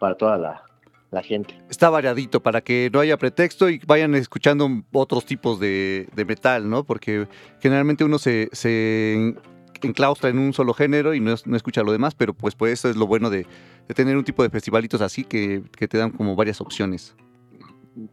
para 0.00 0.16
toda 0.16 0.38
la, 0.38 1.22
gente. 1.22 1.54
Está 1.70 1.90
variadito 1.90 2.42
para 2.42 2.60
que 2.60 2.90
no 2.92 3.00
haya 3.00 3.16
pretexto 3.16 3.68
y 3.70 3.80
vayan 3.86 4.14
escuchando 4.14 4.68
otros 4.92 5.24
tipos 5.24 5.58
de, 5.58 6.06
metal, 6.26 6.68
¿no? 6.68 6.84
Porque 6.84 7.26
generalmente 7.60 8.04
uno 8.04 8.18
se, 8.18 8.48
se, 8.52 9.34
enclaustra 9.82 10.30
en 10.30 10.38
un 10.38 10.52
solo 10.52 10.74
género 10.74 11.14
y 11.14 11.20
no, 11.20 11.32
escucha 11.32 11.82
lo 11.82 11.92
demás, 11.92 12.14
pero 12.14 12.34
pues, 12.34 12.54
pues 12.54 12.72
eso 12.74 12.88
es 12.88 12.96
lo 12.96 13.06
bueno 13.06 13.30
de, 13.30 13.46
tener 13.94 14.16
un 14.16 14.24
tipo 14.24 14.42
de 14.42 14.50
festivalitos 14.50 15.00
así 15.00 15.24
que, 15.24 15.62
que, 15.76 15.86
te 15.86 15.98
dan 15.98 16.10
como 16.10 16.34
varias 16.34 16.60
opciones. 16.60 17.14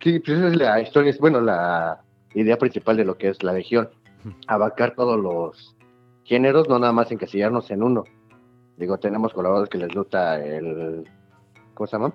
Sí, 0.01 0.19
pues 0.19 0.37
esa 0.37 0.47
es 0.47 0.55
la 0.55 0.81
historia, 0.81 1.11
es 1.11 1.19
bueno, 1.19 1.41
la 1.41 2.01
idea 2.33 2.57
principal 2.57 2.97
de 2.97 3.05
lo 3.05 3.17
que 3.17 3.29
es 3.29 3.43
la 3.43 3.53
legión 3.53 3.89
abarcar 4.47 4.95
todos 4.95 5.19
los 5.19 5.75
géneros, 6.23 6.67
no 6.67 6.79
nada 6.79 6.93
más 6.93 7.11
encasillarnos 7.11 7.69
en 7.71 7.83
uno. 7.83 8.03
Digo, 8.77 8.97
tenemos 8.97 9.33
colaboradores 9.33 9.69
que 9.69 9.77
les 9.77 9.93
gusta 9.93 10.43
el, 10.43 11.07
¿cómo 11.73 11.87
se 11.87 11.97
llama? 11.97 12.13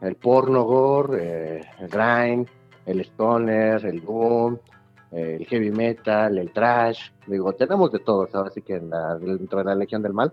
El 0.00 0.16
porno 0.16 0.64
gore, 0.64 1.58
eh, 1.58 1.60
el 1.80 1.88
grind, 1.88 2.46
el 2.84 3.00
stoner, 3.00 3.84
el 3.84 4.00
boom, 4.00 4.58
el 5.10 5.44
heavy 5.46 5.70
metal, 5.70 6.38
el 6.38 6.52
trash. 6.52 7.10
Digo, 7.26 7.52
tenemos 7.54 7.90
de 7.90 7.98
todo, 8.00 8.28
ahora 8.32 8.50
sí 8.50 8.62
que 8.62 8.76
en 8.76 8.90
la, 8.90 9.16
dentro 9.16 9.58
de 9.58 9.64
la 9.64 9.74
Legión 9.74 10.02
del 10.02 10.12
Mal, 10.12 10.32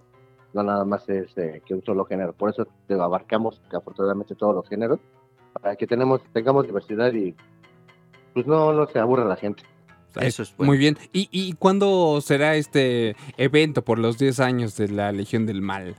no 0.53 0.63
nada 0.63 0.85
más 0.85 1.07
es 1.09 1.35
eh, 1.37 1.61
que 1.65 1.73
un 1.73 1.83
solo 1.83 2.05
género. 2.05 2.33
Por 2.33 2.49
eso 2.49 2.67
abarcamos 2.89 3.61
afortunadamente 3.71 4.35
todos 4.35 4.53
los 4.53 4.67
géneros, 4.67 4.99
para 5.53 5.75
que 5.75 5.87
tenemos, 5.87 6.21
tengamos 6.33 6.65
diversidad 6.65 7.11
y 7.13 7.35
pues 8.33 8.45
no, 8.45 8.73
no 8.73 8.85
se 8.87 8.99
aburra 8.99 9.25
la 9.25 9.35
gente. 9.35 9.63
Eso 10.21 10.43
es 10.43 10.53
Muy 10.57 10.77
bien. 10.77 10.97
¿Y, 11.11 11.29
¿Y 11.31 11.53
cuándo 11.53 12.19
será 12.21 12.55
este 12.55 13.15
evento 13.37 13.83
por 13.83 13.99
los 13.99 14.17
10 14.17 14.39
años 14.39 14.77
de 14.77 14.89
la 14.89 15.11
Legión 15.11 15.45
del 15.45 15.61
Mal? 15.61 15.95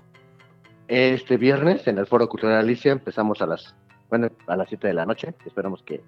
Este 0.88 1.36
viernes 1.36 1.86
en 1.86 1.98
el 1.98 2.06
Foro 2.06 2.28
Cultural 2.28 2.58
Alicia 2.58 2.92
empezamos 2.92 3.40
a 3.40 3.46
las 3.46 3.74
bueno, 4.10 4.28
a 4.46 4.56
las 4.56 4.68
7 4.68 4.86
de 4.86 4.94
la 4.94 5.06
noche. 5.06 5.34
Esperamos 5.44 5.82
que 5.82 6.00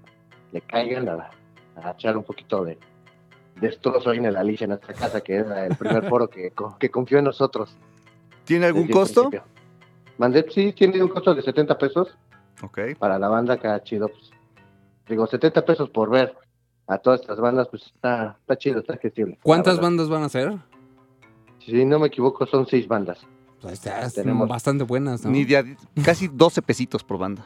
le 0.52 0.60
caigan 0.60 1.08
a, 1.08 1.30
echar 1.90 2.16
un 2.16 2.24
poquito 2.24 2.64
de 2.64 2.78
destrozo 3.60 4.10
ahí 4.10 4.18
en 4.18 4.26
el 4.26 4.36
Alicia, 4.36 4.64
en 4.64 4.70
nuestra 4.70 4.94
casa, 4.94 5.20
que 5.20 5.38
es 5.40 5.46
el 5.46 5.76
primer 5.76 6.04
foro 6.08 6.28
que, 6.28 6.52
que 6.78 6.90
confió 6.90 7.18
en 7.18 7.24
nosotros. 7.24 7.76
¿Tiene 8.44 8.66
algún 8.66 8.88
costo? 8.88 9.30
Mandé, 10.18 10.46
sí, 10.50 10.72
tiene 10.72 11.02
un 11.02 11.08
costo 11.08 11.34
de 11.34 11.42
70 11.42 11.76
pesos. 11.78 12.16
Ok. 12.62 12.78
Para 12.98 13.18
la 13.18 13.28
banda, 13.28 13.54
acá 13.54 13.82
chido. 13.82 14.08
Pues, 14.08 14.30
digo, 15.08 15.26
70 15.26 15.64
pesos 15.64 15.90
por 15.90 16.10
ver 16.10 16.34
a 16.86 16.98
todas 16.98 17.20
estas 17.20 17.40
bandas, 17.40 17.68
pues 17.68 17.86
está, 17.86 18.36
está 18.40 18.56
chido, 18.56 18.80
está 18.80 18.94
accesible. 18.94 19.38
¿Cuántas 19.42 19.80
bandas 19.80 20.08
van 20.08 20.22
a 20.22 20.28
ser? 20.28 20.56
Si 21.58 21.84
no 21.84 21.98
me 21.98 22.08
equivoco, 22.08 22.46
son 22.46 22.66
seis 22.66 22.86
bandas. 22.86 23.26
Pues 23.60 23.80
Tenemos 24.14 24.48
bastante 24.48 24.84
buenas, 24.84 25.24
¿no? 25.24 25.30
Ni 25.30 25.46
casi 26.04 26.28
12 26.28 26.62
pesitos 26.62 27.02
por 27.02 27.18
banda. 27.18 27.44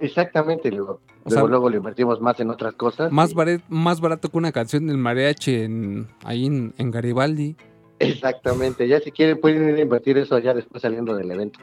Exactamente, 0.00 0.70
luego, 0.70 1.00
luego, 1.24 1.70
le 1.70 1.76
invertimos 1.76 2.20
más 2.20 2.40
en 2.40 2.50
otras 2.50 2.74
cosas. 2.74 3.12
Más, 3.12 3.34
más 3.68 4.00
barato 4.00 4.30
que 4.30 4.38
una 4.38 4.50
canción 4.50 4.86
del 4.86 4.98
mariachi 4.98 5.54
en, 5.54 6.08
ahí 6.24 6.46
en 6.46 6.90
Garibaldi. 6.90 7.56
Exactamente, 7.98 8.88
ya 8.88 8.98
si 9.00 9.12
quieren 9.12 9.40
pueden 9.40 9.68
ir 9.68 9.76
a 9.76 9.80
invertir 9.80 10.18
eso 10.18 10.36
ya 10.38 10.54
después 10.54 10.82
saliendo 10.82 11.14
del 11.14 11.30
evento. 11.30 11.60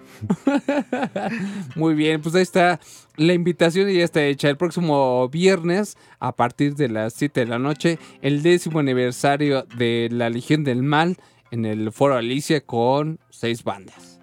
Muy 1.76 1.96
bien, 1.96 2.22
pues 2.22 2.34
ahí 2.36 2.44
está 2.44 2.80
la 3.18 3.34
invitación 3.34 3.90
y 3.90 3.96
ya 3.96 4.06
está 4.06 4.24
hecha. 4.24 4.50
El 4.50 4.56
próximo 4.56 5.28
viernes, 5.28 5.98
a 6.20 6.34
partir 6.34 6.76
de 6.76 6.88
las 6.88 7.14
7 7.14 7.42
de 7.42 7.46
la 7.46 7.60
noche, 7.60 8.00
el 8.22 8.42
décimo 8.42 8.80
aniversario 8.80 9.64
de 9.78 10.08
la 10.12 10.30
Legión 10.30 10.64
del 10.64 10.82
Mal 10.82 11.18
en 11.52 11.66
el 11.66 11.92
Foro 11.92 12.16
Alicia 12.16 12.62
con 12.62 13.20
seis 13.30 13.64
bandas. 13.64 14.22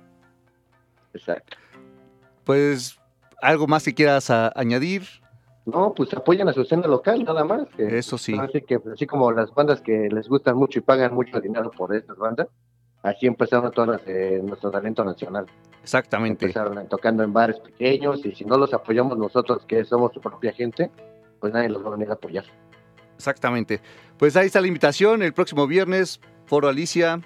Exacto. 1.12 1.56
Pues, 2.44 2.98
¿algo 3.42 3.66
más 3.66 3.84
que 3.84 3.94
quieras 3.94 4.30
añadir? 4.30 5.02
No, 5.66 5.92
pues 5.94 6.14
apoyan 6.14 6.48
a 6.48 6.52
su 6.52 6.62
escena 6.62 6.86
local, 6.86 7.24
nada 7.24 7.44
más. 7.44 7.66
Eso 7.76 8.16
sí. 8.16 8.36
Así 8.38 8.62
que, 8.62 8.78
así 8.92 9.04
como 9.04 9.32
las 9.32 9.52
bandas 9.52 9.80
que 9.80 10.08
les 10.08 10.28
gustan 10.28 10.56
mucho 10.56 10.78
y 10.78 10.82
pagan 10.82 11.12
mucho 11.12 11.40
dinero 11.40 11.72
por 11.72 11.94
estas 11.94 12.16
bandas, 12.16 12.46
así 13.02 13.26
empezaron 13.26 13.72
todas 13.72 13.90
las 13.90 14.04
de 14.06 14.40
nuestro 14.44 14.70
talento 14.70 15.04
nacional. 15.04 15.46
Exactamente. 15.82 16.46
Empezaron 16.46 16.88
tocando 16.88 17.24
en 17.24 17.32
bares 17.32 17.58
pequeños 17.58 18.24
y 18.24 18.32
si 18.32 18.44
no 18.44 18.56
los 18.56 18.72
apoyamos 18.74 19.18
nosotros, 19.18 19.64
que 19.66 19.84
somos 19.84 20.12
su 20.14 20.20
propia 20.20 20.52
gente, 20.52 20.88
pues 21.40 21.52
nadie 21.52 21.68
los 21.68 21.84
va 21.84 21.88
a 21.88 21.92
venir 21.92 22.10
a 22.10 22.14
apoyar. 22.14 22.44
Exactamente. 23.16 23.80
Pues 24.18 24.36
ahí 24.36 24.46
está 24.46 24.60
la 24.60 24.68
invitación, 24.68 25.20
el 25.22 25.32
próximo 25.32 25.66
viernes, 25.66 26.20
Foro 26.46 26.68
Alicia. 26.68 27.20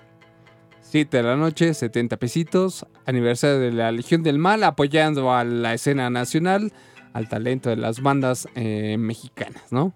7 0.81 1.15
de 1.15 1.23
la 1.23 1.37
noche, 1.37 1.75
70 1.75 2.17
pesitos, 2.17 2.87
aniversario 3.05 3.61
de 3.61 3.71
la 3.71 3.93
Legión 3.93 4.23
del 4.23 4.39
Mal, 4.39 4.65
apoyando 4.65 5.31
a 5.31 5.45
la 5.45 5.75
escena 5.75 6.09
nacional 6.09 6.73
al 7.13 7.29
talento 7.29 7.71
de 7.71 7.77
las 7.77 8.03
bandas 8.03 8.49
eh, 8.55 8.97
mexicanas, 8.99 9.73
¿no? 9.73 9.95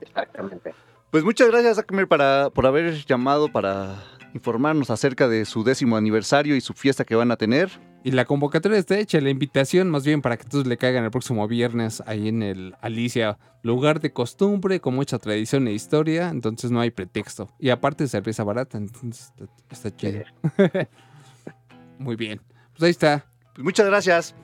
Exactamente. 0.00 0.74
Pues 1.10 1.24
muchas 1.24 1.48
gracias, 1.48 1.78
Akmer, 1.78 2.08
para, 2.08 2.50
por 2.50 2.66
haber 2.66 3.04
llamado 3.04 3.48
para 3.48 4.02
informarnos 4.34 4.90
acerca 4.90 5.28
de 5.28 5.44
su 5.44 5.62
décimo 5.62 5.96
aniversario 5.96 6.56
y 6.56 6.60
su 6.60 6.74
fiesta 6.74 7.04
que 7.04 7.14
van 7.14 7.30
a 7.30 7.36
tener. 7.36 7.70
Y 8.02 8.10
la 8.10 8.24
convocatoria 8.24 8.78
está 8.78 8.98
hecha, 8.98 9.20
la 9.20 9.30
invitación 9.30 9.88
más 9.88 10.04
bien 10.04 10.20
para 10.20 10.36
que 10.36 10.44
todos 10.44 10.66
le 10.66 10.76
caigan 10.76 11.04
el 11.04 11.10
próximo 11.10 11.46
viernes 11.48 12.02
ahí 12.06 12.28
en 12.28 12.42
el 12.42 12.74
Alicia, 12.80 13.38
lugar 13.62 14.00
de 14.00 14.12
costumbre 14.12 14.80
con 14.80 14.94
mucha 14.94 15.18
tradición 15.18 15.68
e 15.68 15.72
historia, 15.72 16.28
entonces 16.28 16.70
no 16.70 16.80
hay 16.80 16.90
pretexto. 16.90 17.48
Y 17.58 17.70
aparte 17.70 18.08
cerveza 18.08 18.44
barata, 18.44 18.76
entonces 18.76 19.32
está, 19.70 19.96
chido. 19.96 20.24
Muy 21.98 22.16
bien, 22.16 22.40
pues 22.72 22.82
ahí 22.82 22.90
está. 22.90 23.24
Pues 23.54 23.64
muchas 23.64 23.86
gracias. 23.86 24.34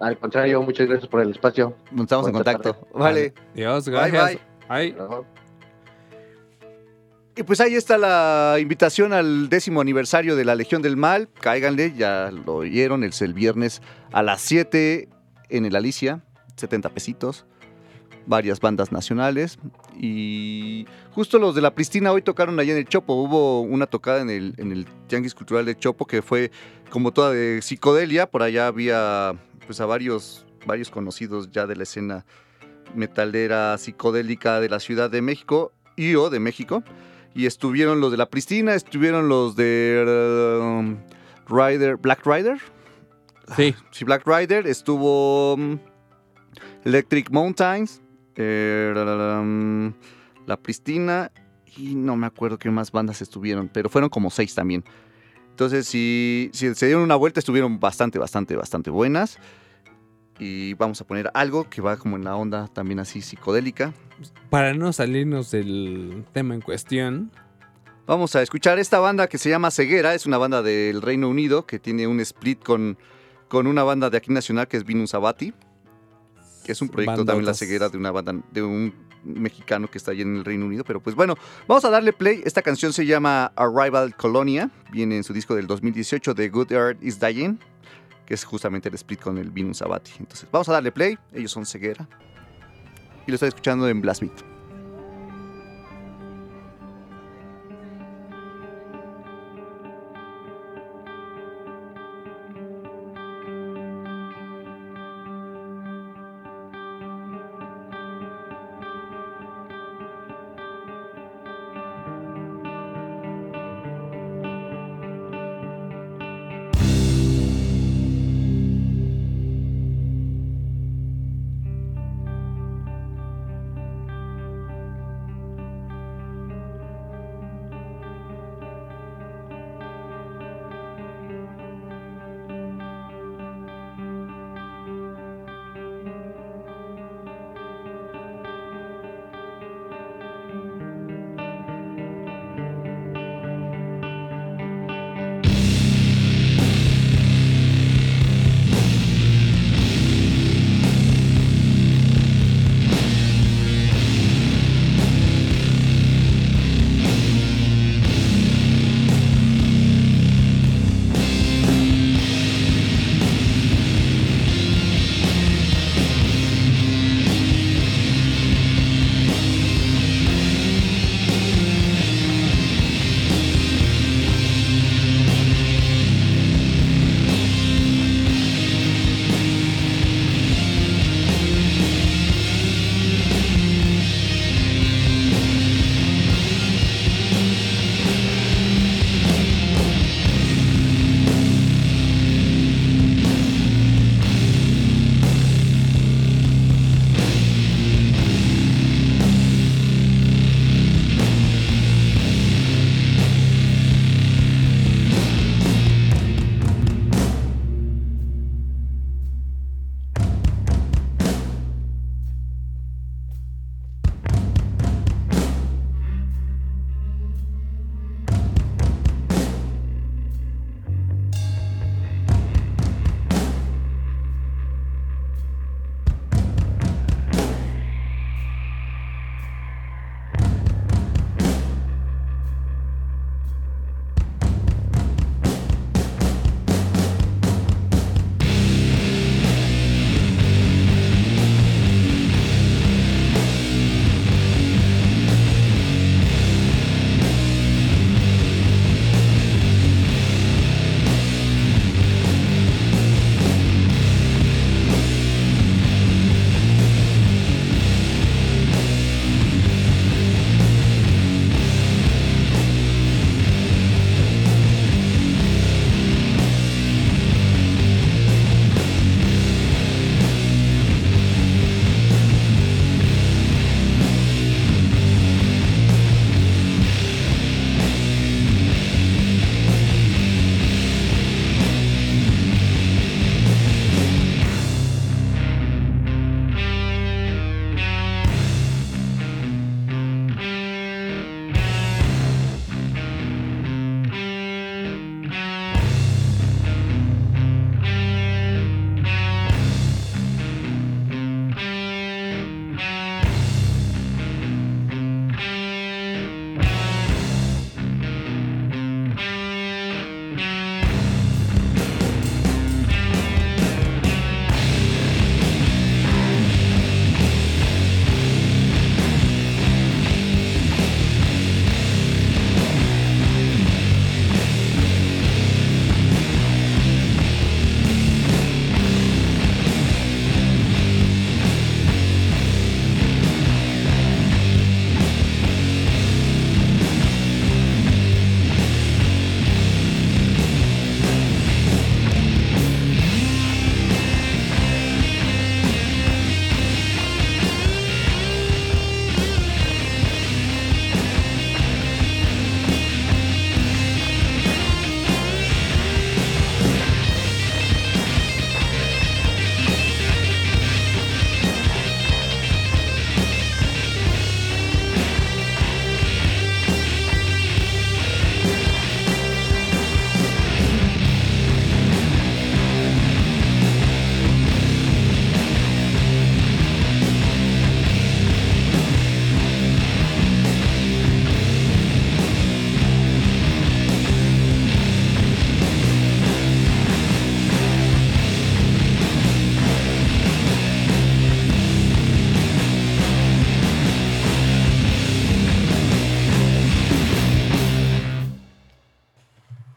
Al 0.00 0.18
contrario, 0.18 0.62
muchas 0.62 0.88
gracias 0.88 1.08
por 1.08 1.20
el 1.20 1.30
espacio. 1.30 1.76
Estamos 1.98 2.26
en 2.26 2.32
contacto. 2.32 2.88
Vale. 2.94 3.34
Dios, 3.54 3.88
gracias. 3.88 4.38
Bye, 4.68 4.92
bye. 4.92 5.40
Y 7.36 7.42
pues 7.42 7.60
ahí 7.60 7.74
está 7.74 7.96
la 7.96 8.58
invitación 8.60 9.12
al 9.12 9.48
décimo 9.48 9.80
aniversario 9.80 10.36
de 10.36 10.44
la 10.44 10.54
Legión 10.54 10.82
del 10.82 10.96
Mal. 10.96 11.28
Cáiganle, 11.40 11.94
ya 11.96 12.30
lo 12.30 12.56
oyeron, 12.56 13.04
es 13.04 13.22
el 13.22 13.34
viernes 13.34 13.82
a 14.12 14.22
las 14.22 14.40
7 14.42 15.08
en 15.48 15.64
el 15.64 15.76
Alicia, 15.76 16.22
70 16.56 16.88
pesitos. 16.90 17.46
Varias 18.26 18.60
bandas 18.60 18.92
nacionales. 18.92 19.58
Y 19.98 20.86
justo 21.12 21.38
los 21.38 21.54
de 21.54 21.62
la 21.62 21.74
Pristina 21.74 22.12
hoy 22.12 22.22
tocaron 22.22 22.58
allá 22.58 22.72
en 22.72 22.78
el 22.78 22.86
Chopo. 22.86 23.14
Hubo 23.14 23.62
una 23.62 23.86
tocada 23.86 24.20
en 24.20 24.30
el, 24.30 24.54
en 24.58 24.72
el 24.72 24.86
Tianguis 25.06 25.34
Cultural 25.34 25.64
de 25.64 25.76
Chopo 25.76 26.06
que 26.06 26.22
fue 26.22 26.50
como 26.90 27.12
toda 27.12 27.32
de 27.32 27.62
psicodelia. 27.62 28.30
Por 28.30 28.42
allá 28.42 28.66
había 28.66 29.34
pues 29.66 29.80
a 29.80 29.86
varios, 29.86 30.46
varios 30.66 30.90
conocidos 30.90 31.50
ya 31.50 31.66
de 31.66 31.76
la 31.76 31.82
escena 31.84 32.24
metalera 32.94 33.76
psicodélica 33.78 34.60
de 34.60 34.68
la 34.68 34.80
Ciudad 34.80 35.10
de 35.10 35.22
México 35.22 35.72
y 35.96 36.14
o 36.14 36.30
de 36.30 36.40
México 36.40 36.82
y 37.34 37.46
estuvieron 37.46 38.00
los 38.00 38.10
de 38.10 38.16
la 38.16 38.26
Pristina, 38.26 38.74
estuvieron 38.74 39.28
los 39.28 39.56
de 39.56 40.58
um, 40.60 40.96
Rider, 41.48 41.96
Black 41.96 42.26
Rider. 42.26 42.58
Sí. 43.56 43.74
Ah, 43.76 43.84
sí, 43.90 44.04
Black 44.04 44.26
Rider, 44.26 44.66
estuvo 44.66 45.54
um, 45.54 45.78
Electric 46.84 47.30
Mountains, 47.30 48.00
eh, 48.36 48.92
um, 48.96 49.92
la 50.46 50.56
Pristina 50.56 51.30
y 51.76 51.94
no 51.94 52.16
me 52.16 52.26
acuerdo 52.26 52.58
qué 52.58 52.70
más 52.70 52.90
bandas 52.90 53.22
estuvieron, 53.22 53.68
pero 53.68 53.88
fueron 53.88 54.10
como 54.10 54.30
seis 54.30 54.54
también. 54.54 54.84
Entonces, 55.60 55.86
si, 55.88 56.48
si 56.54 56.74
se 56.74 56.86
dieron 56.86 57.02
una 57.02 57.16
vuelta, 57.16 57.38
estuvieron 57.38 57.78
bastante, 57.78 58.18
bastante, 58.18 58.56
bastante 58.56 58.88
buenas. 58.88 59.36
Y 60.38 60.72
vamos 60.72 61.02
a 61.02 61.06
poner 61.06 61.30
algo 61.34 61.68
que 61.68 61.82
va 61.82 61.98
como 61.98 62.16
en 62.16 62.24
la 62.24 62.34
onda 62.34 62.66
también 62.68 62.98
así 62.98 63.20
psicodélica 63.20 63.92
para 64.48 64.72
no 64.72 64.90
salirnos 64.94 65.50
del 65.50 66.24
tema 66.32 66.54
en 66.54 66.62
cuestión. 66.62 67.30
Vamos 68.06 68.34
a 68.36 68.40
escuchar 68.40 68.78
esta 68.78 69.00
banda 69.00 69.26
que 69.26 69.36
se 69.36 69.50
llama 69.50 69.70
Ceguera, 69.70 70.14
es 70.14 70.24
una 70.24 70.38
banda 70.38 70.62
del 70.62 71.02
Reino 71.02 71.28
Unido 71.28 71.66
que 71.66 71.78
tiene 71.78 72.06
un 72.06 72.20
split 72.20 72.64
con, 72.64 72.96
con 73.48 73.66
una 73.66 73.82
banda 73.82 74.08
de 74.08 74.16
aquí 74.16 74.32
nacional 74.32 74.66
que 74.66 74.78
es 74.78 74.84
Vinus 74.86 75.12
Abati, 75.12 75.52
que 76.64 76.72
es 76.72 76.80
un 76.80 76.88
proyecto 76.88 77.26
también 77.26 77.44
la 77.44 77.52
ceguera 77.52 77.90
de 77.90 77.98
una 77.98 78.12
banda 78.12 78.34
de 78.50 78.62
un 78.62 78.94
mexicano 79.24 79.88
que 79.88 79.98
está 79.98 80.12
allí 80.12 80.22
en 80.22 80.36
el 80.36 80.44
Reino 80.44 80.66
Unido, 80.66 80.84
pero 80.84 81.00
pues 81.00 81.16
bueno, 81.16 81.36
vamos 81.66 81.84
a 81.84 81.90
darle 81.90 82.12
play. 82.12 82.42
Esta 82.44 82.62
canción 82.62 82.92
se 82.92 83.06
llama 83.06 83.52
Arrival 83.56 84.16
Colonia, 84.16 84.70
viene 84.92 85.16
en 85.16 85.24
su 85.24 85.32
disco 85.32 85.54
del 85.54 85.66
2018 85.66 86.34
de 86.34 86.48
Good 86.48 86.72
Earth 86.72 87.02
is 87.02 87.18
Dying, 87.20 87.58
que 88.26 88.34
es 88.34 88.44
justamente 88.44 88.88
el 88.88 88.94
split 88.94 89.20
con 89.20 89.38
el 89.38 89.50
Vinus 89.50 89.82
Abati. 89.82 90.12
Entonces, 90.18 90.48
vamos 90.50 90.68
a 90.68 90.72
darle 90.72 90.92
play, 90.92 91.18
ellos 91.32 91.50
son 91.50 91.66
Ceguera 91.66 92.08
y 93.26 93.30
lo 93.30 93.34
estoy 93.34 93.48
escuchando 93.48 93.88
en 93.88 94.00
Blast. 94.00 94.49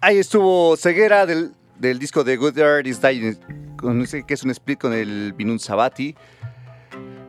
Ahí 0.03 0.17
estuvo 0.17 0.75
Ceguera 0.75 1.25
del, 1.25 1.53
del 1.79 1.97
disco 1.97 2.25
de 2.25 2.35
Good 2.35 2.59
Art 2.59 2.85
is 2.85 3.01
Dying, 3.01 3.37
que 4.27 4.33
es 4.33 4.43
un 4.43 4.49
split 4.49 4.77
con 4.77 4.91
el 4.91 5.31
Binun 5.31 5.59
Sabati. 5.59 6.13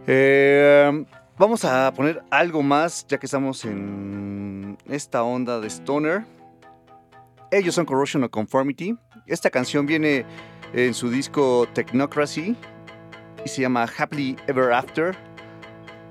Eh, 0.09 1.05
vamos 1.39 1.65
a 1.65 1.95
poner 1.95 2.25
algo 2.31 2.65
más, 2.65 3.07
ya 3.07 3.19
que 3.19 3.27
estamos 3.27 3.65
en 3.65 4.77
esta 4.89 5.23
onda 5.23 5.61
de 5.61 5.69
Stoner. 5.71 6.25
Ellos 7.53 7.77
son 7.77 7.87
Corrosion 7.87 8.25
of 8.25 8.31
Conformity. 8.31 8.97
Esta 9.29 9.51
canción 9.51 9.87
viene 9.87 10.27
en 10.73 10.95
su 10.95 11.11
disco 11.11 11.69
Technocracy 11.75 12.57
y 13.45 13.49
se 13.49 13.63
llama 13.63 13.87
Happily 13.97 14.37
Ever 14.49 14.73
After. 14.73 15.17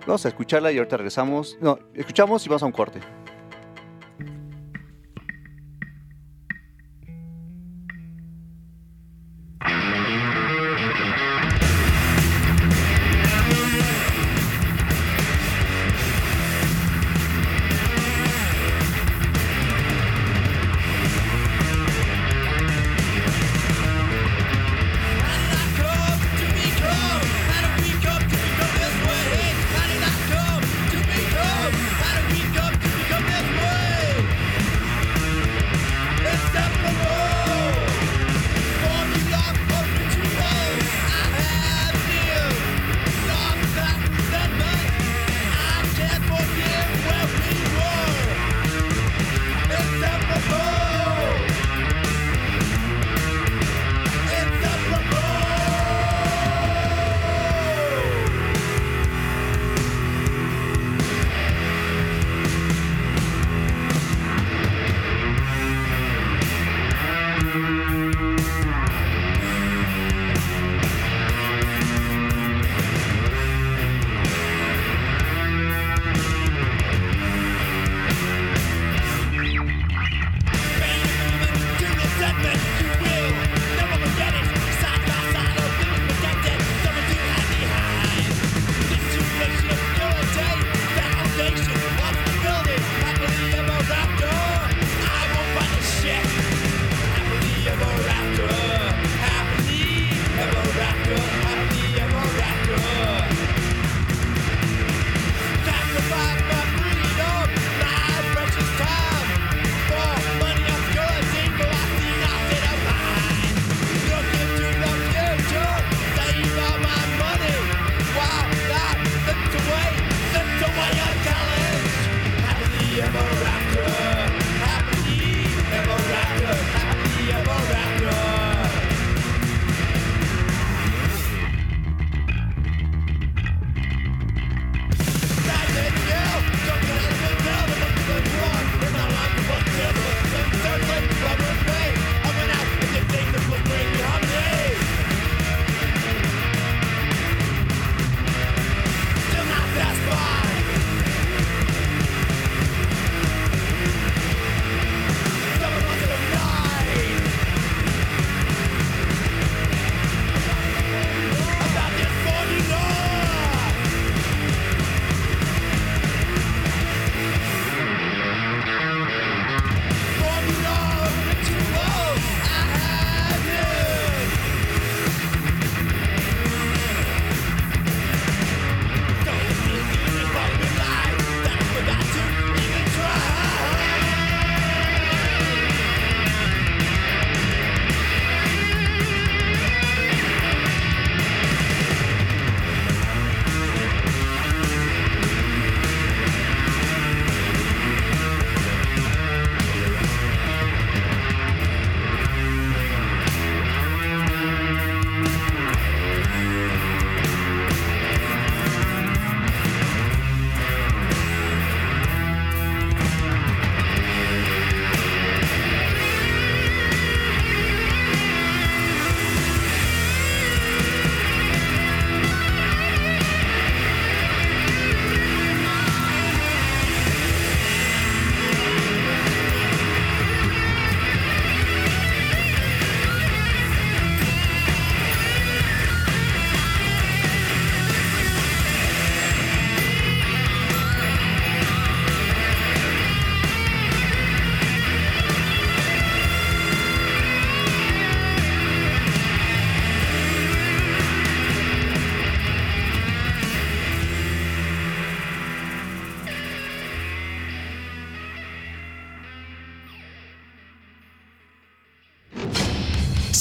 Vamos 0.07 0.25
a 0.25 0.29
escucharla 0.29 0.71
y 0.71 0.77
ahorita 0.77 0.95
regresamos. 0.95 1.57
No, 1.59 1.77
escuchamos 1.93 2.45
y 2.45 2.47
vamos 2.47 2.63
a 2.63 2.67
un 2.67 2.71
corte. 2.71 3.01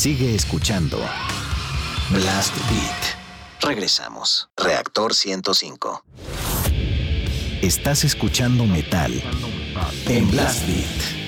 Sigue 0.03 0.35
escuchando 0.35 0.99
Blast 2.11 2.57
Beat. 2.69 3.61
Regresamos. 3.61 4.49
Reactor 4.57 5.15
105. 5.15 6.05
Estás 7.62 8.03
escuchando 8.03 8.66
metal 8.66 9.12
en 10.09 10.29
Blast 10.29 10.66
Beat. 10.66 11.22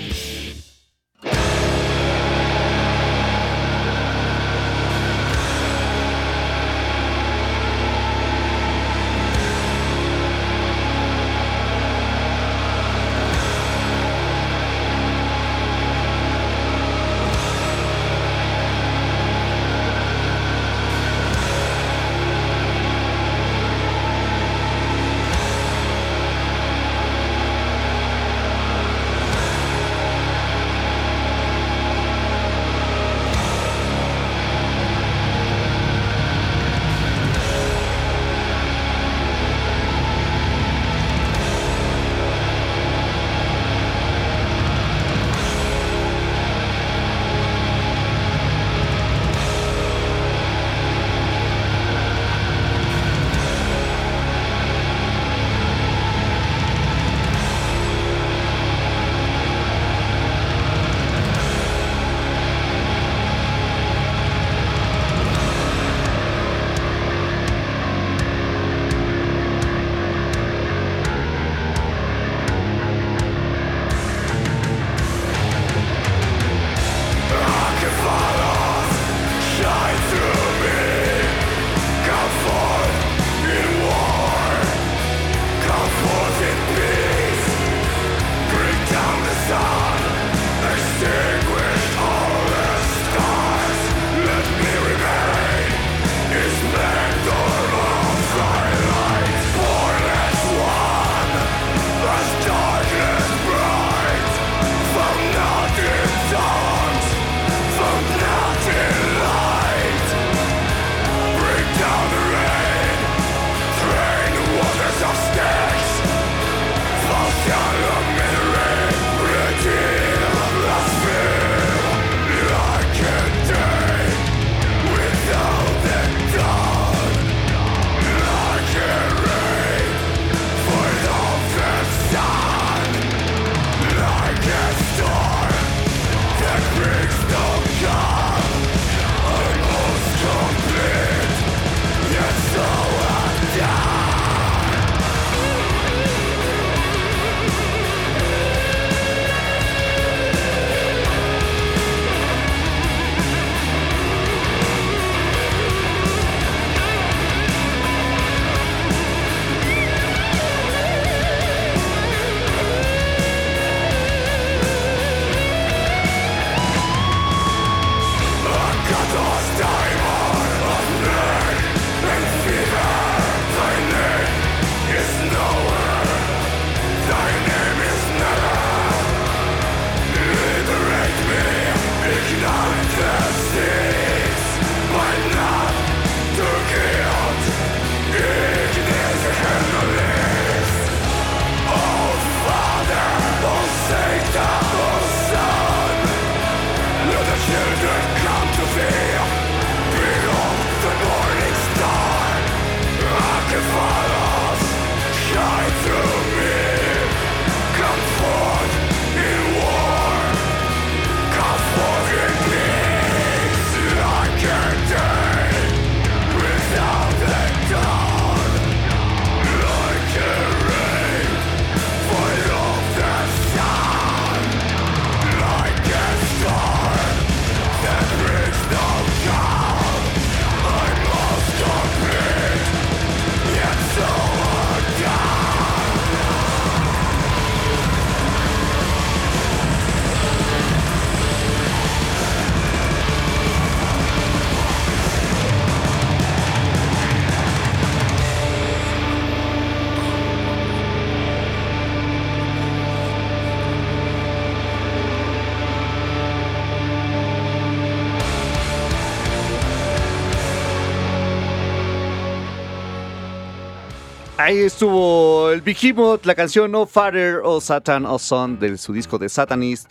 Ahí 264.45 264.59
estuvo 264.59 265.49
el 265.53 265.63
Behemoth, 265.63 266.27
la 266.27 266.35
canción 266.35 266.71
No 266.71 266.85
Father 266.85 267.41
o 267.43 267.63
Satan 267.63 268.05
o 268.05 268.19
Son 268.19 268.59
de 268.59 268.77
su 268.77 268.93
disco 268.93 269.17
de 269.17 269.31
Satanist. 269.31 269.91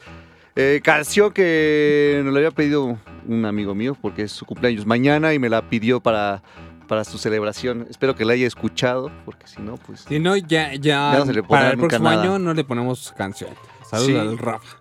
Eh, 0.56 0.80
canción 0.84 1.34
que 1.34 2.22
nos 2.24 2.32
la 2.32 2.38
había 2.38 2.52
pedido 2.52 3.00
un 3.28 3.46
amigo 3.46 3.74
mío 3.74 3.98
porque 4.00 4.22
es 4.22 4.32
su 4.32 4.46
cumpleaños 4.46 4.86
mañana 4.86 5.34
y 5.34 5.40
me 5.40 5.50
la 5.50 5.68
pidió 5.72 6.02
para, 6.02 6.44
para 6.88 7.04
su 7.04 7.18
celebración. 7.18 7.88
Espero 7.90 8.16
que 8.16 8.26
la 8.26 8.34
haya 8.34 8.46
escuchado 8.46 9.12
porque 9.26 9.48
si 9.48 9.60
no, 9.60 9.78
pues. 9.78 10.02
Si 10.08 10.20
no, 10.20 10.38
ya, 10.38 10.76
ya, 10.76 11.26
para 11.48 11.72
el 11.72 11.80
próximo 11.80 12.10
año 12.10 12.38
no 12.38 12.54
le 12.54 12.64
ponemos 12.64 13.12
canción. 13.18 13.50
Saludos 13.90 14.22
al 14.22 14.38
Rafa. 14.38 14.78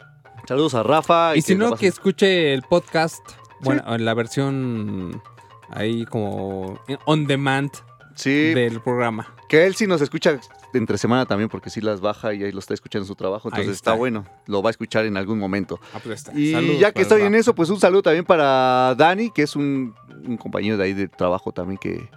Saludos 0.46 0.74
a 0.74 0.82
Rafa. 0.82 1.34
Y, 1.34 1.40
si 1.40 1.54
no, 1.54 1.76
que 1.76 1.86
escuche 1.86 2.52
el 2.52 2.60
podcast. 2.60 3.26
Bueno, 3.62 3.82
en 3.94 4.04
la 4.04 4.12
versión 4.12 5.22
ahí 5.70 6.04
como 6.04 6.78
on 7.06 7.26
demand 7.26 7.70
del 8.16 8.80
programa. 8.80 9.34
Que 9.48 9.66
él 9.66 9.74
sí 9.74 9.86
nos 9.86 10.00
escucha 10.00 10.38
entre 10.74 10.98
semana 10.98 11.26
también, 11.26 11.48
porque 11.48 11.70
sí 11.70 11.80
las 11.80 12.00
baja 12.00 12.32
y 12.34 12.42
ahí 12.44 12.52
lo 12.52 12.58
está 12.58 12.74
escuchando 12.74 13.04
en 13.04 13.08
su 13.08 13.14
trabajo. 13.14 13.48
Entonces 13.48 13.74
está. 13.74 13.92
bueno, 13.92 14.24
lo 14.46 14.62
va 14.62 14.70
a 14.70 14.72
escuchar 14.72 15.04
en 15.06 15.16
algún 15.16 15.38
momento. 15.38 15.78
Ah, 15.94 16.00
pues 16.02 16.24
y 16.34 16.78
ya 16.78 16.92
que 16.92 17.02
estoy 17.02 17.22
en 17.22 17.34
eso, 17.34 17.54
pues 17.54 17.70
un 17.70 17.80
saludo 17.80 18.02
también 18.02 18.24
para 18.24 18.94
Dani, 18.96 19.30
que 19.30 19.42
es 19.42 19.56
un, 19.56 19.94
compañero 20.40 20.76
de 20.76 20.84
ahí 20.84 20.92
de 20.94 21.08
trabajo 21.08 21.52
también 21.52 21.78
que, 21.78 22.08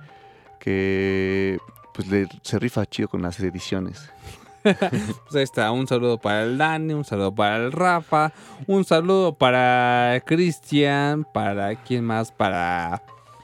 que 0.60 1.60
pues 1.94 2.08
le, 2.08 2.28
se 2.42 2.60
rifa 2.60 2.86
chido 2.86 3.08
con 3.08 3.22
las 3.22 3.40
ediciones. 3.40 4.10
pues 4.64 5.36
ahí 5.36 5.44
está, 5.44 5.72
un 5.72 5.88
saludo 5.88 6.18
para 6.18 6.44
el 6.44 6.58
Dani, 6.58 6.94
un 6.94 7.06
saludo 7.06 7.34
para 7.34 7.58
el 7.58 7.72
Rafa, 7.72 8.34
un 8.66 8.84
saludo 8.84 9.36
para 9.36 10.22
Cristian, 10.26 11.26
para 11.34 11.76
quién 11.76 12.04
más, 12.04 12.32
para 12.32 13.04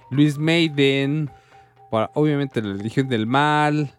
Luis 0.09 0.37
Maiden, 0.37 1.29
para 1.91 2.09
obviamente 2.15 2.61
la 2.61 2.73
Legión 2.73 3.09
del 3.09 3.27
Mal, 3.27 3.93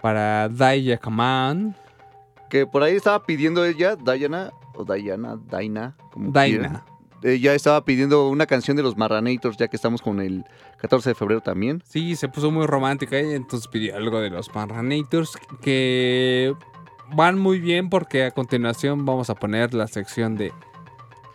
para 0.00 0.48
Daya 0.48 0.96
Kaman. 0.96 1.76
Que 2.48 2.66
por 2.66 2.84
ahí 2.84 2.94
estaba 2.94 3.24
pidiendo 3.24 3.64
ella, 3.64 3.96
Diana, 3.96 4.52
o 4.74 4.84
Diana, 4.84 5.36
Daina, 5.50 5.96
como 6.12 6.30
Daina. 6.30 6.84
Ella 7.22 7.54
estaba 7.54 7.84
pidiendo 7.84 8.28
una 8.28 8.46
canción 8.46 8.76
de 8.76 8.84
los 8.84 8.96
Marranators, 8.96 9.56
ya 9.56 9.66
que 9.66 9.74
estamos 9.74 10.00
con 10.00 10.20
el 10.20 10.44
14 10.78 11.10
de 11.10 11.14
febrero 11.16 11.40
también. 11.40 11.82
Sí, 11.84 12.14
se 12.14 12.28
puso 12.28 12.52
muy 12.52 12.66
romántica 12.66 13.20
y 13.20 13.34
entonces 13.34 13.66
pidió 13.66 13.96
algo 13.96 14.20
de 14.20 14.30
los 14.30 14.54
Marranators 14.54 15.36
que 15.60 16.54
van 17.12 17.38
muy 17.40 17.58
bien 17.58 17.90
porque 17.90 18.24
a 18.24 18.30
continuación 18.30 19.04
vamos 19.04 19.30
a 19.30 19.34
poner 19.34 19.74
la 19.74 19.88
sección 19.88 20.36
de 20.36 20.52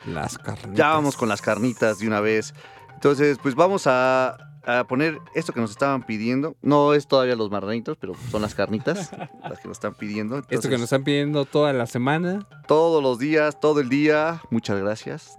las 0.05 0.37
carnitas. 0.37 0.73
Ya 0.75 0.91
vamos 0.91 1.17
con 1.17 1.27
las 1.27 1.41
carnitas 1.41 1.99
de 1.99 2.07
una 2.07 2.21
vez. 2.21 2.53
Entonces, 2.93 3.37
pues 3.41 3.55
vamos 3.55 3.87
a 3.87 4.50
a 4.63 4.83
poner 4.85 5.19
esto 5.35 5.53
que 5.53 5.61
nos 5.61 5.71
estaban 5.71 6.03
pidiendo. 6.03 6.55
No 6.61 6.93
es 6.93 7.07
todavía 7.07 7.35
los 7.35 7.49
marranitos, 7.49 7.97
pero 7.99 8.13
son 8.29 8.41
las 8.41 8.55
carnitas 8.55 9.11
las 9.49 9.59
que 9.59 9.67
nos 9.67 9.77
están 9.77 9.93
pidiendo. 9.93 10.41
esto 10.49 10.69
que 10.69 10.75
nos 10.75 10.83
están 10.83 11.03
pidiendo 11.03 11.45
toda 11.45 11.73
la 11.73 11.87
semana. 11.87 12.47
Todos 12.67 13.01
los 13.01 13.19
días, 13.19 13.59
todo 13.59 13.79
el 13.79 13.89
día. 13.89 14.41
Muchas 14.49 14.79
gracias. 14.79 15.37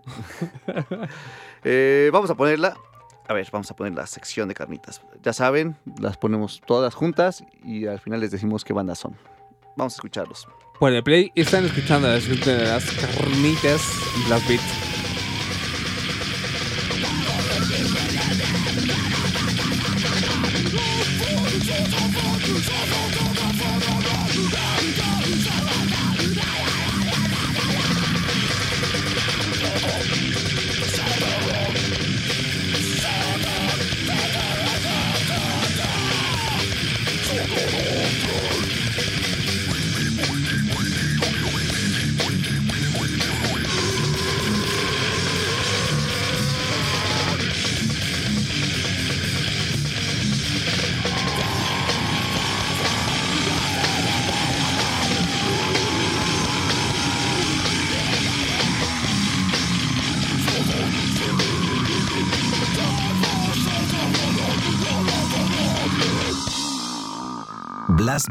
Eh, 1.64 2.10
vamos 2.12 2.28
a 2.28 2.34
ponerla. 2.34 2.76
A 3.28 3.34
ver, 3.34 3.48
vamos 3.52 3.70
a 3.70 3.76
poner 3.76 3.94
la 3.94 4.08
sección 4.08 4.48
de 4.48 4.54
carnitas. 4.54 5.00
Ya 5.22 5.32
saben, 5.32 5.76
las 6.00 6.16
ponemos 6.16 6.60
todas 6.66 6.96
juntas 6.96 7.44
y 7.62 7.86
al 7.86 8.00
final 8.00 8.18
les 8.18 8.32
decimos 8.32 8.64
qué 8.64 8.72
bandas 8.72 8.98
son. 8.98 9.16
Vamos 9.76 9.94
a 9.94 9.96
escucharlos. 9.98 10.48
Bueno, 10.80 10.96
el 10.96 11.04
play 11.04 11.30
están 11.36 11.64
escuchando 11.64 12.08
las, 12.08 12.26
las 12.26 12.84
carnitas 12.96 13.80
las 14.28 14.48
beats. 14.48 14.81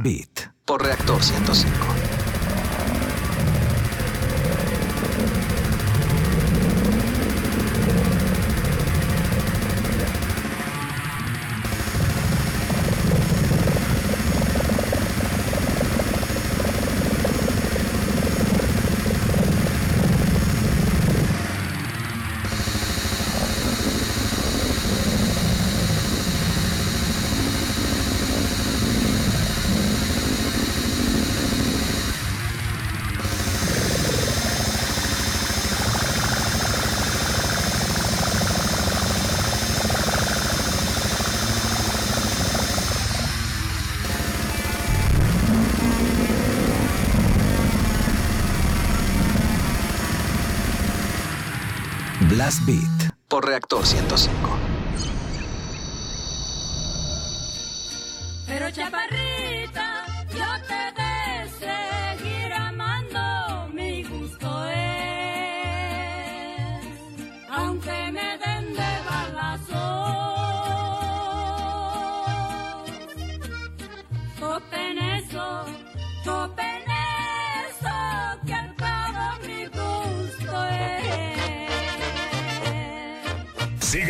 Beat 0.02 0.52
por 0.66 0.82
Reactor 0.82 1.22
105. 1.22 2.01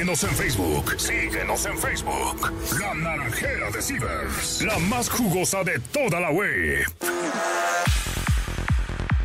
Síguenos 0.02 0.24
en 0.24 0.32
Facebook. 0.32 0.96
Síguenos 0.98 1.66
en 1.68 1.78
Facebook. 1.78 2.52
La 2.80 2.92
Naranjera 2.96 3.70
de 3.70 3.84
Cibers. 3.84 4.64
La 4.64 4.80
más 4.80 5.08
jugosa 5.08 5.64
de 5.64 5.78
toda 5.78 6.20
la 6.20 6.32
web. 6.32 6.88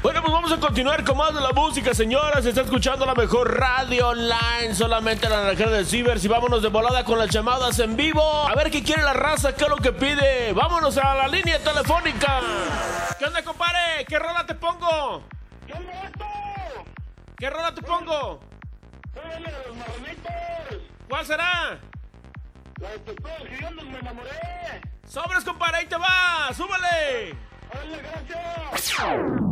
Bueno, 0.03 0.21
pues 0.21 0.33
vamos 0.35 0.53
a 0.53 0.61
continuar 0.61 1.03
con 1.03 1.17
más 1.17 1.35
de 1.35 1.41
la 1.41 1.53
música, 1.53 1.95
señoras. 1.95 2.43
Se 2.43 2.51
está 2.51 2.61
escuchando 2.61 3.07
la 3.07 3.15
mejor 3.15 3.59
radio 3.59 4.09
online, 4.09 4.75
solamente 4.75 5.31
la 5.31 5.45
Naranjera 5.45 5.71
de 5.71 5.87
Cibers. 5.87 6.23
Y 6.27 6.29
vámonos 6.29 6.61
de 6.61 6.69
volada 6.69 7.05
con 7.05 7.19
las 7.19 7.31
llamadas 7.31 7.79
en 7.79 7.97
vivo. 7.97 8.47
A 8.47 8.55
ver 8.55 8.71
qué 8.71 8.83
quiere 8.83 9.03
la 9.03 9.15
raza, 9.15 9.55
qué 9.55 9.65
es 9.65 9.71
lo 9.71 9.79
que 9.79 9.95
pide. 9.95 10.53
Vámonos 10.53 10.99
a 10.99 11.15
la 11.15 11.27
línea 11.27 11.59
telefónica. 11.59 12.43
¿Qué 13.19 13.25
onda, 13.25 13.43
compadre? 13.43 14.05
¿Qué 14.07 14.19
rola 14.19 14.45
te 14.45 14.55
pongo? 14.55 15.23
¿Qué 15.67 15.73
¿Qué 17.39 17.49
rola 17.49 17.75
te 17.75 17.81
pongo? 17.81 18.41
¿Cuál 21.09 21.25
será? 21.25 21.79
La 22.81 22.91
de 22.91 22.99
te 22.99 23.11
estoy 23.13 23.85
me 23.87 23.99
enamoré. 23.99 24.31
Sobres, 25.07 25.45
compadre, 25.45 25.79
ahí 25.79 25.87
te 25.87 25.97
va. 25.97 26.53
Súbale. 26.53 27.35
Hola, 27.73 27.99
gracias. 27.99 29.46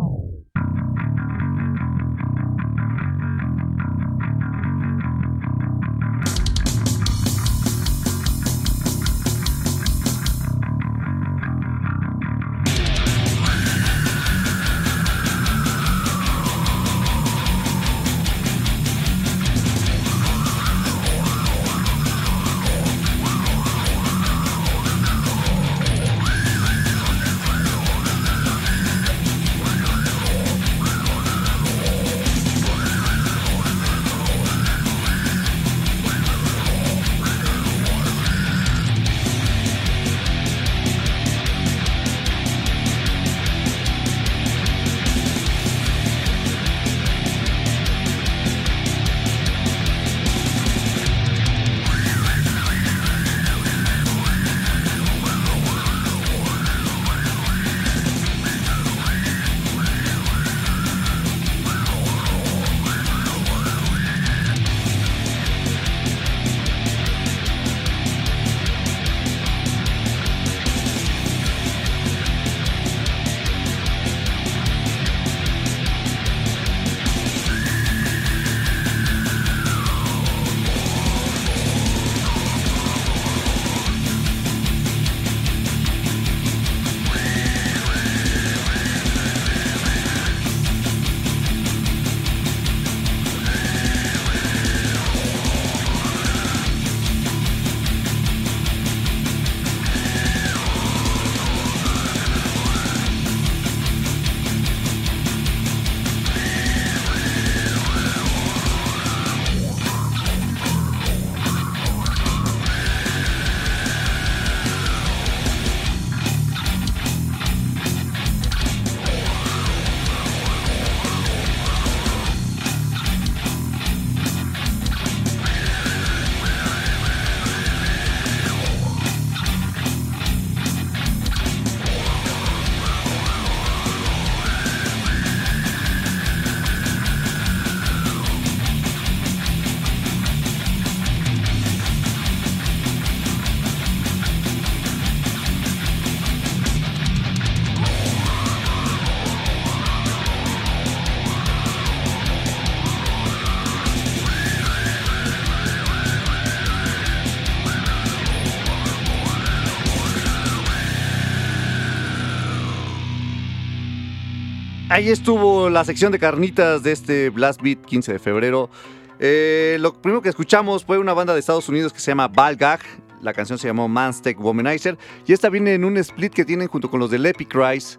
Ahí 164.88 165.08
estuvo 165.08 165.70
la 165.70 165.84
sección 165.84 166.12
de 166.12 166.18
carnitas 166.18 166.82
de 166.82 166.92
este 166.92 167.30
Blast 167.30 167.60
Beat 167.62 167.80
15 167.84 168.12
de 168.12 168.18
febrero. 168.18 168.70
Eh, 169.18 169.76
lo 169.80 169.94
primero 169.94 170.22
que 170.22 170.28
escuchamos 170.28 170.84
fue 170.84 170.98
una 170.98 171.14
banda 171.14 171.32
de 171.32 171.40
Estados 171.40 171.68
Unidos 171.68 171.92
que 171.92 172.00
se 172.00 172.10
llama 172.10 172.28
Balgag. 172.28 172.80
La 173.22 173.32
canción 173.32 173.58
se 173.58 173.66
llamó 173.66 173.88
Manstech 173.88 174.38
Womanizer. 174.38 174.98
Y 175.26 175.32
esta 175.32 175.48
viene 175.48 175.74
en 175.74 175.84
un 175.84 175.96
split 175.98 176.32
que 176.32 176.44
tienen 176.44 176.68
junto 176.68 176.90
con 176.90 177.00
los 177.00 177.10
de 177.10 177.16
Epic 177.28 177.54
Rise. 177.54 177.98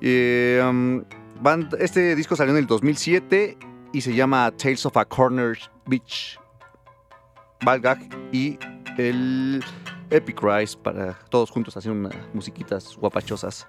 Eh, 0.00 0.62
um, 0.62 1.02
este 1.78 2.14
disco 2.14 2.36
salió 2.36 2.52
en 2.52 2.58
el 2.58 2.66
2007 2.66 3.56
y 3.92 4.00
se 4.00 4.14
llama 4.14 4.52
Tales 4.56 4.84
of 4.84 4.96
a 4.96 5.04
Corner 5.04 5.56
Beach. 5.86 6.38
Balgag 7.64 7.98
y 8.32 8.58
el 8.98 9.64
Epic 10.10 10.42
Rise 10.42 10.76
para 10.76 11.14
todos 11.30 11.50
juntos 11.50 11.76
hacer 11.76 11.92
unas 11.92 12.14
musiquitas 12.34 12.96
guapachosas. 12.96 13.66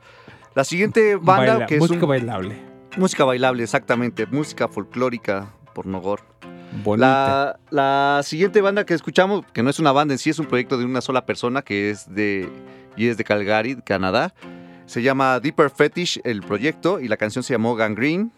La 0.57 0.63
siguiente 0.63 1.17
banda 1.17 1.67
que 1.67 1.75
es 1.75 1.79
música 1.79 2.07
bailable. 2.07 2.57
Música 2.97 3.23
bailable, 3.23 3.61
exactamente. 3.61 4.25
Música 4.25 4.67
folclórica 4.67 5.53
por 5.75 5.85
Nogor. 5.85 6.21
La, 6.97 7.59
la, 7.69 8.21
siguiente 8.23 8.59
banda 8.61 8.84
que 8.84 8.95
escuchamos, 8.95 9.45
que 9.53 9.61
no 9.61 9.69
es 9.69 9.77
una 9.77 9.91
banda 9.91 10.15
en 10.15 10.17
sí, 10.17 10.31
es 10.31 10.39
un 10.39 10.47
proyecto 10.47 10.79
de 10.79 10.85
una 10.85 11.01
sola 11.01 11.27
persona 11.27 11.61
que 11.61 11.91
es 11.91 12.11
de 12.11 12.49
y 12.95 13.05
es 13.05 13.17
de 13.17 13.23
Calgary, 13.23 13.75
Canadá. 13.85 14.34
Se 14.88 15.03
llama 15.03 15.39
Deeper 15.39 15.69
Fetish 15.69 16.21
el 16.23 16.41
proyecto 16.41 16.99
y 16.99 17.07
la 17.07 17.17
canción 17.17 17.43
se 17.43 17.53
llamó 17.53 17.75
Gangrene. 17.75 18.31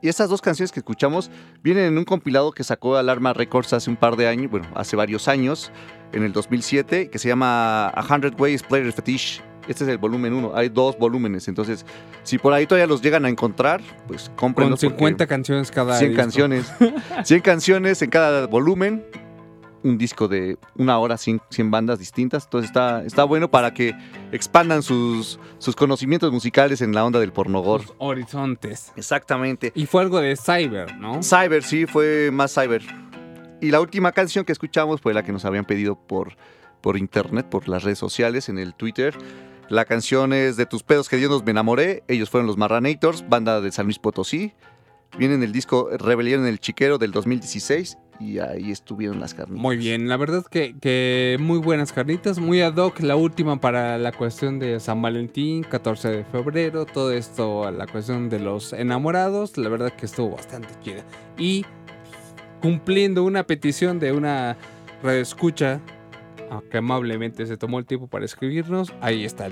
Y 0.00 0.08
estas 0.08 0.30
dos 0.30 0.40
canciones 0.40 0.72
que 0.72 0.80
escuchamos 0.80 1.30
vienen 1.62 1.84
en 1.84 1.98
un 1.98 2.06
compilado 2.06 2.52
que 2.52 2.64
sacó 2.64 2.96
Alarma 2.96 3.34
Records 3.34 3.74
hace 3.74 3.90
un 3.90 3.96
par 3.96 4.16
de 4.16 4.28
años, 4.28 4.50
bueno, 4.50 4.66
hace 4.74 4.96
varios 4.96 5.28
años, 5.28 5.72
en 6.14 6.22
el 6.22 6.32
2007, 6.32 7.10
que 7.10 7.18
se 7.18 7.28
llama 7.28 7.88
A 7.88 8.14
Hundred 8.14 8.40
Ways 8.40 8.62
Player 8.62 8.90
Fetish. 8.94 9.42
Este 9.68 9.84
es 9.84 9.90
el 9.90 9.98
volumen 9.98 10.32
1, 10.32 10.52
hay 10.54 10.70
dos 10.70 10.98
volúmenes, 10.98 11.46
entonces 11.46 11.84
si 12.22 12.38
por 12.38 12.52
ahí 12.52 12.66
todavía 12.66 12.86
los 12.86 13.02
llegan 13.02 13.24
a 13.24 13.28
encontrar, 13.28 13.82
pues 14.06 14.30
cómprenlos. 14.34 14.80
Con 14.80 14.90
50 14.90 15.26
canciones 15.26 15.70
cada 15.70 15.98
100 15.98 16.14
canciones. 16.14 16.72
100 17.24 17.40
canciones 17.42 18.00
en 18.02 18.10
cada 18.10 18.46
volumen 18.46 19.04
un 19.82 19.98
disco 19.98 20.28
de 20.28 20.58
una 20.76 20.98
hora, 20.98 21.16
100, 21.16 21.40
bandas 21.70 21.98
distintas. 21.98 22.44
Entonces 22.44 22.70
está, 22.70 23.04
está 23.04 23.24
bueno 23.24 23.50
para 23.50 23.74
que 23.74 23.94
expandan 24.32 24.82
sus, 24.82 25.38
sus 25.58 25.76
conocimientos 25.76 26.32
musicales 26.32 26.80
en 26.80 26.94
la 26.94 27.04
onda 27.04 27.20
del 27.20 27.32
pornogor. 27.32 27.82
horizontes. 27.98 28.92
Exactamente. 28.96 29.72
Y 29.74 29.86
fue 29.86 30.02
algo 30.02 30.20
de 30.20 30.36
Cyber, 30.36 30.96
¿no? 30.96 31.22
Cyber, 31.22 31.62
sí, 31.62 31.86
fue 31.86 32.30
más 32.32 32.54
Cyber. 32.54 32.82
Y 33.60 33.70
la 33.70 33.80
última 33.80 34.12
canción 34.12 34.44
que 34.44 34.52
escuchamos 34.52 35.00
fue 35.00 35.14
la 35.14 35.22
que 35.22 35.32
nos 35.32 35.44
habían 35.44 35.64
pedido 35.64 35.96
por, 35.96 36.36
por 36.80 36.96
internet, 36.96 37.46
por 37.48 37.68
las 37.68 37.82
redes 37.82 37.98
sociales, 37.98 38.48
en 38.48 38.58
el 38.58 38.74
Twitter. 38.74 39.16
La 39.68 39.84
canción 39.84 40.32
es 40.32 40.56
De 40.56 40.64
tus 40.64 40.82
pedos 40.82 41.10
que 41.10 41.18
Dios 41.18 41.30
nos 41.30 41.44
me 41.44 41.50
enamoré. 41.50 42.02
Ellos 42.08 42.30
fueron 42.30 42.46
los 42.46 42.56
Marranators, 42.56 43.28
banda 43.28 43.60
de 43.60 43.70
San 43.70 43.84
Luis 43.84 43.98
Potosí. 43.98 44.54
Viene 45.18 45.34
en 45.34 45.42
el 45.42 45.52
disco 45.52 45.90
Rebelión 45.92 46.40
en 46.42 46.46
el 46.46 46.58
Chiquero 46.58 46.96
del 46.96 47.12
2016 47.12 47.98
y 48.18 48.38
ahí 48.38 48.70
estuvieron 48.70 49.20
las 49.20 49.34
carnitas. 49.34 49.60
Muy 49.60 49.76
bien, 49.76 50.08
la 50.08 50.16
verdad 50.16 50.44
que, 50.44 51.36
muy 51.38 51.58
buenas 51.58 51.92
carnitas, 51.92 52.38
muy 52.38 52.62
ad 52.62 52.76
hoc, 52.76 53.00
la 53.00 53.16
última 53.16 53.60
para 53.60 53.98
la 53.98 54.12
cuestión 54.12 54.58
de 54.58 54.80
San 54.80 55.00
Valentín, 55.02 55.64
14 55.64 56.08
de 56.08 56.24
febrero, 56.24 56.84
todo 56.86 57.12
esto, 57.12 57.70
la 57.70 57.86
cuestión 57.86 58.28
de 58.28 58.40
los 58.40 58.72
enamorados, 58.72 59.56
la 59.56 59.68
verdad 59.68 59.92
que 59.92 60.06
estuvo 60.06 60.34
bastante 60.36 60.68
chida. 60.82 61.04
Y 61.38 61.64
cumpliendo 62.60 63.22
una 63.22 63.44
petición 63.44 63.98
de 63.98 64.12
una 64.12 64.56
escucha 65.04 65.80
aunque 66.50 66.78
amablemente 66.78 67.46
se 67.46 67.56
tomó 67.56 67.78
el 67.78 67.86
tiempo 67.86 68.08
para 68.08 68.24
escribirnos, 68.24 68.92
ahí 69.00 69.24
está. 69.24 69.48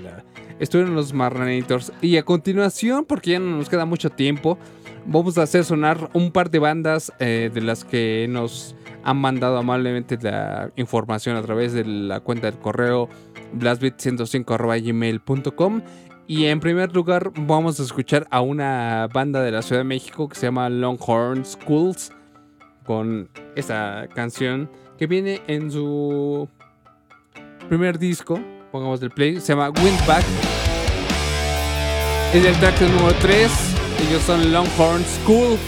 Estuvieron 0.59 0.95
los 0.95 1.13
Marranators. 1.13 1.93
Y 2.01 2.17
a 2.17 2.25
continuación, 2.25 3.05
porque 3.05 3.33
ya 3.33 3.39
no 3.39 3.57
nos 3.57 3.69
queda 3.69 3.85
mucho 3.85 4.11
tiempo, 4.11 4.59
vamos 5.07 5.39
a 5.39 5.43
hacer 5.43 5.65
sonar 5.65 6.11
un 6.13 6.33
par 6.33 6.51
de 6.51 6.59
bandas 6.59 7.13
eh, 7.19 7.51
de 7.53 7.61
las 7.61 7.85
que 7.85 8.27
nos 8.29 8.75
han 9.05 9.19
mandado 9.19 9.57
amablemente 9.57 10.19
la 10.21 10.73
información 10.77 11.37
a 11.37 11.43
través 11.43 11.73
de 11.73 11.85
la 11.85 12.19
cuenta 12.21 12.51
del 12.51 12.59
correo 12.59 13.09
blastbit105.gmail.com 13.55 15.83
y 16.27 16.47
en 16.47 16.59
primer 16.59 16.93
lugar 16.93 17.31
vamos 17.37 17.79
a 17.79 17.85
escuchar 17.85 18.27
a 18.31 18.41
una 18.41 19.09
banda 19.13 19.43
de 19.43 19.53
la 19.53 19.63
Ciudad 19.63 19.83
de 19.83 19.85
México 19.85 20.29
que 20.29 20.35
se 20.35 20.47
llama 20.47 20.69
Longhorn 20.69 21.45
Schools 21.45 22.11
con 22.85 23.29
esta 23.55 24.09
canción 24.13 24.69
que 24.99 25.07
viene 25.07 25.41
en 25.47 25.71
su 25.71 26.49
primer 27.67 27.99
disco, 27.99 28.41
pongamos 28.73 29.01
del 29.01 29.11
play, 29.11 29.41
se 29.41 29.53
llama 29.53 29.71
Windback. 29.71 30.25
Es 32.35 32.45
el 32.45 32.55
track 32.57 32.81
número 32.81 33.15
3 33.21 33.77
ellos 34.03 34.23
son 34.23 34.53
Longhorn 34.53 35.05
School, 35.05 35.59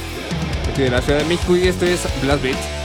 de 0.76 0.90
la 0.90 1.00
Ciudad 1.00 1.20
de 1.20 1.24
México, 1.24 1.56
y 1.56 1.66
esto 1.66 1.86
es 1.86 2.06
Blast 2.22 2.42
Beat. 2.42 2.77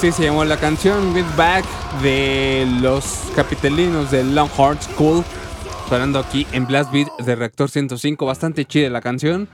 Así 0.00 0.12
se 0.12 0.22
llamó 0.22 0.46
la 0.46 0.56
canción 0.56 1.14
Get 1.14 1.26
Back 1.36 1.62
de 2.00 2.66
los 2.80 3.30
capitalinos 3.36 4.10
de 4.10 4.24
Longhorn 4.24 4.80
School. 4.80 5.22
Sonando 5.90 6.18
aquí 6.18 6.46
en 6.52 6.66
Blast 6.66 6.90
Beat 6.90 7.08
de 7.18 7.36
Reactor 7.36 7.68
105. 7.68 8.24
Bastante 8.24 8.64
chida 8.64 8.88
la 8.88 9.02
canción. 9.02 9.46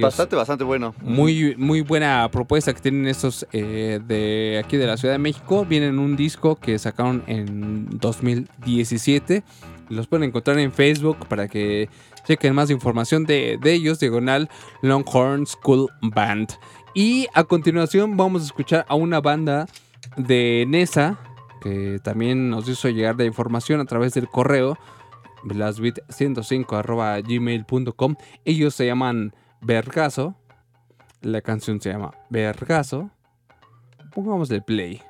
bastante, 0.00 0.34
bastante 0.34 0.64
bueno. 0.64 0.92
Muy, 1.02 1.54
muy 1.56 1.82
buena 1.82 2.28
propuesta 2.32 2.74
que 2.74 2.80
tienen 2.80 3.06
estos 3.06 3.46
eh, 3.52 4.00
de 4.04 4.60
aquí 4.64 4.76
de 4.76 4.88
la 4.88 4.96
Ciudad 4.96 5.14
de 5.14 5.18
México. 5.18 5.64
Vienen 5.64 6.00
un 6.00 6.16
disco 6.16 6.56
que 6.56 6.80
sacaron 6.80 7.22
en 7.28 7.86
2017. 8.00 9.44
Los 9.88 10.08
pueden 10.08 10.24
encontrar 10.24 10.58
en 10.58 10.72
Facebook 10.72 11.28
para 11.28 11.46
que 11.46 11.88
chequen 12.26 12.56
más 12.56 12.70
información 12.70 13.24
de, 13.24 13.56
de 13.62 13.72
ellos. 13.74 14.00
Diagonal 14.00 14.50
Longhorn 14.82 15.46
School 15.46 15.88
Band. 16.02 16.48
Y 16.96 17.28
a 17.34 17.44
continuación 17.44 18.16
vamos 18.16 18.40
a 18.40 18.46
escuchar 18.46 18.86
a 18.88 18.94
una 18.94 19.20
banda 19.20 19.66
de 20.16 20.64
Nesa 20.66 21.18
que 21.60 21.98
también 22.02 22.48
nos 22.48 22.66
hizo 22.70 22.88
llegar 22.88 23.16
de 23.16 23.26
información 23.26 23.82
a 23.82 23.84
través 23.84 24.14
del 24.14 24.28
correo 24.28 24.78
blastbeat105 25.44 27.22
gmail.com. 27.22 28.16
Ellos 28.46 28.74
se 28.74 28.86
llaman 28.86 29.34
Vergazo. 29.60 30.36
La 31.20 31.42
canción 31.42 31.82
se 31.82 31.90
llama 31.90 32.14
Vergazo. 32.30 33.10
Pongamos 34.14 34.50
el 34.50 34.62
play. 34.62 35.02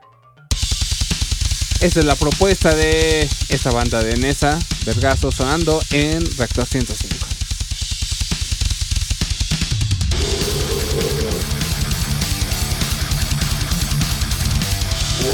Esta 1.80 2.00
es 2.00 2.04
la 2.04 2.16
propuesta 2.16 2.74
de 2.74 3.28
esta 3.48 3.70
banda 3.70 4.02
de 4.02 4.16
Nesa, 4.16 4.58
Vergazo, 4.84 5.30
sonando 5.30 5.80
en 5.92 6.26
Reactor 6.36 6.66
105. 6.66 7.35
La 15.26 15.32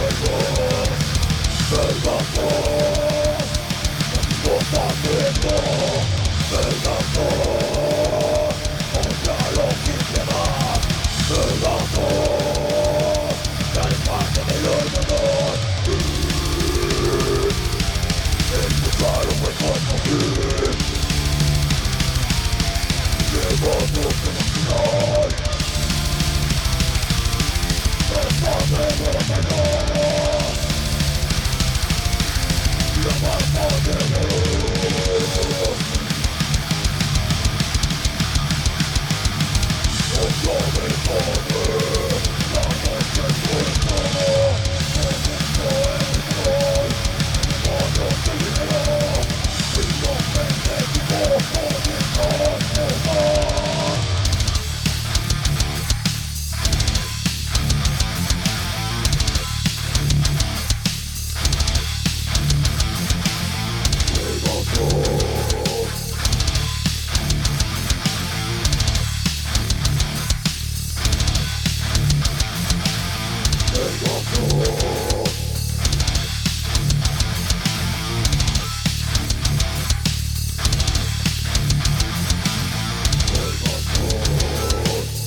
noche 0.00 0.30
nueva 1.70 2.79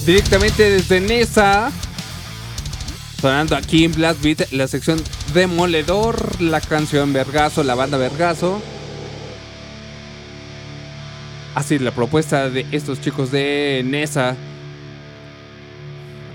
Directamente 0.05 0.69
desde 0.69 0.99
Nesa. 0.99 1.71
Sonando 3.21 3.55
aquí 3.55 3.85
en 3.85 3.93
Blast 3.93 4.21
Beat, 4.21 4.51
la 4.51 4.67
sección 4.67 4.99
Demoledor, 5.33 6.41
la 6.41 6.59
canción 6.59 7.13
Vergazo, 7.13 7.63
la 7.63 7.73
banda 7.73 7.97
Vergazo. 7.97 8.61
Así, 11.55 11.79
la 11.79 11.91
propuesta 11.91 12.49
de 12.49 12.65
estos 12.73 12.99
chicos 12.99 13.31
de 13.31 13.81
Nesa. 13.85 14.35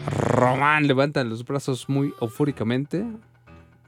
Román 0.06 0.86
levantan 0.86 1.28
los 1.28 1.44
brazos 1.44 1.90
muy 1.90 2.14
eufóricamente. 2.22 3.04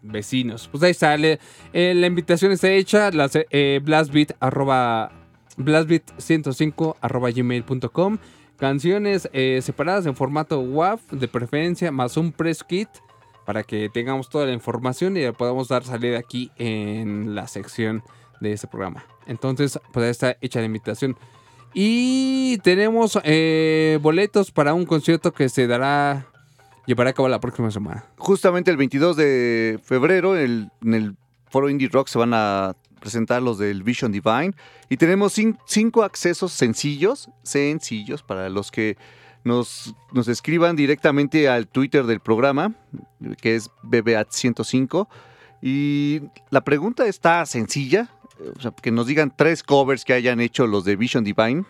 Vecinos. 0.02 0.69
Pues 0.70 0.82
ahí 0.82 0.93
sale. 0.93 1.40
Eh, 1.73 1.94
la 1.94 2.07
invitación 2.07 2.52
está 2.52 2.70
hecha. 2.70 3.11
La, 3.12 3.31
eh, 3.32 3.81
blastbeat, 3.82 4.39
blastbeat105 4.39 7.35
gmail.com. 7.35 8.19
Canciones 8.61 9.27
eh, 9.32 9.61
separadas 9.62 10.05
en 10.05 10.15
formato 10.15 10.61
WAV 10.61 11.01
de 11.12 11.28
preferencia, 11.28 11.91
más 11.91 12.19
un 12.19 12.31
press 12.31 12.62
kit 12.62 12.91
para 13.47 13.62
que 13.62 13.89
tengamos 13.89 14.28
toda 14.28 14.45
la 14.45 14.53
información 14.53 15.16
y 15.16 15.31
podamos 15.32 15.69
dar 15.69 15.82
salida 15.82 16.19
aquí 16.19 16.51
en 16.59 17.35
la 17.35 17.49
sección 17.49 18.03
de 18.39 18.53
este 18.53 18.66
programa. 18.66 19.07
Entonces, 19.27 19.81
pues 19.93 20.05
ahí 20.05 20.11
está 20.11 20.37
hecha 20.43 20.61
la 20.61 20.66
invitación. 20.66 21.16
Y 21.73 22.59
tenemos 22.59 23.19
eh, 23.24 23.99
boletos 24.03 24.51
para 24.51 24.74
un 24.74 24.85
concierto 24.85 25.32
que 25.32 25.49
se 25.49 25.66
dará, 25.66 26.27
llevará 26.85 27.11
a 27.11 27.12
cabo 27.15 27.31
la 27.31 27.41
próxima 27.41 27.70
semana. 27.70 28.05
Justamente 28.19 28.70
el 28.70 28.77
22 28.77 29.16
de 29.16 29.81
febrero 29.82 30.37
en 30.37 30.70
el 30.82 31.16
Foro 31.49 31.70
Indie 31.70 31.89
Rock 31.89 32.09
se 32.09 32.19
van 32.19 32.35
a 32.35 32.77
presentar 33.01 33.43
los 33.43 33.59
del 33.59 33.83
Vision 33.83 34.13
Divine. 34.13 34.53
Y 34.89 34.97
tenemos 34.97 35.37
cinco 35.67 36.03
accesos 36.03 36.53
sencillos, 36.53 37.29
sencillos, 37.43 38.23
para 38.23 38.49
los 38.49 38.71
que 38.71 38.97
nos, 39.43 39.95
nos 40.13 40.29
escriban 40.29 40.77
directamente 40.77 41.49
al 41.49 41.67
Twitter 41.67 42.05
del 42.05 42.21
programa, 42.21 42.75
que 43.41 43.57
es 43.57 43.71
BBAT105. 43.83 45.09
Y 45.63 46.23
la 46.51 46.63
pregunta 46.63 47.07
está 47.07 47.45
sencilla, 47.47 48.11
o 48.57 48.61
sea, 48.61 48.71
que 48.71 48.91
nos 48.91 49.07
digan 49.07 49.35
tres 49.37 49.63
covers 49.63 50.05
que 50.05 50.13
hayan 50.13 50.41
hecho 50.41 50.67
los 50.67 50.85
de 50.85 50.97
Vision 50.97 51.25
Divine, 51.25 51.65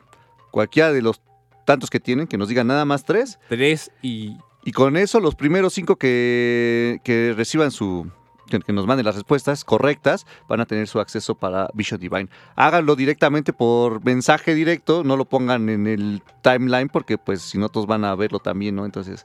cualquiera 0.51 0.93
de 0.93 1.02
los 1.02 1.23
tantos 1.65 1.90
que 1.90 2.01
tienen, 2.01 2.27
que 2.27 2.39
nos 2.39 2.48
digan 2.48 2.66
nada 2.66 2.85
más 2.85 3.05
tres. 3.05 3.39
Tres 3.48 3.90
y... 4.02 4.36
Y 4.62 4.73
con 4.73 4.98
eso 4.98 5.20
los 5.20 5.36
primeros 5.36 5.73
cinco 5.73 5.97
que, 5.97 7.01
que 7.02 7.32
reciban 7.35 7.70
su, 7.70 8.11
que 8.51 8.72
nos 8.72 8.86
manden 8.86 9.06
las 9.06 9.14
respuestas 9.14 9.64
correctas, 9.64 10.27
van 10.48 10.60
a 10.60 10.66
tener 10.66 10.86
su 10.89 11.01
acceso 11.01 11.35
para 11.35 11.68
Vision 11.74 12.01
Divine. 12.01 12.28
Háganlo 12.56 12.97
directamente 12.97 13.52
por 13.52 14.05
mensaje 14.05 14.55
directo, 14.55 15.05
no 15.05 15.16
lo 15.16 15.24
pongan 15.24 15.68
en 15.68 15.86
el 15.86 16.22
timeline 16.43 16.89
porque 16.89 17.16
pues 17.16 17.40
si 17.43 17.59
no 17.59 17.68
todos 17.68 17.86
van 17.86 18.05
a 18.05 18.14
verlo 18.14 18.40
también, 18.40 18.74
¿no? 18.74 18.85
Entonces, 18.85 19.24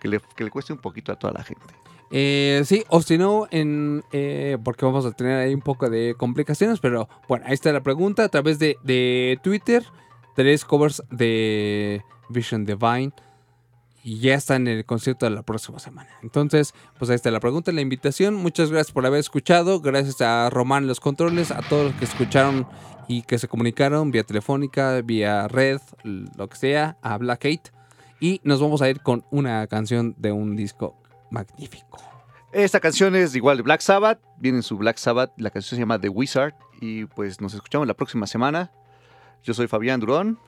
que 0.00 0.08
le, 0.08 0.20
cueste 0.50 0.72
un 0.72 0.80
poquito 0.80 1.12
a 1.12 1.16
toda 1.16 1.32
la 1.32 1.44
gente. 1.44 1.62
Eh, 2.10 2.62
sí, 2.64 2.84
o 2.88 3.00
si 3.00 3.16
no, 3.16 3.46
en, 3.50 4.02
eh, 4.12 4.58
porque 4.64 4.84
vamos 4.84 5.06
a 5.06 5.12
tener 5.12 5.38
ahí 5.38 5.54
un 5.54 5.62
poco 5.62 5.88
de 5.88 6.14
complicaciones, 6.16 6.80
pero 6.80 7.08
bueno, 7.28 7.44
ahí 7.46 7.54
está 7.54 7.72
la 7.72 7.82
pregunta 7.82 8.24
a 8.24 8.28
través 8.28 8.58
de, 8.58 8.76
de 8.82 9.38
Twitter. 9.42 9.84
Tres 10.34 10.64
covers 10.64 11.02
de 11.10 12.02
Vision 12.30 12.64
Divine 12.64 13.12
y 14.02 14.18
ya 14.18 14.34
está 14.34 14.56
en 14.56 14.66
el 14.66 14.84
concierto 14.84 15.26
de 15.26 15.30
la 15.30 15.42
próxima 15.42 15.78
semana. 15.78 16.10
Entonces, 16.22 16.74
pues 16.98 17.10
ahí 17.10 17.16
está 17.16 17.30
la 17.30 17.40
pregunta, 17.40 17.70
la 17.72 17.80
invitación. 17.80 18.34
Muchas 18.34 18.70
gracias 18.70 18.92
por 18.92 19.06
haber 19.06 19.20
escuchado. 19.20 19.80
Gracias 19.80 20.20
a 20.20 20.50
Román 20.50 20.86
los 20.86 21.00
controles, 21.00 21.50
a 21.50 21.62
todos 21.62 21.86
los 21.86 21.94
que 21.94 22.04
escucharon 22.04 22.66
y 23.08 23.22
que 23.22 23.38
se 23.38 23.48
comunicaron 23.48 24.10
vía 24.10 24.24
telefónica, 24.24 25.00
vía 25.02 25.46
red, 25.48 25.80
lo 26.02 26.48
que 26.48 26.56
sea, 26.56 26.96
a 27.02 27.16
Black 27.18 27.44
Eight. 27.44 27.68
Y 28.20 28.40
nos 28.44 28.60
vamos 28.60 28.82
a 28.82 28.90
ir 28.90 29.00
con 29.00 29.24
una 29.30 29.66
canción 29.66 30.14
de 30.18 30.32
un 30.32 30.56
disco 30.56 30.96
magnífico. 31.30 31.98
Esta 32.52 32.80
canción 32.80 33.16
es 33.16 33.34
igual 33.34 33.56
de 33.56 33.62
Black 33.62 33.80
Sabbath, 33.80 34.20
viene 34.38 34.58
en 34.58 34.62
su 34.62 34.76
Black 34.76 34.98
Sabbath, 34.98 35.32
la 35.38 35.50
canción 35.50 35.76
se 35.76 35.80
llama 35.80 35.98
The 35.98 36.10
Wizard 36.10 36.54
y 36.80 37.06
pues 37.06 37.40
nos 37.40 37.54
escuchamos 37.54 37.88
la 37.88 37.94
próxima 37.94 38.26
semana. 38.26 38.70
Yo 39.42 39.54
soy 39.54 39.68
Fabián 39.68 40.00
Durón. 40.00 40.38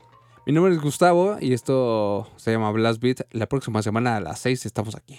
Mi 0.47 0.53
nombre 0.53 0.75
es 0.75 0.81
Gustavo 0.81 1.39
y 1.41 1.55
esto 1.55 2.29
se 2.37 2.53
llama 2.53 2.71
Blast 2.71 3.01
Beat. 3.01 3.23
La 3.31 3.47
próxima 3.47 3.83
semana 3.83 4.17
a 4.17 4.21
las 4.21 4.41
6 4.41 4.67
estamos 4.67 4.95
aquí. 4.95 5.19